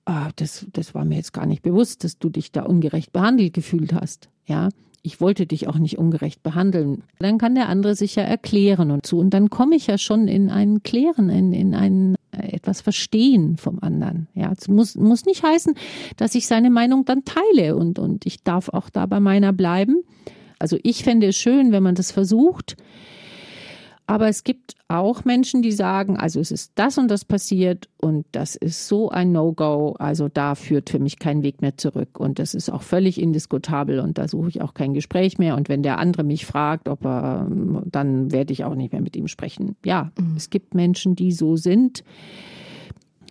ah, 0.07 0.31
das, 0.35 0.67
das 0.73 0.93
war 0.95 1.05
mir 1.05 1.17
jetzt 1.17 1.33
gar 1.33 1.47
nicht 1.47 1.63
bewusst, 1.63 2.03
dass 2.03 2.19
du 2.19 2.31
dich 2.31 2.51
da 2.51 2.65
ungerecht 2.65 3.13
behandelt 3.13 3.53
gefühlt 3.55 3.93
hast. 3.93 4.29
Ja, 4.45 4.71
ich 5.03 5.21
wollte 5.21 5.47
dich 5.47 5.69
auch 5.69 5.79
nicht 5.79 5.99
ungerecht 5.99 6.43
behandeln. 6.43 7.05
Dann 7.19 7.39
kann 7.39 7.55
der 7.55 7.69
andere 7.69 7.95
sich 7.95 8.17
ja 8.17 8.23
erklären 8.23 8.91
und 8.91 9.07
so. 9.07 9.19
Und 9.19 9.31
dann 9.31 9.51
komme 9.51 9.77
ich 9.77 9.87
ja 9.87 9.99
schon 9.99 10.29
in 10.29 10.51
ein 10.51 10.83
Klären, 10.83 11.29
in, 11.29 11.53
in 11.53 11.75
ein 11.75 12.15
äh, 12.15 12.19
etwas 12.43 12.81
Verstehen 12.81 13.57
vom 13.57 13.79
anderen. 13.81 14.29
Ja, 14.35 14.53
es 14.53 14.69
muss, 14.69 14.97
muss 14.97 15.25
nicht 15.25 15.43
heißen, 15.43 15.75
dass 16.17 16.35
ich 16.35 16.47
seine 16.47 16.71
Meinung 16.71 17.05
dann 17.05 17.25
teile 17.25 17.77
und, 17.77 17.99
und 17.99 18.27
ich 18.27 18.43
darf 18.43 18.69
auch 18.69 18.91
da 18.91 19.07
bei 19.07 19.21
meiner 19.21 19.53
bleiben. 19.53 20.03
Also 20.59 20.79
ich 20.83 21.05
fände 21.05 21.29
es 21.29 21.37
schön, 21.37 21.73
wenn 21.73 21.83
man 21.83 21.95
das 21.95 22.11
versucht. 22.11 22.77
Aber 24.07 24.29
es 24.29 24.45
gibt 24.45 24.75
auch 24.89 25.25
Menschen, 25.25 25.63
die 25.63 25.73
sagen, 25.73 26.19
also 26.19 26.39
es 26.39 26.51
ist 26.51 26.73
das 26.75 26.99
und 26.99 27.09
das 27.09 27.25
passiert 27.25 27.89
und 27.97 28.27
das 28.33 28.55
ist 28.55 28.87
so 28.87 29.09
ein 29.09 29.33
No-Go, 29.33 29.97
also 29.99 30.29
da 30.29 30.55
führt 30.55 30.91
für 30.91 30.99
mich 30.99 31.19
kein 31.19 31.43
Weg 31.43 31.63
mehr 31.63 31.79
zurück 31.79 32.21
und 32.21 32.39
das 32.39 32.55
ist 32.55 32.69
auch 32.69 32.83
völlig 32.83 33.21
indiskutabel 33.21 34.01
und 34.01 34.19
da 34.19 34.29
suche 34.29 34.51
ich 34.51 34.61
auch 34.61 34.75
kein 34.75 34.93
Gespräch 34.93 35.39
mehr 35.39 35.57
und 35.57 35.71
wenn 35.71 35.83
der 35.83 35.99
andere 35.99 36.23
mich 36.23 36.45
fragt, 36.45 36.89
ob 36.91 37.05
er, 37.07 37.49
dann 37.87 38.31
werde 38.31 38.53
ich 38.53 38.65
auch 38.65 38.75
nicht 38.75 38.93
mehr 38.93 39.01
mit 39.01 39.17
ihm 39.17 39.27
sprechen. 39.27 39.75
Ja, 39.85 40.13
mhm. 40.19 40.35
es 40.37 40.51
gibt 40.51 40.75
Menschen, 40.75 41.17
die 41.17 41.33
so 41.33 41.57
sind. 41.57 42.05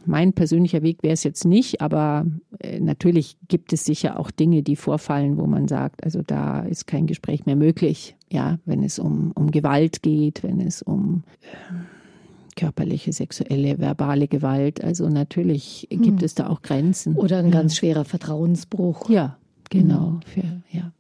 Mein 0.06 0.34
persönlicher 0.34 0.82
Weg 0.82 1.04
wäre 1.04 1.14
es 1.14 1.24
jetzt 1.24 1.46
nicht, 1.46 1.82
aber 1.82 2.26
äh, 2.60 2.80
natürlich 2.80 3.38
gibt 3.48 3.74
es 3.74 3.86
sicher 3.86 4.20
auch 4.20 4.32
Dinge, 4.32 4.64
die 4.64 4.76
vorfallen, 4.76 5.38
wo 5.38 5.46
man 5.46 5.68
sagt, 5.68 6.04
also 6.04 6.22
da 6.22 6.62
ist 6.62 6.88
kein 6.88 7.08
Gespräch 7.08 7.46
mehr 7.46 7.56
möglich. 7.56 8.16
Ja, 8.32 8.58
wenn 8.66 8.84
es 8.84 9.00
um, 9.00 9.32
um 9.36 9.52
Gewalt 9.52 10.02
geht, 10.02 10.44
wenn 10.44 10.60
es 10.60 10.82
um 10.82 11.24
äh, 11.42 12.56
körperliche, 12.56 13.14
sexuelle, 13.14 13.80
verbale 13.80 14.28
Gewalt. 14.28 14.84
Also 14.84 15.10
natürlich 15.10 15.88
gibt 15.90 16.20
hm. 16.20 16.26
es 16.26 16.36
da 16.36 16.48
auch 16.48 16.62
Grenzen. 16.62 17.16
Oder 17.16 17.40
ein 17.40 17.46
ja. 17.46 17.52
ganz 17.52 17.78
schwerer 17.78 18.06
Vertrauensbruch. 18.06 19.10
Ja, 19.10 19.38
genau. 19.70 20.14
Hm. 20.14 20.22
Für, 20.26 20.78
ja. 20.78 20.92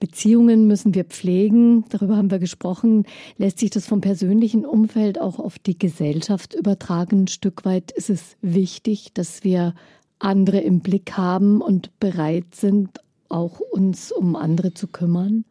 Beziehungen 0.00 0.66
müssen 0.66 0.94
wir 0.94 1.04
pflegen, 1.04 1.84
darüber 1.88 2.16
haben 2.16 2.30
wir 2.30 2.38
gesprochen. 2.38 3.04
Lässt 3.36 3.58
sich 3.58 3.70
das 3.70 3.86
vom 3.86 4.00
persönlichen 4.00 4.64
Umfeld 4.64 5.20
auch 5.20 5.38
auf 5.38 5.58
die 5.58 5.78
Gesellschaft 5.78 6.54
übertragen? 6.54 7.22
Ein 7.22 7.28
Stück 7.28 7.64
weit 7.64 7.90
ist 7.90 8.10
es 8.10 8.36
wichtig, 8.40 9.12
dass 9.14 9.42
wir 9.42 9.74
andere 10.18 10.58
im 10.60 10.80
Blick 10.80 11.16
haben 11.16 11.60
und 11.60 11.90
bereit 11.98 12.54
sind, 12.54 13.00
auch 13.28 13.60
uns 13.60 14.12
um 14.12 14.36
andere 14.36 14.74
zu 14.74 14.86
kümmern? 14.86 15.44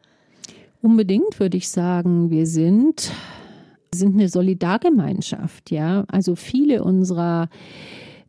Unbedingt 0.81 1.39
würde 1.39 1.57
ich 1.57 1.69
sagen, 1.69 2.29
wir 2.29 2.47
sind, 2.47 3.11
sind 3.93 4.13
eine 4.15 4.29
Solidargemeinschaft, 4.29 5.71
ja. 5.71 6.05
Also 6.07 6.35
viele 6.35 6.83
unserer 6.83 7.49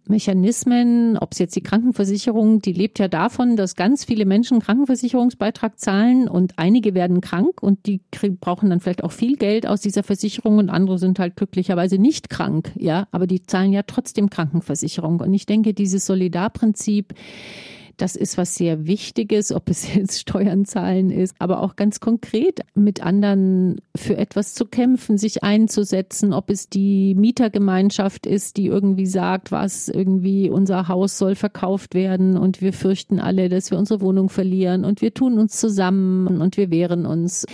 Mechanismen, 0.08 1.16
ob 1.18 1.32
es 1.32 1.38
jetzt 1.38 1.56
die 1.56 1.62
Krankenversicherung, 1.62 2.60
die 2.60 2.72
lebt 2.72 2.98
ja 2.98 3.08
davon, 3.08 3.56
dass 3.56 3.76
ganz 3.76 4.04
viele 4.04 4.24
Menschen 4.24 4.60
Krankenversicherungsbeitrag 4.60 5.78
zahlen 5.78 6.28
und 6.28 6.54
einige 6.56 6.94
werden 6.94 7.20
krank 7.20 7.62
und 7.62 7.86
die 7.86 8.00
brauchen 8.40 8.70
dann 8.70 8.80
vielleicht 8.80 9.04
auch 9.04 9.12
viel 9.12 9.36
Geld 9.36 9.66
aus 9.66 9.80
dieser 9.80 10.02
Versicherung 10.02 10.58
und 10.58 10.70
andere 10.70 10.98
sind 10.98 11.18
halt 11.18 11.36
glücklicherweise 11.36 11.98
nicht 11.98 12.30
krank, 12.30 12.72
ja, 12.76 13.06
aber 13.12 13.26
die 13.26 13.42
zahlen 13.42 13.72
ja 13.72 13.82
trotzdem 13.82 14.30
Krankenversicherung. 14.30 15.20
Und 15.20 15.32
ich 15.34 15.46
denke, 15.46 15.74
dieses 15.74 16.06
Solidarprinzip 16.06 17.14
das 17.98 18.16
ist 18.16 18.38
was 18.38 18.54
sehr 18.54 18.86
Wichtiges, 18.86 19.52
ob 19.52 19.68
es 19.68 19.94
jetzt 19.94 20.20
Steuern 20.20 20.64
zahlen 20.64 21.10
ist, 21.10 21.34
aber 21.38 21.62
auch 21.62 21.76
ganz 21.76 22.00
konkret 22.00 22.60
mit 22.74 23.02
anderen 23.02 23.80
für 23.94 24.16
etwas 24.16 24.54
zu 24.54 24.64
kämpfen, 24.64 25.18
sich 25.18 25.42
einzusetzen, 25.42 26.32
ob 26.32 26.50
es 26.50 26.68
die 26.68 27.14
Mietergemeinschaft 27.14 28.26
ist, 28.26 28.56
die 28.56 28.66
irgendwie 28.66 29.06
sagt, 29.06 29.52
was 29.52 29.88
irgendwie 29.88 30.48
unser 30.50 30.88
Haus 30.88 31.18
soll 31.18 31.34
verkauft 31.34 31.94
werden 31.94 32.38
und 32.38 32.62
wir 32.62 32.72
fürchten 32.72 33.20
alle, 33.20 33.48
dass 33.48 33.70
wir 33.70 33.78
unsere 33.78 34.00
Wohnung 34.00 34.28
verlieren 34.28 34.84
und 34.84 35.02
wir 35.02 35.12
tun 35.12 35.38
uns 35.38 35.58
zusammen 35.58 36.40
und 36.40 36.56
wir 36.56 36.70
wehren 36.70 37.06
uns 37.06 37.46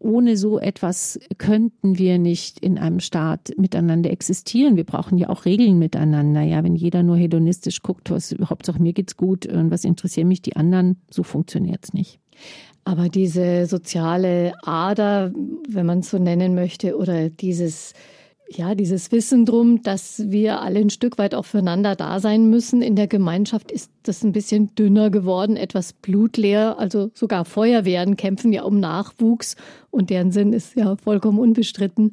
ohne 0.00 0.36
so 0.36 0.58
etwas 0.58 1.20
könnten 1.38 1.98
wir 1.98 2.18
nicht 2.18 2.58
in 2.58 2.78
einem 2.78 3.00
Staat 3.00 3.52
miteinander 3.56 4.10
existieren. 4.10 4.76
Wir 4.76 4.84
brauchen 4.84 5.18
ja 5.18 5.28
auch 5.28 5.44
Regeln 5.44 5.78
miteinander. 5.78 6.40
Ja, 6.42 6.64
wenn 6.64 6.74
jeder 6.74 7.02
nur 7.02 7.16
hedonistisch 7.16 7.82
guckt, 7.82 8.10
was 8.10 8.34
Hauptsache 8.42 8.82
mir 8.82 8.94
geht's 8.94 9.16
gut 9.16 9.46
und 9.46 9.70
was 9.70 9.84
interessieren 9.84 10.28
mich 10.28 10.42
die 10.42 10.56
anderen, 10.56 10.96
so 11.10 11.22
funktioniert's 11.22 11.92
nicht. 11.92 12.18
Aber 12.84 13.08
diese 13.08 13.66
soziale 13.66 14.54
Ader, 14.62 15.32
wenn 15.68 15.86
man 15.86 16.02
so 16.02 16.18
nennen 16.18 16.54
möchte, 16.54 16.96
oder 16.96 17.28
dieses 17.28 17.92
ja, 18.52 18.74
dieses 18.74 19.12
Wissen 19.12 19.44
drum, 19.44 19.82
dass 19.82 20.24
wir 20.26 20.60
alle 20.60 20.80
ein 20.80 20.90
Stück 20.90 21.18
weit 21.18 21.36
auch 21.36 21.44
füreinander 21.44 21.94
da 21.94 22.18
sein 22.18 22.50
müssen. 22.50 22.82
In 22.82 22.96
der 22.96 23.06
Gemeinschaft 23.06 23.70
ist 23.70 23.92
das 24.02 24.24
ein 24.24 24.32
bisschen 24.32 24.74
dünner 24.74 25.10
geworden, 25.10 25.56
etwas 25.56 25.92
blutleer. 25.92 26.76
Also 26.78 27.12
sogar 27.14 27.44
Feuerwehren 27.44 28.16
kämpfen 28.16 28.52
ja 28.52 28.64
um 28.64 28.80
Nachwuchs 28.80 29.54
und 29.90 30.10
deren 30.10 30.32
Sinn 30.32 30.52
ist 30.52 30.74
ja 30.74 30.96
vollkommen 30.96 31.38
unbestritten. 31.38 32.12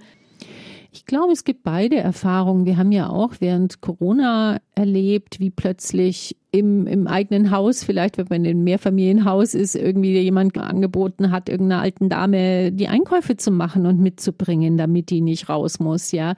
Ich 0.98 1.06
glaube, 1.06 1.32
es 1.32 1.43
gibt 1.43 1.62
beide 1.62 1.98
Erfahrungen. 1.98 2.66
Wir 2.66 2.78
haben 2.78 2.91
ja 2.91 3.08
auch 3.08 3.36
während 3.39 3.82
Corona 3.82 4.58
erlebt, 4.74 5.39
wie 5.39 5.52
plötzlich 5.52 6.36
im, 6.50 6.88
im 6.88 7.06
eigenen 7.06 7.52
Haus, 7.52 7.84
vielleicht 7.84 8.18
wenn 8.18 8.26
man 8.32 8.45
in 8.45 8.50
einem 8.50 8.64
Mehrfamilienhaus 8.64 9.54
ist, 9.54 9.76
irgendwie 9.76 10.20
jemand 10.20 10.58
angeboten 10.58 11.30
hat, 11.30 11.50
irgendeiner 11.50 11.84
alten 11.84 12.10
Dame 12.10 12.72
die 12.72 12.88
Einkäufe 12.88 13.38
zu 13.38 13.52
machen 13.52 13.86
und 13.86 14.00
mitzubringen, 14.00 14.76
damit 14.76 15.12
die 15.12 15.22
nicht 15.22 15.50
raus 15.50 15.80
muss, 15.80 16.12
ja. 16.12 16.34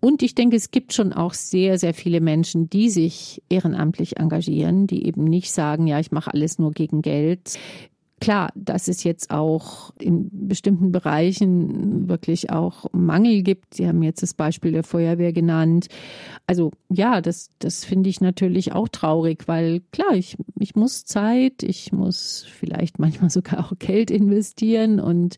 Und 0.00 0.22
ich 0.22 0.34
denke, 0.34 0.56
es 0.56 0.70
gibt 0.70 0.94
schon 0.94 1.12
auch 1.12 1.34
sehr, 1.34 1.78
sehr 1.78 1.92
viele 1.92 2.22
Menschen, 2.22 2.70
die 2.70 2.88
sich 2.88 3.42
ehrenamtlich 3.50 4.16
engagieren, 4.16 4.86
die 4.86 5.06
eben 5.06 5.24
nicht 5.24 5.52
sagen, 5.52 5.86
ja, 5.86 6.00
ich 6.00 6.12
mache 6.12 6.32
alles 6.32 6.58
nur 6.58 6.72
gegen 6.72 7.02
Geld. 7.02 7.58
Klar, 8.22 8.52
dass 8.54 8.86
es 8.86 9.02
jetzt 9.02 9.30
auch 9.30 9.92
in 9.98 10.30
bestimmten 10.46 10.92
Bereichen 10.92 12.08
wirklich 12.08 12.50
auch 12.50 12.86
Mangel 12.92 13.42
gibt. 13.42 13.74
Sie 13.74 13.88
haben 13.88 14.02
jetzt 14.02 14.22
das 14.22 14.34
Beispiel 14.34 14.70
der 14.70 14.84
Feuerwehr 14.84 15.32
genannt. 15.32 15.88
Also 16.46 16.70
ja, 16.88 17.20
das, 17.20 17.50
das 17.58 17.84
finde 17.84 18.10
ich 18.10 18.20
natürlich 18.20 18.72
auch 18.72 18.88
traurig, 18.88 19.48
weil 19.48 19.80
klar, 19.90 20.14
ich, 20.14 20.36
ich 20.60 20.76
muss 20.76 21.04
Zeit, 21.04 21.64
ich 21.64 21.90
muss 21.90 22.46
vielleicht 22.48 23.00
manchmal 23.00 23.30
sogar 23.30 23.58
auch 23.66 23.72
Geld 23.78 24.12
investieren 24.12 25.00
und 25.00 25.36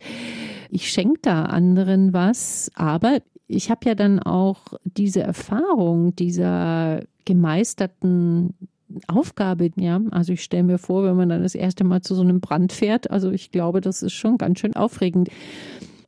ich 0.69 0.91
schenke 0.91 1.21
da 1.23 1.45
anderen 1.45 2.13
was. 2.13 2.71
Aber 2.75 3.19
ich 3.47 3.71
habe 3.71 3.89
ja 3.89 3.95
dann 3.95 4.19
auch 4.19 4.75
diese 4.85 5.23
Erfahrung 5.23 6.15
dieser 6.17 7.03
gemeisterten 7.25 8.55
Aufgabe, 9.09 9.71
ja. 9.77 10.01
Also 10.11 10.33
ich 10.33 10.43
stelle 10.43 10.65
mir 10.65 10.79
vor, 10.79 11.05
wenn 11.05 11.17
man 11.17 11.29
dann 11.29 11.43
das 11.43 11.55
erste 11.55 11.85
Mal 11.85 12.03
zu 12.03 12.15
so 12.15 12.23
einem 12.23 12.41
Brand 12.41 12.73
fährt, 12.73 13.11
also 13.11 13.31
ich 13.31 13.51
glaube, 13.51 13.81
das 13.81 14.03
ist 14.03 14.13
schon 14.13 14.39
ganz 14.39 14.61
schön 14.61 14.77
aufregend. 14.77 15.29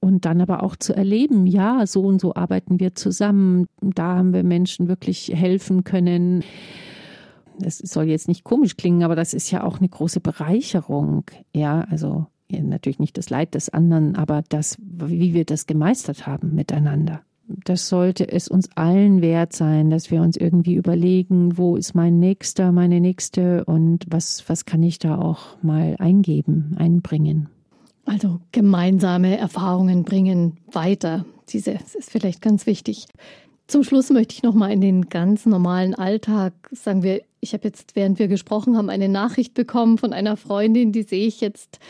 Und 0.01 0.24
dann 0.24 0.41
aber 0.41 0.62
auch 0.62 0.77
zu 0.77 0.95
erleben, 0.95 1.47
ja, 1.47 1.87
so 1.87 2.03
und 2.03 2.20
so 2.20 2.35
arbeiten 2.35 2.79
wir 2.79 2.95
zusammen. 2.95 3.66
Da 3.81 4.16
haben 4.16 4.33
wir 4.33 4.45
Menschen 4.45 4.89
wirklich 4.89 5.33
helfen 5.35 5.85
können. 5.85 6.45
Das 7.59 7.79
soll 7.79 8.05
jetzt 8.05 8.29
nicht 8.29 8.45
komisch 8.45 8.77
klingen, 8.77 9.03
aber 9.03 9.16
das 9.16 9.35
ist 9.35 9.51
ja 9.51 9.64
auch 9.64 9.79
eine 9.79 9.89
große 9.89 10.20
Bereicherung. 10.20 11.24
Ja, 11.55 11.87
also 11.91 12.27
ja, 12.49 12.61
natürlich 12.62 12.99
nicht 12.99 13.18
das 13.18 13.31
Leid 13.31 13.55
des 13.55 13.68
anderen, 13.70 14.14
aber 14.14 14.45
das, 14.49 14.77
wie 14.81 15.35
wir 15.35 15.45
das 15.45 15.66
gemeistert 15.66 16.27
haben 16.27 16.55
miteinander 16.55 17.22
das 17.49 17.89
sollte 17.89 18.31
es 18.31 18.49
uns 18.49 18.69
allen 18.77 19.23
wert 19.23 19.53
sein, 19.53 19.91
dass 19.91 20.11
wir 20.11 20.21
uns 20.23 20.37
irgendwie 20.37 20.75
überlegen, 20.75 21.57
wo 21.57 21.77
ist 21.77 21.95
mein 21.95 22.19
Nächster, 22.19 22.73
meine 22.73 23.01
Nächste 23.01 23.65
und 23.65 24.05
was, 24.09 24.45
was 24.49 24.65
kann 24.65 24.83
ich 24.83 24.99
da 24.99 25.19
auch 25.19 25.63
mal 25.63 25.97
eingeben, 25.99 26.75
einbringen. 26.79 27.49
Also 28.05 28.41
gemeinsame 28.53 29.37
Erfahrungen 29.37 30.05
bringen 30.05 30.59
weiter. 30.71 31.25
Diese 31.49 31.73
ist 31.73 32.11
vielleicht 32.11 32.41
ganz 32.41 32.67
wichtig. 32.67 33.07
Zum 33.67 33.83
Schluss 33.83 34.11
möchte 34.11 34.35
ich 34.35 34.43
noch 34.43 34.55
mal 34.55 34.71
in 34.71 34.81
den 34.81 35.09
ganz 35.09 35.45
normalen 35.45 35.95
Alltag 35.95 36.53
sagen 36.71 37.03
wir, 37.03 37.23
ich 37.41 37.53
habe 37.53 37.65
jetzt 37.65 37.97
während 37.97 38.19
wir 38.19 38.29
gesprochen 38.29 38.77
haben 38.77 38.91
eine 38.91 39.09
Nachricht 39.09 39.55
bekommen 39.55 39.99
von 39.99 40.13
einer 40.13 40.37
Freundin, 40.37 40.93
die 40.93 41.03
sehe 41.03 41.27
ich 41.27 41.41
jetzt 41.41 41.81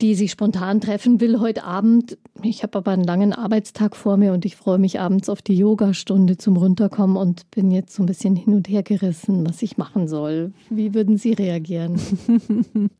die 0.00 0.14
sich 0.14 0.30
spontan 0.30 0.80
treffen 0.80 1.20
will 1.20 1.40
heute 1.40 1.64
Abend. 1.64 2.18
Ich 2.42 2.62
habe 2.62 2.78
aber 2.78 2.90
einen 2.90 3.04
langen 3.04 3.32
Arbeitstag 3.32 3.96
vor 3.96 4.16
mir 4.18 4.32
und 4.32 4.44
ich 4.44 4.56
freue 4.56 4.78
mich 4.78 5.00
abends 5.00 5.28
auf 5.28 5.40
die 5.40 5.56
Yogastunde 5.56 6.36
zum 6.36 6.56
Runterkommen 6.56 7.16
und 7.16 7.50
bin 7.50 7.70
jetzt 7.70 7.94
so 7.94 8.02
ein 8.02 8.06
bisschen 8.06 8.36
hin 8.36 8.54
und 8.54 8.68
her 8.68 8.82
gerissen, 8.82 9.46
was 9.46 9.62
ich 9.62 9.78
machen 9.78 10.06
soll. 10.06 10.52
Wie 10.68 10.92
würden 10.94 11.16
Sie 11.16 11.32
reagieren? 11.32 11.98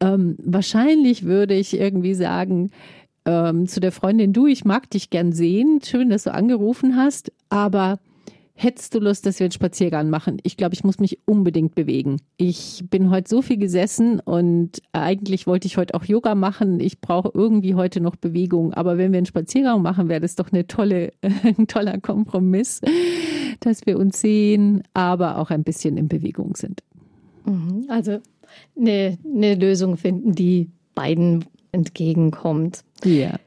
ähm, 0.00 0.36
wahrscheinlich 0.44 1.24
würde 1.24 1.54
ich 1.54 1.78
irgendwie 1.78 2.14
sagen, 2.14 2.70
ähm, 3.24 3.66
zu 3.68 3.80
der 3.80 3.92
Freundin, 3.92 4.32
du, 4.32 4.46
ich 4.46 4.64
mag 4.64 4.90
dich 4.90 5.10
gern 5.10 5.32
sehen, 5.32 5.80
schön, 5.84 6.10
dass 6.10 6.24
du 6.24 6.32
angerufen 6.32 6.96
hast, 6.96 7.32
aber 7.50 7.98
Hättest 8.60 8.92
du 8.92 8.98
Lust, 8.98 9.24
dass 9.24 9.38
wir 9.38 9.44
einen 9.44 9.52
Spaziergang 9.52 10.10
machen? 10.10 10.38
Ich 10.42 10.56
glaube, 10.56 10.74
ich 10.74 10.82
muss 10.82 10.98
mich 10.98 11.20
unbedingt 11.26 11.76
bewegen. 11.76 12.16
Ich 12.38 12.82
bin 12.90 13.08
heute 13.08 13.30
so 13.30 13.40
viel 13.40 13.56
gesessen 13.56 14.18
und 14.18 14.82
eigentlich 14.90 15.46
wollte 15.46 15.68
ich 15.68 15.76
heute 15.76 15.94
auch 15.94 16.02
Yoga 16.02 16.34
machen. 16.34 16.80
Ich 16.80 17.00
brauche 17.00 17.30
irgendwie 17.32 17.76
heute 17.76 18.00
noch 18.00 18.16
Bewegung. 18.16 18.74
Aber 18.74 18.98
wenn 18.98 19.12
wir 19.12 19.18
einen 19.18 19.26
Spaziergang 19.26 19.80
machen, 19.80 20.08
wäre 20.08 20.20
das 20.20 20.34
doch 20.34 20.50
eine 20.50 20.66
tolle, 20.66 21.12
ein 21.22 21.68
toller 21.68 22.00
Kompromiss, 22.00 22.80
dass 23.60 23.86
wir 23.86 23.96
uns 23.96 24.20
sehen, 24.20 24.82
aber 24.92 25.38
auch 25.38 25.50
ein 25.50 25.62
bisschen 25.62 25.96
in 25.96 26.08
Bewegung 26.08 26.56
sind. 26.56 26.82
Mhm. 27.44 27.86
Also 27.88 28.18
eine, 28.76 29.18
eine 29.24 29.54
Lösung 29.54 29.96
finden, 29.96 30.32
die 30.32 30.68
beiden 30.96 31.44
entgegenkommt. 31.70 32.82
Ja. 33.04 33.38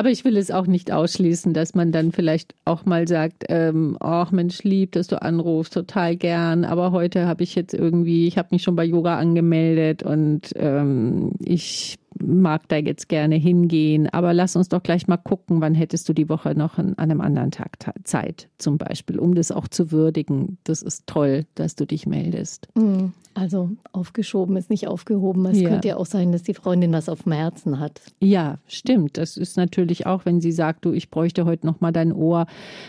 Aber 0.00 0.08
ich 0.08 0.24
will 0.24 0.38
es 0.38 0.50
auch 0.50 0.66
nicht 0.66 0.90
ausschließen, 0.90 1.52
dass 1.52 1.74
man 1.74 1.92
dann 1.92 2.10
vielleicht 2.10 2.54
auch 2.64 2.86
mal 2.86 3.06
sagt, 3.06 3.44
ähm, 3.50 3.98
ach 4.00 4.30
Mensch, 4.30 4.62
lieb, 4.62 4.92
dass 4.92 5.08
du 5.08 5.20
anrufst, 5.20 5.74
total 5.74 6.16
gern. 6.16 6.64
Aber 6.64 6.90
heute 6.90 7.26
habe 7.26 7.42
ich 7.42 7.54
jetzt 7.54 7.74
irgendwie, 7.74 8.26
ich 8.26 8.38
habe 8.38 8.48
mich 8.52 8.62
schon 8.62 8.76
bei 8.76 8.84
Yoga 8.84 9.18
angemeldet 9.18 10.02
und 10.02 10.54
ähm, 10.56 11.32
ich 11.44 11.98
mag 12.18 12.68
da 12.68 12.76
jetzt 12.76 13.08
gerne 13.08 13.36
hingehen, 13.36 14.08
aber 14.08 14.34
lass 14.34 14.56
uns 14.56 14.68
doch 14.68 14.82
gleich 14.82 15.06
mal 15.06 15.16
gucken, 15.16 15.60
wann 15.60 15.74
hättest 15.74 16.08
du 16.08 16.12
die 16.12 16.28
Woche 16.28 16.54
noch 16.54 16.78
an 16.78 16.98
einem 16.98 17.20
anderen 17.20 17.50
Tag 17.50 17.78
Zeit, 18.04 18.48
zum 18.58 18.78
Beispiel, 18.78 19.18
um 19.18 19.34
das 19.34 19.52
auch 19.52 19.68
zu 19.68 19.92
würdigen. 19.92 20.58
Das 20.64 20.82
ist 20.82 21.06
toll, 21.06 21.46
dass 21.54 21.76
du 21.76 21.86
dich 21.86 22.06
meldest. 22.06 22.68
Mhm. 22.74 23.12
Also 23.34 23.70
aufgeschoben 23.92 24.56
ist 24.56 24.70
nicht 24.70 24.88
aufgehoben. 24.88 25.46
Es 25.46 25.60
ja. 25.60 25.68
könnte 25.68 25.88
ja 25.88 25.96
auch 25.96 26.06
sein, 26.06 26.32
dass 26.32 26.42
die 26.42 26.54
Freundin 26.54 26.92
was 26.92 27.08
auf 27.08 27.22
dem 27.22 27.32
Herzen 27.32 27.78
hat. 27.78 28.00
Ja, 28.20 28.58
stimmt. 28.66 29.18
Das 29.18 29.36
ist 29.36 29.56
natürlich 29.56 30.06
auch, 30.06 30.24
wenn 30.24 30.40
sie 30.40 30.52
sagt, 30.52 30.84
du, 30.84 30.92
ich 30.92 31.10
bräuchte 31.10 31.44
heute 31.44 31.66
noch 31.66 31.80
mal 31.80 31.92
dein 31.92 32.12
Ohr, 32.12 32.46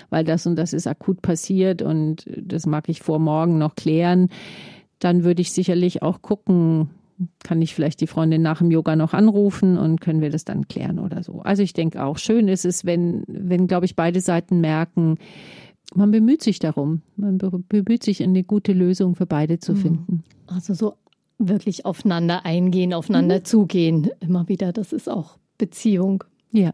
weil 0.09 0.23
das 0.23 0.47
und 0.47 0.55
das 0.55 0.73
ist 0.73 0.87
akut 0.87 1.21
passiert 1.21 1.83
und 1.83 2.25
das 2.37 2.65
mag 2.65 2.89
ich 2.89 3.01
vor 3.01 3.19
morgen 3.19 3.59
noch 3.59 3.75
klären. 3.75 4.29
Dann 4.97 5.23
würde 5.23 5.41
ich 5.41 5.51
sicherlich 5.51 6.01
auch 6.01 6.21
gucken, 6.21 6.89
kann 7.43 7.61
ich 7.61 7.75
vielleicht 7.75 8.01
die 8.01 8.07
Freundin 8.07 8.41
nach 8.41 8.59
dem 8.59 8.71
Yoga 8.71 8.95
noch 8.95 9.13
anrufen 9.13 9.77
und 9.77 10.01
können 10.01 10.21
wir 10.21 10.29
das 10.29 10.45
dann 10.45 10.67
klären 10.67 10.99
oder 10.99 11.23
so. 11.23 11.41
Also 11.41 11.63
ich 11.63 11.73
denke 11.73 12.03
auch, 12.03 12.17
schön 12.17 12.47
ist 12.47 12.65
es, 12.65 12.85
wenn, 12.85 13.23
wenn, 13.27 13.67
glaube 13.67 13.85
ich, 13.85 13.95
beide 13.95 14.21
Seiten 14.21 14.61
merken, 14.61 15.17
man 15.93 16.11
bemüht 16.11 16.41
sich 16.41 16.59
darum. 16.59 17.01
Man 17.15 17.37
bemüht 17.37 18.03
sich, 18.03 18.23
eine 18.23 18.43
gute 18.43 18.73
Lösung 18.73 19.15
für 19.15 19.25
beide 19.25 19.59
zu 19.59 19.73
mhm. 19.73 19.77
finden. 19.77 20.23
Also 20.47 20.73
so 20.73 20.93
wirklich 21.37 21.85
aufeinander 21.85 22.45
eingehen, 22.45 22.93
aufeinander 22.93 23.39
mhm. 23.39 23.45
zugehen. 23.45 24.09
Immer 24.19 24.47
wieder, 24.47 24.71
das 24.71 24.93
ist 24.93 25.09
auch 25.09 25.37
Beziehung. 25.57 26.23
Ja. 26.51 26.71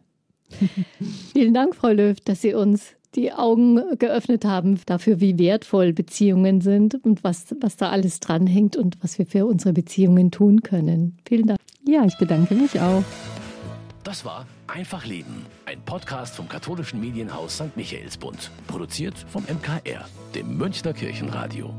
Vielen 1.34 1.54
Dank, 1.54 1.76
Frau 1.76 1.89
Löw, 1.89 2.20
dass 2.22 2.41
Sie 2.41 2.54
uns 2.54 2.97
die 3.16 3.32
Augen 3.34 3.82
geöffnet 3.97 4.45
haben 4.45 4.80
dafür, 4.86 5.20
wie 5.20 5.38
wertvoll 5.39 5.93
Beziehungen 5.93 6.62
sind 6.62 6.95
und 7.03 7.24
was, 7.24 7.55
was 7.62 7.78
da 7.78 7.89
alles 7.89 8.20
dranhängt 8.20 8.76
und 8.76 8.97
was 9.01 9.18
wir 9.18 9.26
für 9.26 9.45
unsere 9.45 9.74
Beziehungen 9.74 10.32
tun 10.32 10.62
können. 10.62 11.18
Vielen 11.26 11.47
Dank. 11.47 11.60
Ja, 11.86 12.03
ich 12.05 12.18
bedanke 12.18 12.53
mich 12.55 12.80
auch. 12.80 13.03
Das 14.03 14.24
war 14.24 14.45
Einfach 14.68 15.05
Leben, 15.05 15.45
ein 15.66 15.82
Podcast 15.82 16.36
vom 16.36 16.49
katholischen 16.49 16.99
Medienhaus 16.99 17.55
St. 17.55 17.76
Michaelsbund, 17.78 18.51
produziert 18.68 19.18
vom 19.18 19.43
MKR, 19.43 20.05
dem 20.36 20.58
Münchner 20.58 20.93
Kirchenradio. 20.93 21.74